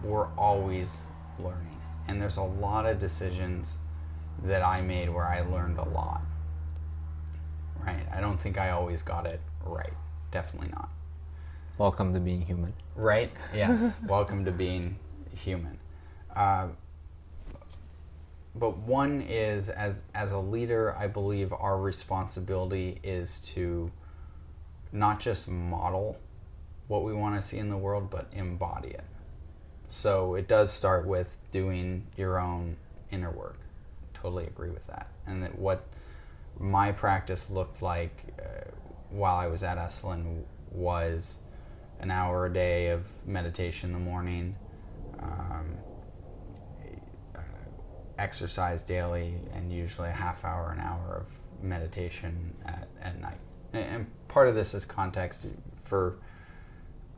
we're 0.02 0.28
always 0.34 1.04
learning, 1.38 1.80
and 2.08 2.20
there's 2.20 2.36
a 2.36 2.42
lot 2.42 2.86
of 2.86 2.98
decisions 2.98 3.76
that 4.42 4.62
I 4.62 4.80
made 4.80 5.08
where 5.08 5.24
I 5.24 5.40
learned 5.40 5.78
a 5.78 5.88
lot. 5.88 6.22
Right? 7.80 8.06
I 8.12 8.20
don't 8.20 8.40
think 8.40 8.58
I 8.58 8.70
always 8.70 9.02
got 9.02 9.26
it 9.26 9.40
right. 9.64 9.92
Definitely 10.30 10.70
not. 10.70 10.88
Welcome 11.78 12.14
to 12.14 12.20
being 12.20 12.42
human. 12.42 12.72
Right? 12.94 13.32
Yes. 13.54 13.92
Welcome 14.06 14.44
to 14.44 14.52
being 14.52 14.98
human. 15.34 15.78
Uh, 16.34 16.68
but 18.54 18.76
one 18.78 19.22
is 19.22 19.68
as 19.68 20.00
as 20.14 20.32
a 20.32 20.38
leader, 20.38 20.94
I 20.96 21.06
believe 21.06 21.52
our 21.52 21.78
responsibility 21.78 23.00
is 23.02 23.40
to 23.54 23.90
not 24.92 25.20
just 25.20 25.48
model 25.48 26.18
what 26.88 27.04
we 27.04 27.14
want 27.14 27.40
to 27.40 27.42
see 27.42 27.58
in 27.58 27.70
the 27.70 27.76
world, 27.76 28.10
but 28.10 28.28
embody 28.32 28.90
it. 28.90 29.04
So 29.88 30.34
it 30.34 30.48
does 30.48 30.70
start 30.72 31.06
with 31.06 31.38
doing 31.50 32.06
your 32.16 32.38
own 32.38 32.76
inner 33.10 33.30
work. 33.30 33.58
Totally 34.14 34.46
agree 34.46 34.70
with 34.70 34.86
that. 34.86 35.08
And 35.26 35.42
that 35.42 35.58
what 35.58 35.86
my 36.58 36.92
practice 36.92 37.48
looked 37.48 37.80
like 37.80 38.34
uh, 38.38 38.70
while 39.10 39.36
I 39.36 39.46
was 39.46 39.62
at 39.62 39.78
Esalen 39.78 40.42
was 40.70 41.38
an 42.00 42.10
hour 42.10 42.46
a 42.46 42.52
day 42.52 42.88
of 42.88 43.04
meditation 43.26 43.90
in 43.90 43.92
the 43.94 43.98
morning, 43.98 44.56
um, 45.20 45.76
exercise 48.18 48.84
daily, 48.84 49.34
and 49.54 49.72
usually 49.72 50.08
a 50.08 50.12
half 50.12 50.44
hour, 50.44 50.70
an 50.72 50.80
hour 50.80 51.24
of 51.26 51.64
meditation 51.64 52.54
at, 52.64 52.88
at 53.00 53.20
night. 53.20 53.38
And, 53.72 54.06
part 54.28 54.48
of 54.48 54.54
this 54.54 54.72
is 54.72 54.86
context 54.86 55.42
for 55.84 56.16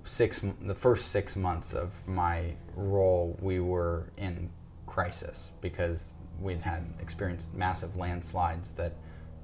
six 0.02 0.40
the 0.60 0.74
first 0.74 1.12
six 1.12 1.36
months 1.36 1.72
of 1.72 2.06
my 2.08 2.54
role 2.74 3.38
we 3.40 3.60
were 3.60 4.10
in 4.16 4.50
crisis 4.84 5.52
because 5.60 6.08
we'd 6.40 6.60
had 6.60 6.84
experienced 7.00 7.54
massive 7.54 7.96
landslides 7.96 8.70
that 8.70 8.94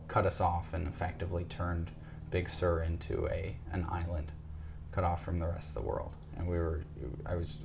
cut 0.09 0.26
us 0.26 0.40
off 0.40 0.74
and 0.74 0.88
effectively 0.88 1.44
turned 1.44 1.90
Big 2.30 2.48
Sur 2.48 2.82
into 2.82 3.28
a 3.28 3.57
an 3.72 3.86
island 3.88 4.32
cut 4.90 5.05
off 5.05 5.24
from 5.24 5.38
the 5.38 5.46
rest 5.46 5.76
of 5.76 5.82
the 5.82 5.88
world 5.88 6.12
and 6.36 6.48
we 6.48 6.59
were 6.59 6.80
I 7.24 7.36
was 7.36 7.57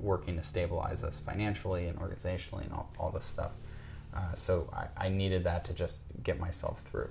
working 0.00 0.36
to 0.36 0.42
stabilize 0.42 1.02
us 1.02 1.18
financially 1.18 1.86
and 1.86 1.98
organizationally 1.98 2.62
and 2.62 2.72
all, 2.72 2.90
all 2.98 3.10
this 3.10 3.24
stuff 3.24 3.52
uh, 4.14 4.34
so 4.34 4.68
I, 4.72 5.06
I 5.06 5.08
needed 5.08 5.44
that 5.44 5.64
to 5.66 5.72
just 5.72 6.02
get 6.22 6.38
myself 6.38 6.80
through 6.80 7.10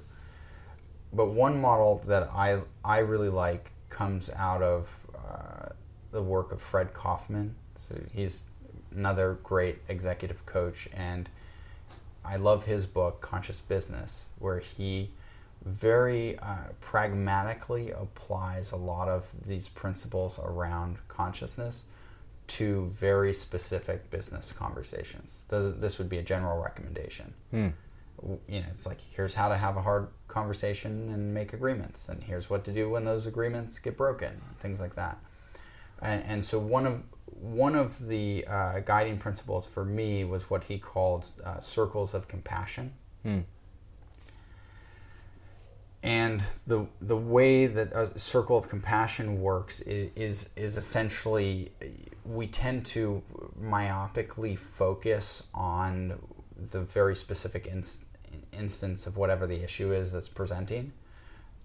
but 1.13 1.27
one 1.27 1.59
model 1.59 2.01
that 2.07 2.23
I 2.33 2.61
I 2.83 2.99
really 2.99 3.29
like 3.29 3.71
comes 3.89 4.29
out 4.35 4.63
of 4.63 5.07
uh, 5.15 5.69
the 6.11 6.21
work 6.21 6.51
of 6.51 6.61
Fred 6.61 6.93
Kofman. 6.93 7.51
So 7.77 7.95
he's 8.11 8.45
another 8.91 9.37
great 9.43 9.79
executive 9.87 10.45
coach, 10.45 10.89
and 10.93 11.29
I 12.25 12.37
love 12.37 12.63
his 12.65 12.85
book, 12.85 13.21
Conscious 13.21 13.61
Business, 13.61 14.25
where 14.39 14.59
he 14.59 15.11
very 15.63 16.37
uh, 16.39 16.71
pragmatically 16.81 17.91
applies 17.91 18.71
a 18.71 18.75
lot 18.75 19.07
of 19.07 19.29
these 19.45 19.69
principles 19.69 20.39
around 20.39 20.97
consciousness 21.07 21.83
to 22.47 22.91
very 22.93 23.33
specific 23.33 24.09
business 24.09 24.51
conversations. 24.51 25.41
This 25.49 25.97
would 25.97 26.09
be 26.09 26.17
a 26.17 26.23
general 26.23 26.61
recommendation. 26.61 27.33
Hmm. 27.51 27.69
You 28.47 28.61
know, 28.61 28.67
it's 28.71 28.85
like 28.85 28.99
here's 29.01 29.33
how 29.33 29.49
to 29.49 29.57
have 29.57 29.75
a 29.75 29.81
hard 29.81 30.07
conversation 30.27 31.09
and 31.09 31.33
make 31.33 31.51
agreements, 31.53 32.07
and 32.07 32.23
here's 32.23 32.49
what 32.49 32.63
to 32.65 32.71
do 32.71 32.89
when 32.89 33.05
those 33.05 33.27
agreements 33.27 33.79
get 33.79 33.97
broken, 33.97 34.41
things 34.59 34.79
like 34.79 34.95
that. 34.95 35.17
And, 36.01 36.23
and 36.23 36.45
so 36.45 36.59
one 36.59 36.85
of 36.85 37.03
one 37.25 37.75
of 37.75 38.07
the 38.07 38.45
uh, 38.47 38.79
guiding 38.79 39.17
principles 39.17 39.65
for 39.65 39.83
me 39.83 40.23
was 40.23 40.49
what 40.49 40.65
he 40.65 40.77
called 40.77 41.31
uh, 41.43 41.59
circles 41.59 42.13
of 42.13 42.27
compassion. 42.27 42.93
Hmm. 43.23 43.39
And 46.01 46.43
the 46.67 46.87
the 46.99 47.17
way 47.17 47.65
that 47.65 47.93
a 47.93 48.19
circle 48.19 48.57
of 48.57 48.67
compassion 48.69 49.41
works 49.41 49.79
is, 49.81 50.11
is, 50.15 50.49
is 50.55 50.77
essentially 50.77 51.71
we 52.25 52.47
tend 52.47 52.85
to 52.85 53.21
myopically 53.61 54.57
focus 54.57 55.43
on 55.53 56.19
the 56.71 56.81
very 56.81 57.15
specific 57.15 57.71
instance 58.51 59.07
of 59.07 59.17
whatever 59.17 59.45
the 59.45 59.63
issue 59.63 59.91
is 59.91 60.11
that's 60.11 60.29
presenting. 60.29 60.93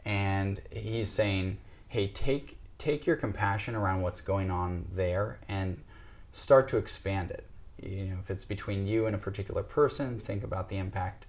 And 0.04 0.60
he's 0.70 1.08
saying, 1.08 1.58
hey, 1.88 2.08
take 2.08 2.58
take 2.78 3.06
your 3.06 3.16
compassion 3.16 3.74
around 3.74 4.02
what's 4.02 4.20
going 4.20 4.50
on 4.50 4.86
there 4.94 5.40
and 5.48 5.82
start 6.30 6.68
to 6.68 6.76
expand 6.76 7.30
it. 7.30 7.44
You 7.82 8.04
know, 8.06 8.16
if 8.20 8.30
it's 8.30 8.44
between 8.44 8.86
you 8.86 9.06
and 9.06 9.16
a 9.16 9.18
particular 9.18 9.64
person, 9.64 10.18
think 10.20 10.44
about 10.44 10.68
the 10.68 10.76
impact 10.76 11.26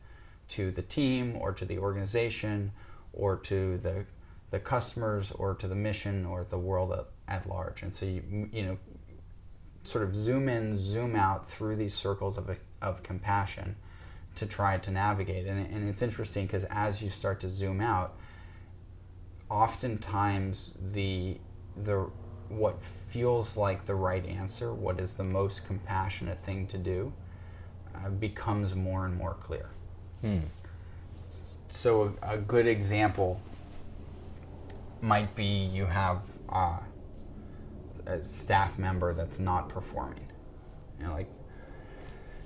to 0.49 0.71
the 0.71 0.83
team 0.83 1.35
or 1.35 1.51
to 1.53 1.65
the 1.65 1.79
organization 1.79 2.71
or 3.13 3.35
to 3.37 3.77
the 3.77 4.05
the 4.51 4.59
customers 4.59 5.31
or 5.31 5.53
to 5.53 5.67
the 5.67 5.75
mission 5.75 6.25
or 6.25 6.43
the 6.49 6.57
world 6.57 6.91
at, 6.91 7.05
at 7.27 7.47
large. 7.47 7.83
And 7.83 7.93
so 7.93 8.05
you 8.05 8.49
you 8.51 8.63
know 8.63 8.77
sort 9.89 10.03
of 10.03 10.15
zoom 10.15 10.47
in, 10.47 10.75
zoom 10.75 11.15
out 11.15 11.45
through 11.45 11.75
these 11.75 11.93
circles 11.93 12.37
of 12.37 12.49
of 12.81 13.03
compassion 13.03 13.75
to 14.35 14.45
try 14.45 14.77
to 14.77 14.91
navigate. 14.91 15.45
And, 15.45 15.65
and 15.67 15.89
it's 15.89 16.01
interesting 16.01 16.45
because 16.45 16.63
as 16.65 17.01
you 17.01 17.09
start 17.09 17.39
to 17.41 17.49
zoom 17.49 17.81
out, 17.81 18.15
oftentimes 19.49 20.75
the 20.93 21.37
the 21.75 22.09
what 22.49 22.83
feels 22.83 23.55
like 23.55 23.85
the 23.85 23.95
right 23.95 24.25
answer, 24.25 24.73
what 24.73 24.99
is 24.99 25.13
the 25.13 25.23
most 25.23 25.65
compassionate 25.65 26.39
thing 26.41 26.65
to 26.67 26.77
do, 26.77 27.13
uh, 27.95 28.09
becomes 28.09 28.73
more 28.75 29.05
and 29.05 29.15
more 29.15 29.35
clear. 29.35 29.69
Hmm. 30.21 30.39
So 31.69 32.15
a, 32.23 32.33
a, 32.33 32.37
good 32.37 32.65
example 32.65 33.39
might 35.01 35.35
be 35.35 35.43
you 35.43 35.85
have 35.85 36.21
uh, 36.49 36.79
a 38.09 38.25
staff 38.25 38.77
member 38.77 39.13
that's 39.13 39.39
not 39.39 39.69
performing. 39.69 40.27
You 40.99 41.05
know, 41.05 41.13
like 41.13 41.29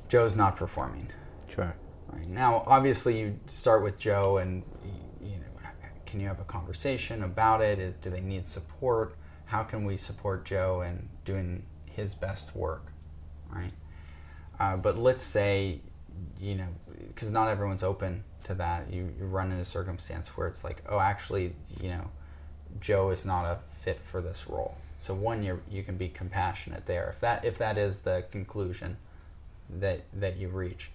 Joe's 0.09 0.35
not 0.35 0.55
performing. 0.55 1.09
Sure. 1.47 1.75
Right. 2.07 2.27
Now, 2.27 2.63
obviously, 2.67 3.19
you 3.19 3.39
start 3.47 3.81
with 3.81 3.97
Joe, 3.97 4.37
and 4.37 4.63
you 5.21 5.37
know, 5.37 5.69
can 6.05 6.19
you 6.19 6.27
have 6.27 6.39
a 6.39 6.43
conversation 6.43 7.23
about 7.23 7.61
it? 7.61 8.01
Do 8.01 8.09
they 8.09 8.21
need 8.21 8.47
support? 8.47 9.15
How 9.45 9.63
can 9.63 9.85
we 9.85 9.97
support 9.97 10.45
Joe 10.45 10.81
in 10.81 11.09
doing 11.25 11.63
his 11.89 12.13
best 12.13 12.55
work, 12.55 12.91
right? 13.49 13.71
Uh, 14.59 14.77
but 14.77 14.97
let's 14.97 15.23
say, 15.23 15.81
you 16.39 16.55
know, 16.55 16.67
because 17.07 17.31
not 17.31 17.47
everyone's 17.47 17.83
open 17.83 18.23
to 18.43 18.53
that. 18.55 18.91
You, 18.91 19.13
you 19.17 19.25
run 19.25 19.51
into 19.51 19.61
a 19.61 19.65
circumstance 19.65 20.29
where 20.29 20.47
it's 20.47 20.63
like, 20.63 20.83
oh, 20.87 20.99
actually, 20.99 21.55
you 21.81 21.89
know, 21.89 22.11
Joe 22.79 23.09
is 23.09 23.25
not 23.25 23.45
a 23.45 23.59
fit 23.69 24.01
for 24.01 24.21
this 24.21 24.47
role. 24.47 24.77
So 25.03 25.13
one, 25.13 25.43
you 25.43 25.61
you 25.69 25.83
can 25.83 25.97
be 25.97 26.07
compassionate 26.07 26.85
there. 26.85 27.09
If 27.09 27.19
that 27.19 27.43
if 27.43 27.57
that 27.57 27.77
is 27.77 27.99
the 27.99 28.23
conclusion 28.31 28.95
that 29.69 30.05
that 30.13 30.37
you 30.37 30.47
reach, 30.47 30.91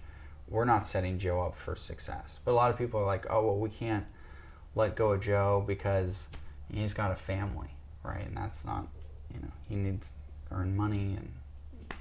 we're 0.47 0.65
not 0.65 0.87
setting 0.87 1.19
Joe 1.19 1.43
up 1.43 1.55
for 1.55 1.75
success. 1.75 2.39
But 2.43 2.53
a 2.53 2.53
lot 2.53 2.71
of 2.71 2.77
people 2.79 2.99
are 2.99 3.05
like, 3.05 3.27
oh, 3.29 3.45
well, 3.45 3.57
we 3.57 3.69
can't 3.69 4.07
let 4.73 4.95
go 4.95 5.11
of 5.11 5.21
Joe 5.21 5.63
because 5.67 6.27
he's 6.73 6.95
got 6.95 7.11
a 7.11 7.15
family, 7.15 7.67
right? 8.01 8.25
And 8.25 8.35
that's 8.35 8.65
not, 8.65 8.87
you 9.31 9.41
know, 9.43 9.51
he 9.67 9.75
needs 9.75 10.09
to 10.09 10.55
earn 10.55 10.75
money 10.75 11.15
and 11.15 11.31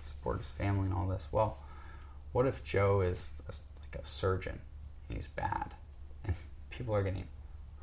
support 0.01 0.39
his 0.39 0.49
family 0.49 0.87
and 0.87 0.95
all 0.95 1.09
this. 1.09 1.27
Well, 1.31 1.59
what 2.33 2.47
if 2.47 2.65
Joe 2.65 3.03
is 3.03 3.33
a, 3.51 3.53
like 3.83 4.03
a 4.03 4.07
surgeon 4.07 4.59
and 5.11 5.19
he's 5.19 5.29
bad 5.29 5.75
and 6.25 6.35
people 6.71 6.95
are 6.95 7.03
getting 7.03 7.29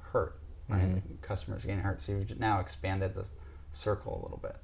hurt, 0.01 0.39
right? 0.67 0.81
Mm-hmm. 0.81 1.15
Customers 1.21 1.63
are 1.63 1.67
getting 1.67 1.83
hurt. 1.83 2.01
So 2.01 2.13
you've 2.13 2.39
now 2.39 2.59
expanded 2.59 3.13
the 3.13 3.27
circle 3.75 4.19
a 4.19 4.21
little 4.23 4.39
bit, 4.41 4.57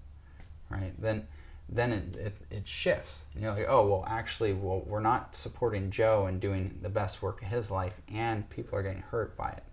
right? 0.70 0.94
Then 1.00 1.28
then 1.70 1.94
it, 1.94 2.16
it, 2.18 2.38
it, 2.50 2.68
shifts. 2.68 3.24
And 3.34 3.44
you're 3.44 3.54
like, 3.54 3.66
oh, 3.70 3.88
well, 3.88 4.04
actually, 4.06 4.52
well, 4.52 4.84
we're 4.86 5.00
not 5.00 5.38
supporting 5.38 5.90
Joe 5.90 6.26
and 6.26 6.42
doing 6.42 6.78
the 6.82 6.90
best 6.90 7.22
work 7.22 7.42
of 7.42 7.48
his 7.48 7.72
life, 7.72 7.94
and 8.14 8.50
people 8.50 8.78
are 8.78 8.84
getting 8.84 9.04
hurt 9.04 9.38
by 9.38 9.52
it. 9.52 9.64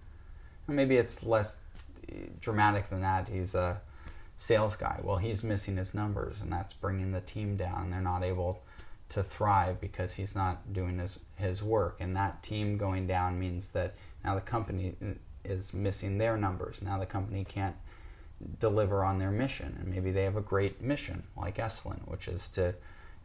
And 0.68 0.76
maybe 0.76 0.97
it's 0.97 1.24
less 1.24 1.57
dramatic 2.41 2.89
than 2.89 3.01
that. 3.01 3.28
He's 3.28 3.57
a 3.57 3.80
sales 4.36 4.76
guy. 4.76 5.01
Well, 5.03 5.16
he's 5.16 5.43
missing 5.43 5.76
his 5.76 5.93
numbers, 5.93 6.41
and 6.41 6.53
that's 6.53 6.72
bringing 6.72 7.11
the 7.11 7.20
team 7.20 7.57
down, 7.57 7.91
they're 7.91 8.01
not 8.01 8.22
able 8.22 8.62
to 9.09 9.22
thrive 9.22 9.80
because 9.80 10.14
he's 10.14 10.34
not 10.34 10.72
doing 10.72 10.99
his, 10.99 11.18
his 11.36 11.62
work. 11.62 11.97
And 12.01 12.14
that 12.16 12.43
team 12.43 12.76
going 12.76 13.07
down 13.07 13.39
means 13.39 13.68
that 13.68 13.95
now 14.24 14.34
the 14.34 14.41
company 14.41 14.95
is 15.45 15.72
missing 15.72 16.18
their 16.18 16.36
numbers. 16.36 16.80
Now 16.82 16.99
the 16.99 17.07
company 17.07 17.45
can't 17.45 17.74
deliver 18.59 19.05
on 19.05 19.18
their 19.18 19.30
mission. 19.30 19.76
And 19.80 19.89
maybe 19.89 20.11
they 20.11 20.24
have 20.24 20.36
a 20.36 20.43
great 20.43 20.80
mission, 20.80 21.24
like 21.36 21.59
Esalen, 21.59 22.07
which 22.07 22.28
is 22.28 22.49
to 22.51 22.74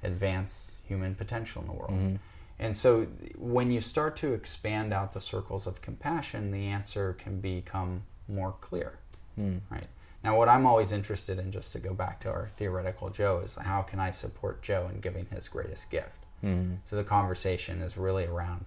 advance 0.04 0.74
human 0.88 1.16
potential 1.16 1.62
in 1.62 1.68
the 1.68 1.74
world. 1.74 1.92
Mm-hmm. 1.92 2.16
And 2.60 2.76
so 2.76 3.08
when 3.38 3.72
you 3.72 3.82
start 3.82 4.16
to 4.18 4.34
expand 4.34 4.94
out 4.94 5.14
the 5.14 5.22
circles 5.22 5.68
of 5.68 5.82
compassion, 5.82 6.52
the 6.52 6.68
answer 6.68 7.14
can 7.14 7.40
become 7.40 8.04
more 8.28 8.56
clear. 8.62 9.00
Mm. 9.40 9.62
Right. 9.70 9.88
Now, 10.24 10.38
what 10.38 10.48
I'm 10.48 10.66
always 10.66 10.92
interested 10.92 11.40
in, 11.40 11.52
just 11.52 11.74
to 11.74 11.80
go 11.80 11.94
back 11.94 12.22
to 12.22 12.30
our 12.30 12.50
theoretical 12.56 13.10
Joe, 13.10 13.42
is 13.44 13.56
how 13.56 13.82
can 13.82 14.00
I 14.00 14.12
support 14.12 14.62
Joe 14.62 14.90
in 14.94 15.02
giving 15.02 15.26
his 15.26 15.50
greatest 15.50 15.90
gift? 15.90 16.26
Mm-hmm. 16.44 16.76
So 16.86 16.96
the 16.96 17.04
conversation 17.04 17.82
is 17.82 17.98
really 17.98 18.26
around 18.26 18.66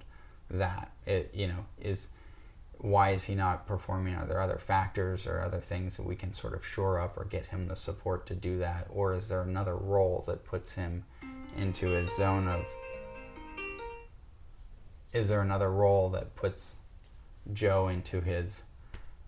that. 0.50 0.92
It, 1.06 1.30
you 1.34 1.46
know, 1.46 1.64
is 1.80 2.08
why 2.78 3.10
is 3.10 3.24
he 3.24 3.34
not 3.34 3.66
performing? 3.66 4.14
Are 4.14 4.26
there 4.26 4.40
other 4.40 4.58
factors 4.58 5.26
or 5.26 5.40
other 5.40 5.60
things 5.60 5.96
that 5.96 6.04
we 6.04 6.14
can 6.16 6.32
sort 6.34 6.54
of 6.54 6.64
shore 6.64 7.00
up 7.00 7.16
or 7.16 7.24
get 7.24 7.46
him 7.46 7.66
the 7.68 7.76
support 7.76 8.26
to 8.26 8.34
do 8.34 8.58
that? 8.58 8.86
Or 8.90 9.14
is 9.14 9.28
there 9.28 9.42
another 9.42 9.74
role 9.76 10.22
that 10.26 10.44
puts 10.44 10.74
him 10.74 11.04
into 11.56 11.86
his 11.88 12.14
zone 12.16 12.48
of 12.48 12.64
is 15.12 15.28
there 15.28 15.40
another 15.40 15.70
role 15.70 16.10
that 16.10 16.34
puts 16.36 16.74
Joe 17.52 17.88
into 17.88 18.20
his 18.20 18.64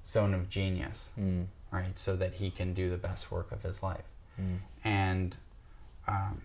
zone 0.07 0.35
of 0.35 0.51
genius, 0.51 1.11
Mm. 1.19 1.47
right? 1.71 1.99
So 1.99 2.15
that 2.17 2.35
he 2.35 2.51
can 2.51 2.75
do 2.75 2.91
the 2.91 2.99
best 2.99 3.31
work 3.31 3.53
of 3.53 3.63
his 3.63 3.83
life. 3.83 4.05
Mm. 4.39 4.59
And 4.85 5.37
um, 6.07 6.43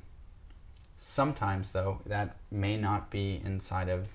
sometimes, 0.98 1.74
though, 1.74 2.00
that 2.06 2.38
may 2.50 2.78
not 2.78 3.10
be 3.10 3.42
inside 3.44 3.90
of 3.90 4.08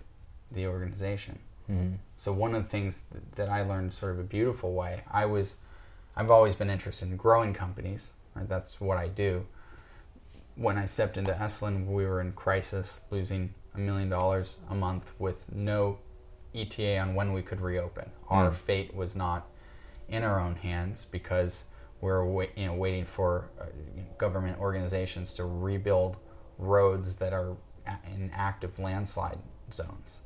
the 0.51 0.67
organization. 0.67 1.41
Mm. 1.71 1.99
So 2.17 2.33
one 2.33 2.55
of 2.55 2.63
the 2.63 2.69
things 2.69 3.05
that 3.37 3.49
I 3.49 3.63
learned 3.63 3.93
sort 3.95 4.13
of 4.13 4.19
a 4.19 4.25
beautiful 4.25 4.73
way, 4.73 5.03
I 5.11 5.27
was, 5.27 5.57
I've 6.17 6.31
always 6.31 6.55
been 6.55 6.71
interested 6.71 7.09
in 7.09 7.17
growing 7.17 7.53
companies. 7.55 8.13
Right? 8.35 8.49
That's 8.49 8.81
what 8.81 8.97
I 8.99 9.09
do. 9.09 9.47
When 10.57 10.77
I 10.79 10.87
stepped 10.87 11.17
into 11.17 11.33
Esalen, 11.33 11.87
we 11.87 12.05
were 12.07 12.21
in 12.21 12.33
crisis, 12.33 13.03
losing 13.11 13.55
a 13.75 13.79
million 13.79 14.09
dollars 14.09 14.59
a 14.69 14.75
month 14.75 15.13
with 15.19 15.53
no 15.53 15.99
ETA 16.55 16.99
on 16.99 17.15
when 17.15 17.33
we 17.33 17.43
could 17.43 17.61
reopen. 17.61 18.11
Our 18.29 18.51
Mm. 18.51 18.55
fate 18.55 18.95
was 18.95 19.15
not 19.15 19.47
in 20.09 20.25
our 20.25 20.41
own 20.41 20.57
hands 20.57 21.05
because 21.05 21.65
we're 22.01 22.25
wait, 22.25 22.57
you 22.57 22.67
know 22.67 22.75
waiting 22.75 23.05
for 23.05 23.51
uh, 23.61 23.67
government 24.17 24.59
organizations 24.59 25.33
to 25.35 25.45
rebuild 25.45 26.17
roads 26.57 27.17
that 27.17 27.33
are 27.33 27.57
in 28.13 28.31
active 28.33 28.79
landslide 28.79 29.39
zones 29.73 30.19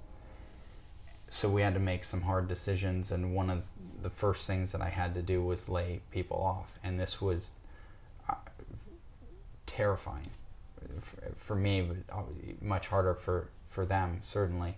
so 1.33 1.49
we 1.49 1.62
had 1.62 1.74
to 1.74 1.80
make 1.80 2.05
some 2.05 2.22
hard 2.22 2.47
decisions 2.47 3.11
and 3.11 3.35
one 3.35 3.49
of 3.49 3.68
the 4.01 4.11
first 4.11 4.47
things 4.47 4.72
that 4.72 4.80
i 4.80 4.89
had 4.89 5.14
to 5.14 5.22
do 5.22 5.43
was 5.43 5.68
lay 5.68 6.01
people 6.11 6.37
off 6.37 6.78
and 6.85 7.01
this 7.01 7.20
was 7.20 7.53
uh, 8.28 8.35
terrifying. 9.66 10.30
For, 11.01 11.16
for 11.37 11.57
me 11.57 11.80
but 11.80 11.97
uh, 12.14 12.22
much 12.61 12.89
harder 12.89 13.14
for 13.14 13.49
for 13.68 13.87
them 13.87 14.18
certainly. 14.22 14.76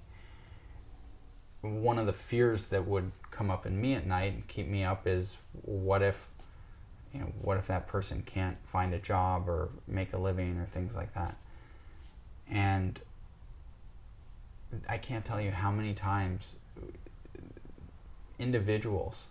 One 1.63 1.99
of 1.99 2.07
the 2.07 2.13
fears 2.13 2.69
that 2.69 2.87
would 2.87 3.11
come 3.31 3.51
up 3.51 3.67
in 3.67 3.81
me 3.81 3.95
at 3.95 4.07
night 4.07 4.33
and 4.35 4.47
keep 4.47 4.69
me 4.69 4.85
up 4.85 5.07
is 5.07 5.37
what 5.63 6.03
if 6.03 6.29
you 7.13 7.21
know 7.21 7.33
what 7.41 7.57
if 7.57 7.67
that 7.67 7.89
person 7.89 8.23
can't 8.25 8.59
find 8.65 8.95
a 8.95 8.99
job 8.99 9.49
or 9.49 9.71
make 9.89 10.13
a 10.13 10.19
living 10.19 10.59
or 10.59 10.67
things 10.67 10.95
like 10.95 11.15
that? 11.15 11.37
And 12.49 13.01
I 14.89 14.99
can't 14.99 15.25
tell 15.25 15.41
you 15.41 15.51
how 15.51 15.71
many 15.71 15.95
times 15.95 16.47
individuals 18.39 19.25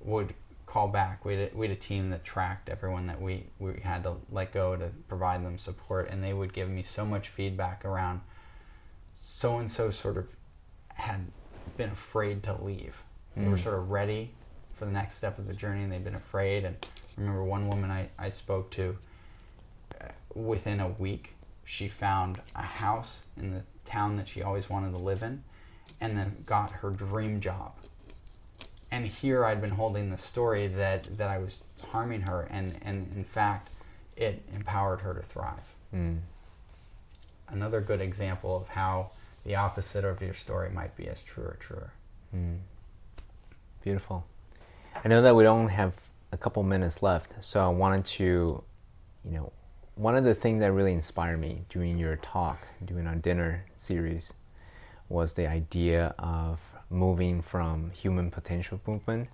would 0.00 0.34
call 0.66 0.88
back. 0.88 1.24
We 1.24 1.34
had, 1.36 1.52
a, 1.52 1.56
we 1.56 1.68
had 1.68 1.76
a 1.76 1.80
team 1.80 2.10
that 2.10 2.24
tracked 2.24 2.68
everyone 2.68 3.06
that 3.06 3.20
we, 3.20 3.44
we 3.58 3.80
had 3.82 4.02
to 4.04 4.16
let 4.30 4.52
go 4.52 4.76
to 4.76 4.90
provide 5.08 5.44
them 5.44 5.58
support, 5.58 6.10
and 6.10 6.22
they 6.22 6.32
would 6.32 6.52
give 6.52 6.68
me 6.68 6.82
so 6.82 7.04
much 7.04 7.28
feedback 7.28 7.84
around 7.84 8.20
so 9.20 9.58
and 9.58 9.70
so 9.70 9.90
sort 9.90 10.16
of 10.16 10.36
had 10.94 11.26
been 11.76 11.90
afraid 11.90 12.42
to 12.44 12.62
leave. 12.62 13.02
They 13.36 13.48
were 13.48 13.56
Mm. 13.56 13.62
sort 13.62 13.74
of 13.78 13.90
ready 13.90 14.32
for 14.74 14.84
the 14.84 14.90
next 14.92 15.14
step 15.16 15.38
of 15.38 15.46
the 15.46 15.54
journey, 15.54 15.82
and 15.84 15.92
they'd 15.92 16.04
been 16.04 16.14
afraid. 16.14 16.64
And 16.64 16.76
I 16.84 17.20
remember 17.20 17.44
one 17.44 17.68
woman 17.68 17.90
I, 17.90 18.08
I 18.18 18.30
spoke 18.30 18.70
to, 18.72 18.96
uh, 20.00 20.08
within 20.34 20.80
a 20.80 20.88
week, 20.88 21.34
she 21.64 21.88
found 21.88 22.40
a 22.54 22.62
house 22.62 23.22
in 23.36 23.52
the 23.54 23.62
town 23.88 24.16
that 24.16 24.28
she 24.28 24.42
always 24.42 24.70
wanted 24.70 24.92
to 24.92 24.98
live 24.98 25.22
in, 25.22 25.42
and 26.00 26.16
then 26.16 26.44
got 26.46 26.70
her 26.70 26.90
dream 26.90 27.40
job. 27.40 27.72
And 28.90 29.06
here 29.06 29.44
I'd 29.44 29.60
been 29.60 29.70
holding 29.70 30.10
the 30.10 30.18
story 30.18 30.66
that, 30.68 31.16
that 31.18 31.28
I 31.28 31.38
was 31.38 31.62
harming 31.90 32.22
her, 32.22 32.48
and, 32.50 32.78
and 32.82 33.10
in 33.16 33.24
fact, 33.24 33.70
it 34.16 34.42
empowered 34.54 35.00
her 35.00 35.14
to 35.14 35.22
thrive. 35.22 35.74
Mm. 35.94 36.18
Another 37.48 37.80
good 37.80 38.00
example 38.00 38.56
of 38.56 38.68
how 38.68 39.10
the 39.44 39.56
opposite 39.56 40.04
of 40.04 40.20
your 40.20 40.34
story 40.34 40.70
might 40.70 40.96
be 40.96 41.08
as 41.08 41.22
true 41.22 41.44
or 41.44 41.56
truer. 41.60 41.92
Mm. 42.34 42.58
Beautiful. 43.82 44.24
I 45.04 45.08
know 45.08 45.22
that 45.22 45.34
we 45.34 45.44
don't 45.44 45.68
have 45.68 45.92
a 46.32 46.36
couple 46.36 46.62
minutes 46.62 47.02
left, 47.02 47.32
so 47.40 47.60
I 47.60 47.68
wanted 47.68 48.04
to, 48.04 48.62
you 49.24 49.30
know, 49.30 49.52
one 49.98 50.14
of 50.14 50.22
the 50.22 50.34
things 50.34 50.60
that 50.60 50.72
really 50.72 50.92
inspired 50.92 51.40
me 51.40 51.62
during 51.68 51.98
your 51.98 52.16
talk, 52.16 52.66
during 52.84 53.06
our 53.06 53.16
dinner 53.16 53.64
series, 53.76 54.32
was 55.08 55.32
the 55.32 55.46
idea 55.46 56.14
of 56.18 56.60
moving 56.88 57.42
from 57.42 57.90
human 57.90 58.30
potential 58.30 58.80
movement 58.86 59.28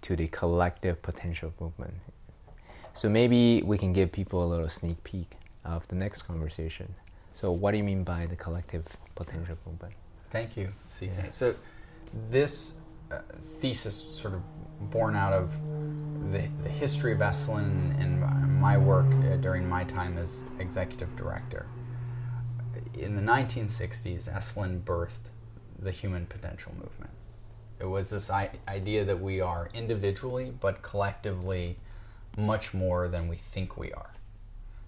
to 0.00 0.16
the 0.16 0.26
collective 0.28 1.00
potential 1.02 1.52
movement. 1.60 1.94
So 2.94 3.08
maybe 3.08 3.62
we 3.62 3.78
can 3.78 3.92
give 3.92 4.10
people 4.10 4.44
a 4.44 4.48
little 4.48 4.68
sneak 4.68 5.02
peek 5.04 5.36
of 5.64 5.86
the 5.88 5.94
next 5.94 6.22
conversation. 6.22 6.92
So, 7.34 7.52
what 7.52 7.70
do 7.72 7.78
you 7.78 7.84
mean 7.84 8.04
by 8.04 8.26
the 8.26 8.36
collective 8.36 8.84
potential 9.14 9.56
movement? 9.66 9.94
Thank 10.30 10.56
you, 10.56 10.68
CK. 10.90 11.02
Yeah. 11.02 11.30
So, 11.30 11.54
this 12.30 12.74
uh, 13.10 13.20
thesis 13.60 13.94
sort 14.10 14.34
of 14.34 14.42
born 14.90 15.16
out 15.16 15.32
of 15.32 15.58
the, 16.32 16.48
the 16.62 16.68
history 16.68 17.12
of 17.12 17.20
Esalen 17.20 18.00
and 18.00 18.20
my 18.62 18.78
work 18.78 19.12
uh, 19.12 19.34
during 19.38 19.68
my 19.68 19.82
time 19.82 20.16
as 20.16 20.40
executive 20.60 21.16
director. 21.16 21.66
In 22.96 23.16
the 23.16 23.22
1960s, 23.22 24.32
Esalen 24.32 24.82
birthed 24.82 25.30
the 25.76 25.90
human 25.90 26.26
potential 26.26 26.70
movement. 26.76 27.10
It 27.80 27.86
was 27.86 28.10
this 28.10 28.30
idea 28.30 29.04
that 29.04 29.20
we 29.20 29.40
are 29.40 29.68
individually 29.74 30.52
but 30.60 30.80
collectively 30.80 31.80
much 32.38 32.72
more 32.72 33.08
than 33.08 33.26
we 33.26 33.34
think 33.34 33.76
we 33.76 33.92
are. 33.92 34.12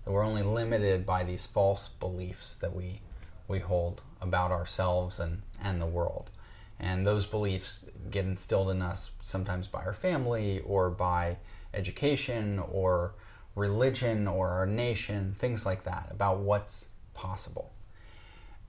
That 0.04 0.12
we're 0.12 0.22
only 0.22 0.44
limited 0.44 1.04
by 1.04 1.24
these 1.24 1.44
false 1.44 1.88
beliefs 1.88 2.54
that 2.60 2.76
we 2.76 3.00
we 3.48 3.58
hold 3.58 4.02
about 4.20 4.52
ourselves 4.52 5.18
and, 5.18 5.42
and 5.60 5.80
the 5.80 5.86
world. 5.86 6.30
And 6.78 7.04
those 7.04 7.26
beliefs 7.26 7.84
get 8.08 8.24
instilled 8.24 8.70
in 8.70 8.82
us 8.82 9.10
sometimes 9.20 9.66
by 9.66 9.82
our 9.82 9.92
family 9.92 10.60
or 10.60 10.90
by 10.90 11.38
education 11.74 12.62
or 12.70 13.14
religion 13.54 14.26
or 14.26 14.48
our 14.48 14.66
nation, 14.66 15.34
things 15.38 15.64
like 15.64 15.84
that, 15.84 16.08
about 16.10 16.40
what's 16.40 16.86
possible. 17.14 17.72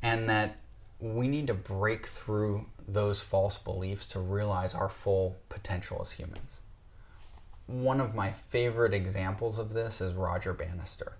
And 0.01 0.29
that 0.29 0.57
we 0.99 1.27
need 1.27 1.47
to 1.47 1.53
break 1.53 2.07
through 2.07 2.65
those 2.87 3.19
false 3.19 3.57
beliefs 3.57 4.05
to 4.07 4.19
realize 4.19 4.73
our 4.73 4.89
full 4.89 5.37
potential 5.49 5.99
as 6.01 6.11
humans. 6.11 6.61
One 7.67 7.99
of 7.99 8.13
my 8.13 8.31
favorite 8.49 8.93
examples 8.93 9.57
of 9.57 9.73
this 9.73 9.99
is 10.01 10.13
Roger 10.13 10.53
Bannister 10.53 11.13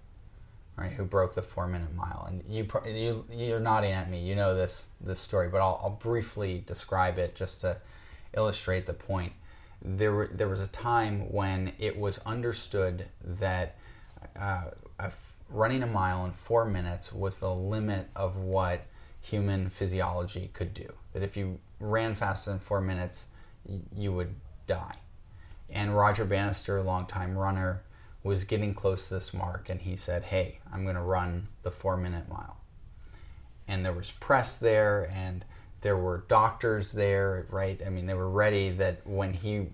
right, 0.78 0.92
who 0.92 1.06
broke 1.06 1.36
the 1.36 1.42
four 1.42 1.68
minute 1.68 1.94
mile. 1.94 2.26
And 2.28 2.44
you, 2.50 2.68
you, 2.86 3.26
you're 3.32 3.60
nodding 3.60 3.92
at 3.92 4.10
me. 4.10 4.22
You 4.22 4.36
know 4.36 4.56
this 4.56 4.86
this 5.02 5.20
story, 5.20 5.50
but 5.50 5.62
I'll, 5.62 5.80
I'll 5.84 5.90
briefly 5.90 6.64
describe 6.66 7.18
it 7.18 7.36
just 7.36 7.62
to 7.62 7.78
illustrate 8.36 8.86
the 8.86 8.94
point. 8.94 9.34
There, 9.82 10.14
were, 10.14 10.30
there 10.32 10.48
was 10.48 10.62
a 10.62 10.68
time 10.68 11.32
when 11.32 11.74
it 11.80 11.98
was 11.98 12.20
understood 12.20 13.08
that 13.24 13.76
uh, 14.40 14.66
a 15.00 15.06
f- 15.06 15.34
running 15.50 15.84
a 15.84 15.88
mile 15.88 16.26
in 16.26 16.32
four 16.32 16.66
minutes 16.66 17.14
was 17.14 17.40
the 17.40 17.54
limit 17.54 18.10
of 18.16 18.36
what 18.38 18.86
human 19.22 19.70
physiology 19.70 20.50
could 20.54 20.74
do. 20.74 20.94
That 21.14 21.24
if 21.24 21.36
you 21.38 21.60
ran 21.80 22.16
faster 22.16 22.52
than 22.52 22.60
four 22.60 22.82
minutes, 22.82 23.26
y- 23.68 23.82
you 23.96 24.14
would 24.14 24.36
die. 24.68 24.98
And 25.70 25.96
Roger 25.98 26.26
Bannister, 26.26 26.78
a 26.78 26.84
longtime 26.84 27.38
runner, 27.38 27.82
was 28.24 28.44
getting 28.44 28.74
close 28.74 29.08
to 29.08 29.16
this 29.16 29.34
mark 29.34 29.70
and 29.70 29.82
he 29.82 29.96
said, 29.96 30.24
Hey, 30.24 30.60
I'm 30.72 30.84
going 30.84 30.96
to 30.96 31.02
run 31.02 31.48
the 31.64 31.72
four 31.72 31.96
minute 31.98 32.28
mile. 32.28 32.58
And 33.68 33.86
there 33.86 33.94
was 33.94 34.12
press 34.12 34.56
there 34.56 35.10
and 35.14 35.46
there 35.86 35.96
were 35.96 36.26
doctors 36.28 36.94
there, 36.94 37.46
right? 37.52 37.80
I 37.86 37.90
mean, 37.92 38.08
they 38.08 38.16
were 38.16 38.28
ready 38.28 38.72
that 38.72 39.06
when 39.06 39.34
he 39.34 39.68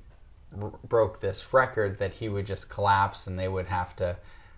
r- 0.61 0.73
broke 0.85 1.21
this 1.21 1.53
record, 1.53 1.99
that 1.99 2.11
he 2.11 2.27
would 2.27 2.45
just 2.45 2.67
collapse 2.67 3.27
and 3.27 3.39
they 3.39 3.47
would 3.47 3.67
have 3.67 3.95
to 3.95 4.17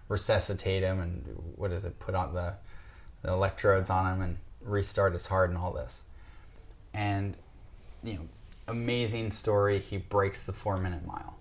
resuscitate 0.09 0.81
him 0.81 0.99
and 0.99 1.53
what 1.55 1.71
is 1.71 1.85
it, 1.85 1.99
put 1.99 2.15
on 2.15 2.33
the, 2.33 2.55
the 3.21 3.29
electrodes 3.29 3.91
on 3.91 4.11
him 4.11 4.21
and 4.23 4.37
restart 4.61 5.13
his 5.13 5.27
heart 5.27 5.51
and 5.51 5.59
all 5.59 5.71
this. 5.71 6.01
And, 6.91 7.37
you 8.03 8.15
know, 8.15 8.27
amazing 8.67 9.29
story. 9.29 9.77
He 9.77 9.97
breaks 9.97 10.47
the 10.47 10.53
four 10.53 10.79
minute 10.79 11.05
mile 11.05 11.35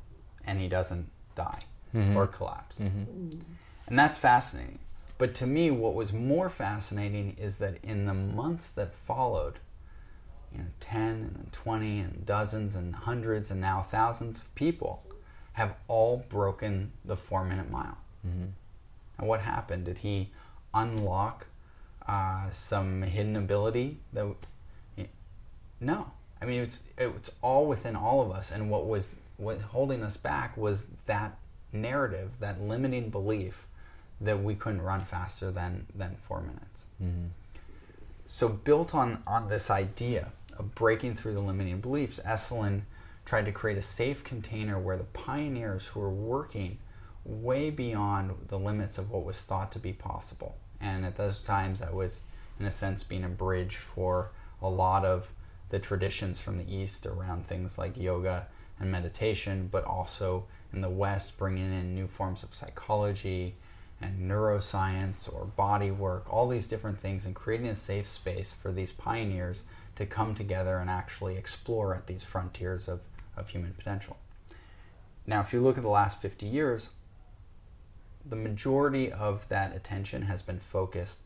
and 0.47 0.61
he 0.61 0.69
doesn't 0.69 1.09
die 1.37 1.63
mm-hmm. 1.95 2.19
or 2.19 2.27
collapse. 2.27 2.77
Mm-hmm. 2.77 3.41
And 3.87 3.99
that's 3.99 4.19
fascinating. 4.19 4.81
But 5.17 5.35
to 5.37 5.47
me, 5.47 5.71
what 5.71 5.95
was 5.95 6.13
more 6.13 6.51
fascinating 6.51 7.35
is 7.41 7.57
that 7.59 7.79
in 7.83 8.05
the 8.05 8.13
months 8.13 8.69
that 8.73 8.93
followed, 8.93 9.59
you 10.53 10.59
know, 10.59 10.69
10 10.81 11.03
and 11.03 11.35
then 11.37 11.49
20 11.53 12.01
and 12.01 12.27
dozens 12.27 12.77
and 12.77 12.95
hundreds 12.95 13.51
and 13.51 13.61
now 13.61 13.83
thousands 13.83 14.39
of 14.39 14.55
people 14.55 15.03
have 15.55 15.75
all 15.89 16.25
broken 16.29 16.93
the 17.05 17.17
four 17.17 17.45
minute 17.45 17.71
mile. 17.71 17.99
And 19.19 19.29
what 19.29 19.41
happened? 19.41 19.85
Did 19.85 19.99
he 19.99 20.31
unlock 20.75 21.47
uh, 22.07 22.51
some 22.51 23.03
hidden 23.03 23.37
ability 23.37 23.99
that? 24.13 24.27
No, 25.81 26.13
I 26.41 26.45
mean 26.45 26.63
it's 26.63 26.81
it's 26.97 27.31
all 27.43 27.67
within 27.67 27.97
all 27.97 28.23
of 28.23 28.31
us, 28.31 28.51
and 28.53 28.71
what 28.71 28.87
was 28.87 29.17
what 29.37 29.61
holding 29.61 30.03
us 30.03 30.17
back 30.17 30.57
was 30.57 30.87
that 31.07 31.37
narrative, 31.73 32.31
that 32.39 32.61
limiting 32.61 33.11
belief 33.11 33.67
that 34.21 34.41
we 34.43 34.55
couldn't 34.55 34.83
run 34.83 35.05
faster 35.05 35.51
than 35.51 35.87
than 35.95 36.17
four 36.17 36.41
minutes. 36.41 36.85
So 38.29 38.49
built 38.49 38.95
on 38.95 39.23
on 39.27 39.49
this 39.49 39.71
idea 39.71 40.31
of 40.59 40.75
breaking 40.75 41.15
through 41.15 41.35
the 41.35 41.41
limiting 41.41 41.81
beliefs, 41.81 42.21
Esalen 42.25 42.83
tried 43.25 43.47
to 43.47 43.53
create 43.53 43.79
a 43.79 43.83
safe 43.83 44.25
container 44.25 44.79
where 44.79 44.97
the 44.97 45.05
pioneers 45.05 45.87
who 45.87 46.01
were 46.01 46.11
working 46.11 46.79
way 47.25 47.71
beyond 47.71 48.33
the 48.49 48.59
limits 48.59 48.99
of 48.99 49.11
what 49.11 49.25
was 49.25 49.43
thought 49.43 49.71
to 49.73 49.79
be 49.79 49.93
possible. 49.93 50.57
And 50.81 51.05
at 51.05 51.17
those 51.17 51.43
times, 51.43 51.81
that 51.81 51.95
was, 51.95 52.21
in 52.59 52.67
a 52.67 52.71
sense, 52.71 53.05
being 53.05 53.25
a 53.25 53.29
bridge 53.29 53.77
for 53.77 54.33
a 54.61 54.69
lot 54.69 55.05
of 55.05 55.31
the 55.69 55.79
traditions 55.79 56.41
from 56.41 56.59
the 56.59 56.75
East 56.75 57.07
around 57.07 57.47
things 57.47 57.79
like 57.79 57.97
yoga 57.97 58.49
and 58.81 58.91
meditation, 58.91 59.69
but 59.71 59.85
also 59.85 60.45
in 60.73 60.81
the 60.81 60.91
West, 60.91 61.37
bringing 61.39 61.73
in 61.73 61.95
new 61.95 62.09
forms 62.09 62.43
of 62.43 62.55
psychology 62.55 63.55
and 64.01 64.29
neuroscience 64.29 65.33
or 65.33 65.45
body 65.45 65.91
work, 65.91 66.27
all 66.29 66.49
these 66.49 66.67
different 66.67 66.99
things, 66.99 67.25
and 67.25 67.37
creating 67.37 67.69
a 67.69 67.75
safe 67.75 68.09
space 68.09 68.53
for 68.53 68.73
these 68.73 68.91
pioneers 68.91 69.63
to 70.03 70.07
come 70.07 70.35
together 70.35 70.79
and 70.79 70.91
actually 70.91 71.37
explore 71.37 71.95
at 71.95 72.07
these 72.07 72.25
frontiers 72.25 72.89
of, 72.89 73.01
of 73.37 73.49
human 73.49 73.73
potential. 73.73 74.17
Now, 75.27 75.41
if 75.41 75.53
you 75.53 75.61
look 75.61 75.77
at 75.77 75.85
the 75.85 75.89
last 75.89 76.21
50 76.21 76.45
years, 76.47 76.91
the 78.25 78.37
majority 78.37 79.13
of 79.13 79.49
that 79.49 79.75
attention 79.75 80.23
has 80.23 80.43
been 80.43 80.59
focused 80.59 81.21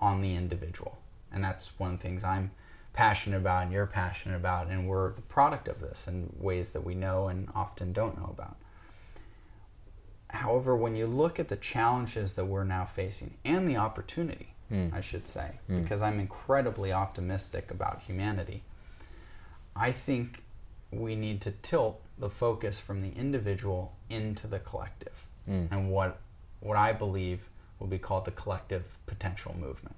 on 0.00 0.20
the 0.20 0.36
individual. 0.36 0.98
And 1.32 1.42
that's 1.42 1.78
one 1.78 1.92
of 1.92 1.98
the 1.98 2.02
things 2.02 2.22
I'm 2.22 2.52
passionate 2.92 3.38
about 3.38 3.64
and 3.64 3.72
you're 3.72 3.86
passionate 3.86 4.36
about, 4.36 4.68
and 4.68 4.86
we're 4.86 5.12
the 5.14 5.22
product 5.22 5.66
of 5.66 5.80
this 5.80 6.06
in 6.06 6.32
ways 6.38 6.72
that 6.72 6.84
we 6.84 6.94
know 6.94 7.28
and 7.28 7.48
often 7.54 7.92
don't 7.92 8.18
know 8.18 8.30
about. 8.32 8.56
However, 10.28 10.76
when 10.76 10.94
you 10.94 11.06
look 11.06 11.38
at 11.40 11.48
the 11.48 11.56
challenges 11.56 12.34
that 12.34 12.46
we're 12.46 12.64
now 12.64 12.84
facing 12.84 13.34
and 13.44 13.68
the 13.68 13.76
opportunity, 13.76 14.51
I 14.92 15.00
should 15.00 15.28
say, 15.28 15.52
mm. 15.68 15.76
Mm. 15.76 15.82
because 15.82 16.02
I'm 16.02 16.18
incredibly 16.18 16.92
optimistic 16.92 17.70
about 17.70 18.02
humanity, 18.06 18.62
I 19.76 19.92
think 19.92 20.42
we 20.90 21.16
need 21.16 21.40
to 21.42 21.50
tilt 21.50 22.00
the 22.18 22.30
focus 22.30 22.78
from 22.78 23.02
the 23.02 23.12
individual 23.18 23.94
into 24.10 24.46
the 24.46 24.58
collective. 24.58 25.26
Mm. 25.48 25.68
And 25.70 25.90
what 25.90 26.18
what 26.60 26.76
I 26.76 26.92
believe 26.92 27.48
will 27.80 27.88
be 27.88 27.98
called 27.98 28.24
the 28.24 28.30
collective 28.30 28.84
potential 29.06 29.56
movement. 29.58 29.96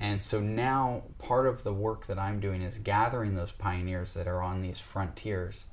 And 0.00 0.22
so 0.22 0.40
now 0.40 1.02
part 1.18 1.46
of 1.46 1.62
the 1.62 1.72
work 1.72 2.06
that 2.06 2.18
I'm 2.18 2.40
doing 2.40 2.62
is 2.62 2.78
gathering 2.78 3.34
those 3.34 3.52
pioneers 3.52 4.14
that 4.14 4.26
are 4.26 4.42
on 4.42 4.62
these 4.62 4.78
frontiers 4.78 5.66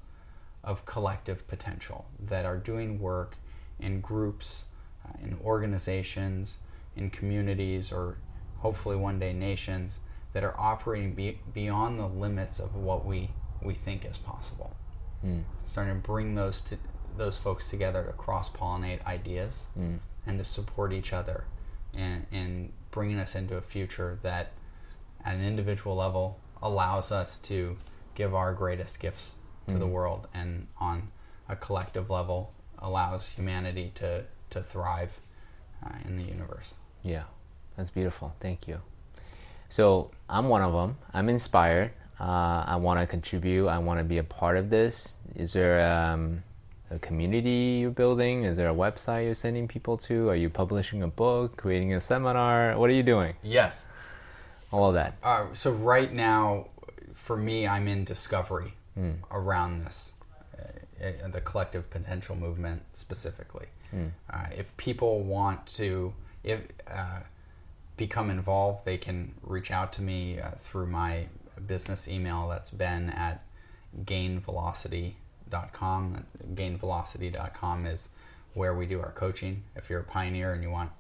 of 0.63 0.85
collective 0.85 1.47
potential 1.47 2.05
that 2.19 2.45
are 2.45 2.57
doing 2.57 2.99
work 2.99 3.35
in 3.79 4.01
groups, 4.01 4.65
uh, 5.05 5.13
in 5.23 5.37
organizations, 5.43 6.57
in 6.95 7.09
communities, 7.09 7.91
or 7.91 8.17
hopefully 8.59 8.95
one 8.95 9.19
day 9.19 9.33
nations 9.33 9.99
that 10.33 10.43
are 10.43 10.59
operating 10.59 11.13
be- 11.13 11.39
beyond 11.53 11.99
the 11.99 12.07
limits 12.07 12.59
of 12.59 12.75
what 12.75 13.05
we, 13.05 13.29
we 13.61 13.73
think 13.73 14.05
is 14.05 14.17
possible. 14.17 14.75
Hmm. 15.21 15.41
Starting 15.63 15.95
to 15.95 15.99
bring 16.01 16.35
those 16.35 16.61
to, 16.61 16.77
those 17.17 17.37
folks 17.37 17.69
together 17.69 18.03
to 18.03 18.11
cross 18.11 18.49
pollinate 18.49 19.05
ideas 19.05 19.65
hmm. 19.75 19.95
and 20.27 20.37
to 20.39 20.45
support 20.45 20.91
each 20.91 21.13
other 21.13 21.45
and, 21.93 22.25
and 22.31 22.71
bringing 22.91 23.17
us 23.17 23.35
into 23.35 23.55
a 23.55 23.61
future 23.61 24.19
that 24.23 24.51
at 25.23 25.35
an 25.35 25.43
individual 25.43 25.95
level 25.95 26.39
allows 26.61 27.11
us 27.11 27.37
to 27.37 27.77
give 28.13 28.35
our 28.35 28.53
greatest 28.53 28.99
gifts 28.99 29.35
to 29.67 29.77
the 29.77 29.85
hmm. 29.85 29.91
world 29.91 30.27
and 30.33 30.67
on 30.79 31.09
a 31.47 31.55
collective 31.55 32.09
level 32.09 32.53
allows 32.79 33.29
humanity 33.29 33.91
to, 33.95 34.23
to 34.49 34.61
thrive 34.61 35.19
uh, 35.85 35.93
in 36.05 36.17
the 36.17 36.23
universe. 36.23 36.75
Yeah, 37.05 37.23
that's 37.77 37.91
beautiful. 37.91 38.33
Thank 38.39 38.67
you. 38.67 38.81
So 39.69 40.09
I'm 40.27 40.49
one 40.49 40.61
of 40.63 40.73
them. 40.73 40.97
I'm 41.13 41.29
inspired. 41.29 41.91
Uh, 42.19 42.63
I 42.65 42.75
want 42.77 42.99
to 42.99 43.05
contribute. 43.05 43.67
I 43.67 43.77
want 43.77 43.99
to 43.99 44.03
be 44.03 44.17
a 44.17 44.23
part 44.23 44.57
of 44.57 44.69
this. 44.69 45.17
Is 45.35 45.53
there 45.53 45.79
um, 45.91 46.43
a 46.89 46.97
community 46.99 47.79
you're 47.81 47.91
building? 47.91 48.43
Is 48.43 48.57
there 48.57 48.69
a 48.69 48.73
website 48.73 49.25
you're 49.25 49.35
sending 49.35 49.67
people 49.67 49.97
to? 49.99 50.29
Are 50.29 50.35
you 50.35 50.49
publishing 50.49 51.03
a 51.03 51.07
book, 51.07 51.57
creating 51.57 51.93
a 51.93 52.01
seminar? 52.01 52.77
What 52.77 52.89
are 52.89 52.93
you 52.93 53.03
doing? 53.03 53.35
Yes. 53.43 53.83
All 54.71 54.87
of 54.87 54.95
that. 54.95 55.17
Uh, 55.21 55.45
so 55.53 55.71
right 55.71 56.11
now, 56.11 56.67
for 57.13 57.37
me, 57.37 57.67
I'm 57.67 57.87
in 57.87 58.03
discovery 58.03 58.73
around 59.29 59.85
this, 59.85 60.11
uh, 60.57 61.05
uh, 61.05 61.27
the 61.27 61.41
collective 61.41 61.89
potential 61.89 62.35
movement 62.35 62.81
specifically. 62.93 63.67
Uh, 64.29 64.47
if 64.57 64.75
people 64.75 65.21
want 65.21 65.65
to, 65.67 66.13
if 66.45 66.61
uh, 66.89 67.19
become 67.97 68.29
involved, 68.29 68.85
they 68.85 68.97
can 68.97 69.33
reach 69.41 69.71
out 69.71 69.91
to 69.93 70.01
me 70.01 70.39
uh, 70.39 70.51
through 70.57 70.87
my 70.87 71.25
business 71.67 72.07
email. 72.07 72.47
That's 72.47 72.71
ben 72.71 73.09
at 73.09 73.43
gainvelocity.com. 74.05 76.25
Gainvelocity.com 76.53 77.85
is 77.87 78.09
where 78.53 78.75
we 78.75 78.85
do 78.85 79.01
our 79.01 79.11
coaching. 79.11 79.63
If 79.75 79.89
you're 79.89 80.01
a 80.01 80.03
pioneer 80.03 80.53
and 80.53 80.63
you 80.63 80.69
want 80.69 80.91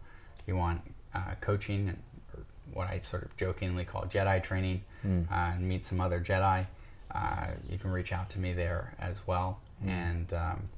you 0.47 0.57
want 0.57 0.81
uh, 1.13 1.35
coaching 1.41 1.89
and 1.89 2.01
or 2.33 2.43
what 2.73 2.89
I 2.89 2.99
sort 3.01 3.21
of 3.23 3.37
jokingly 3.37 3.85
call 3.85 4.05
Jedi 4.05 4.41
training 4.43 4.83
uh, 5.31 5.51
and 5.53 5.67
meet 5.67 5.85
some 5.85 6.01
other 6.01 6.19
Jedi, 6.19 6.65
uh, 7.13 7.47
you 7.69 7.77
can 7.77 7.91
reach 7.91 8.11
out 8.11 8.31
to 8.31 8.39
me 8.39 8.53
there 8.53 8.95
as 8.99 9.27
well. 9.27 9.59
And 9.85 10.33
um, 10.33 10.69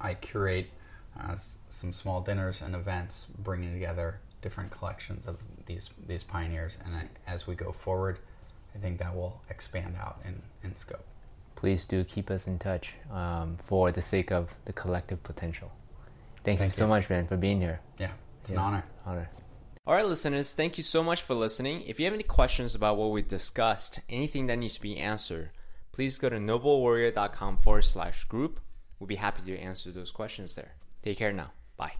I 0.00 0.14
curate 0.14 0.66
uh, 1.28 1.36
some 1.68 1.92
small 1.92 2.20
dinners 2.20 2.62
and 2.62 2.74
events, 2.74 3.26
bringing 3.38 3.72
together 3.72 4.20
different 4.42 4.70
collections 4.70 5.26
of 5.26 5.36
these 5.66 5.90
these 6.06 6.24
pioneers. 6.24 6.76
And 6.84 6.94
I, 6.96 7.08
as 7.26 7.46
we 7.46 7.54
go 7.54 7.72
forward, 7.72 8.18
I 8.74 8.78
think 8.78 8.98
that 8.98 9.14
will 9.14 9.40
expand 9.50 9.96
out 9.96 10.20
in, 10.24 10.40
in 10.62 10.76
scope. 10.76 11.04
Please 11.56 11.84
do 11.84 12.04
keep 12.04 12.30
us 12.30 12.46
in 12.46 12.58
touch 12.58 12.94
um, 13.12 13.58
for 13.66 13.92
the 13.92 14.02
sake 14.02 14.32
of 14.32 14.48
the 14.64 14.72
collective 14.72 15.22
potential. 15.22 15.70
Thank, 16.44 16.58
you 16.58 16.64
Thank 16.64 16.72
so 16.72 16.84
you. 16.84 16.88
much, 16.88 17.10
man, 17.10 17.26
for 17.26 17.36
being 17.36 17.60
here. 17.60 17.80
Yeah, 17.98 18.12
it's 18.40 18.50
an 18.50 18.56
honor. 18.56 18.84
Honor. 19.04 19.28
All 19.86 19.94
right, 19.94 20.06
listeners, 20.06 20.54
thank 20.54 20.78
you 20.78 20.84
so 20.84 21.02
much 21.02 21.20
for 21.20 21.34
listening. 21.34 21.82
If 21.82 21.98
you 21.98 22.06
have 22.06 22.14
any 22.14 22.22
questions 22.22 22.74
about 22.74 22.96
what 22.96 23.10
we 23.10 23.22
discussed, 23.22 24.00
anything 24.08 24.46
that 24.46 24.56
needs 24.56 24.74
to 24.74 24.80
be 24.80 24.96
answered, 24.96 25.50
please 25.92 26.16
go 26.18 26.28
to 26.28 26.36
noblewarrior.com 26.36 27.58
forward 27.58 27.82
slash 27.82 28.24
group. 28.24 28.60
We'll 28.98 29.08
be 29.08 29.16
happy 29.16 29.42
to 29.42 29.58
answer 29.58 29.90
those 29.90 30.10
questions 30.10 30.54
there. 30.54 30.74
Take 31.02 31.18
care 31.18 31.32
now. 31.32 31.52
Bye. 31.76 31.92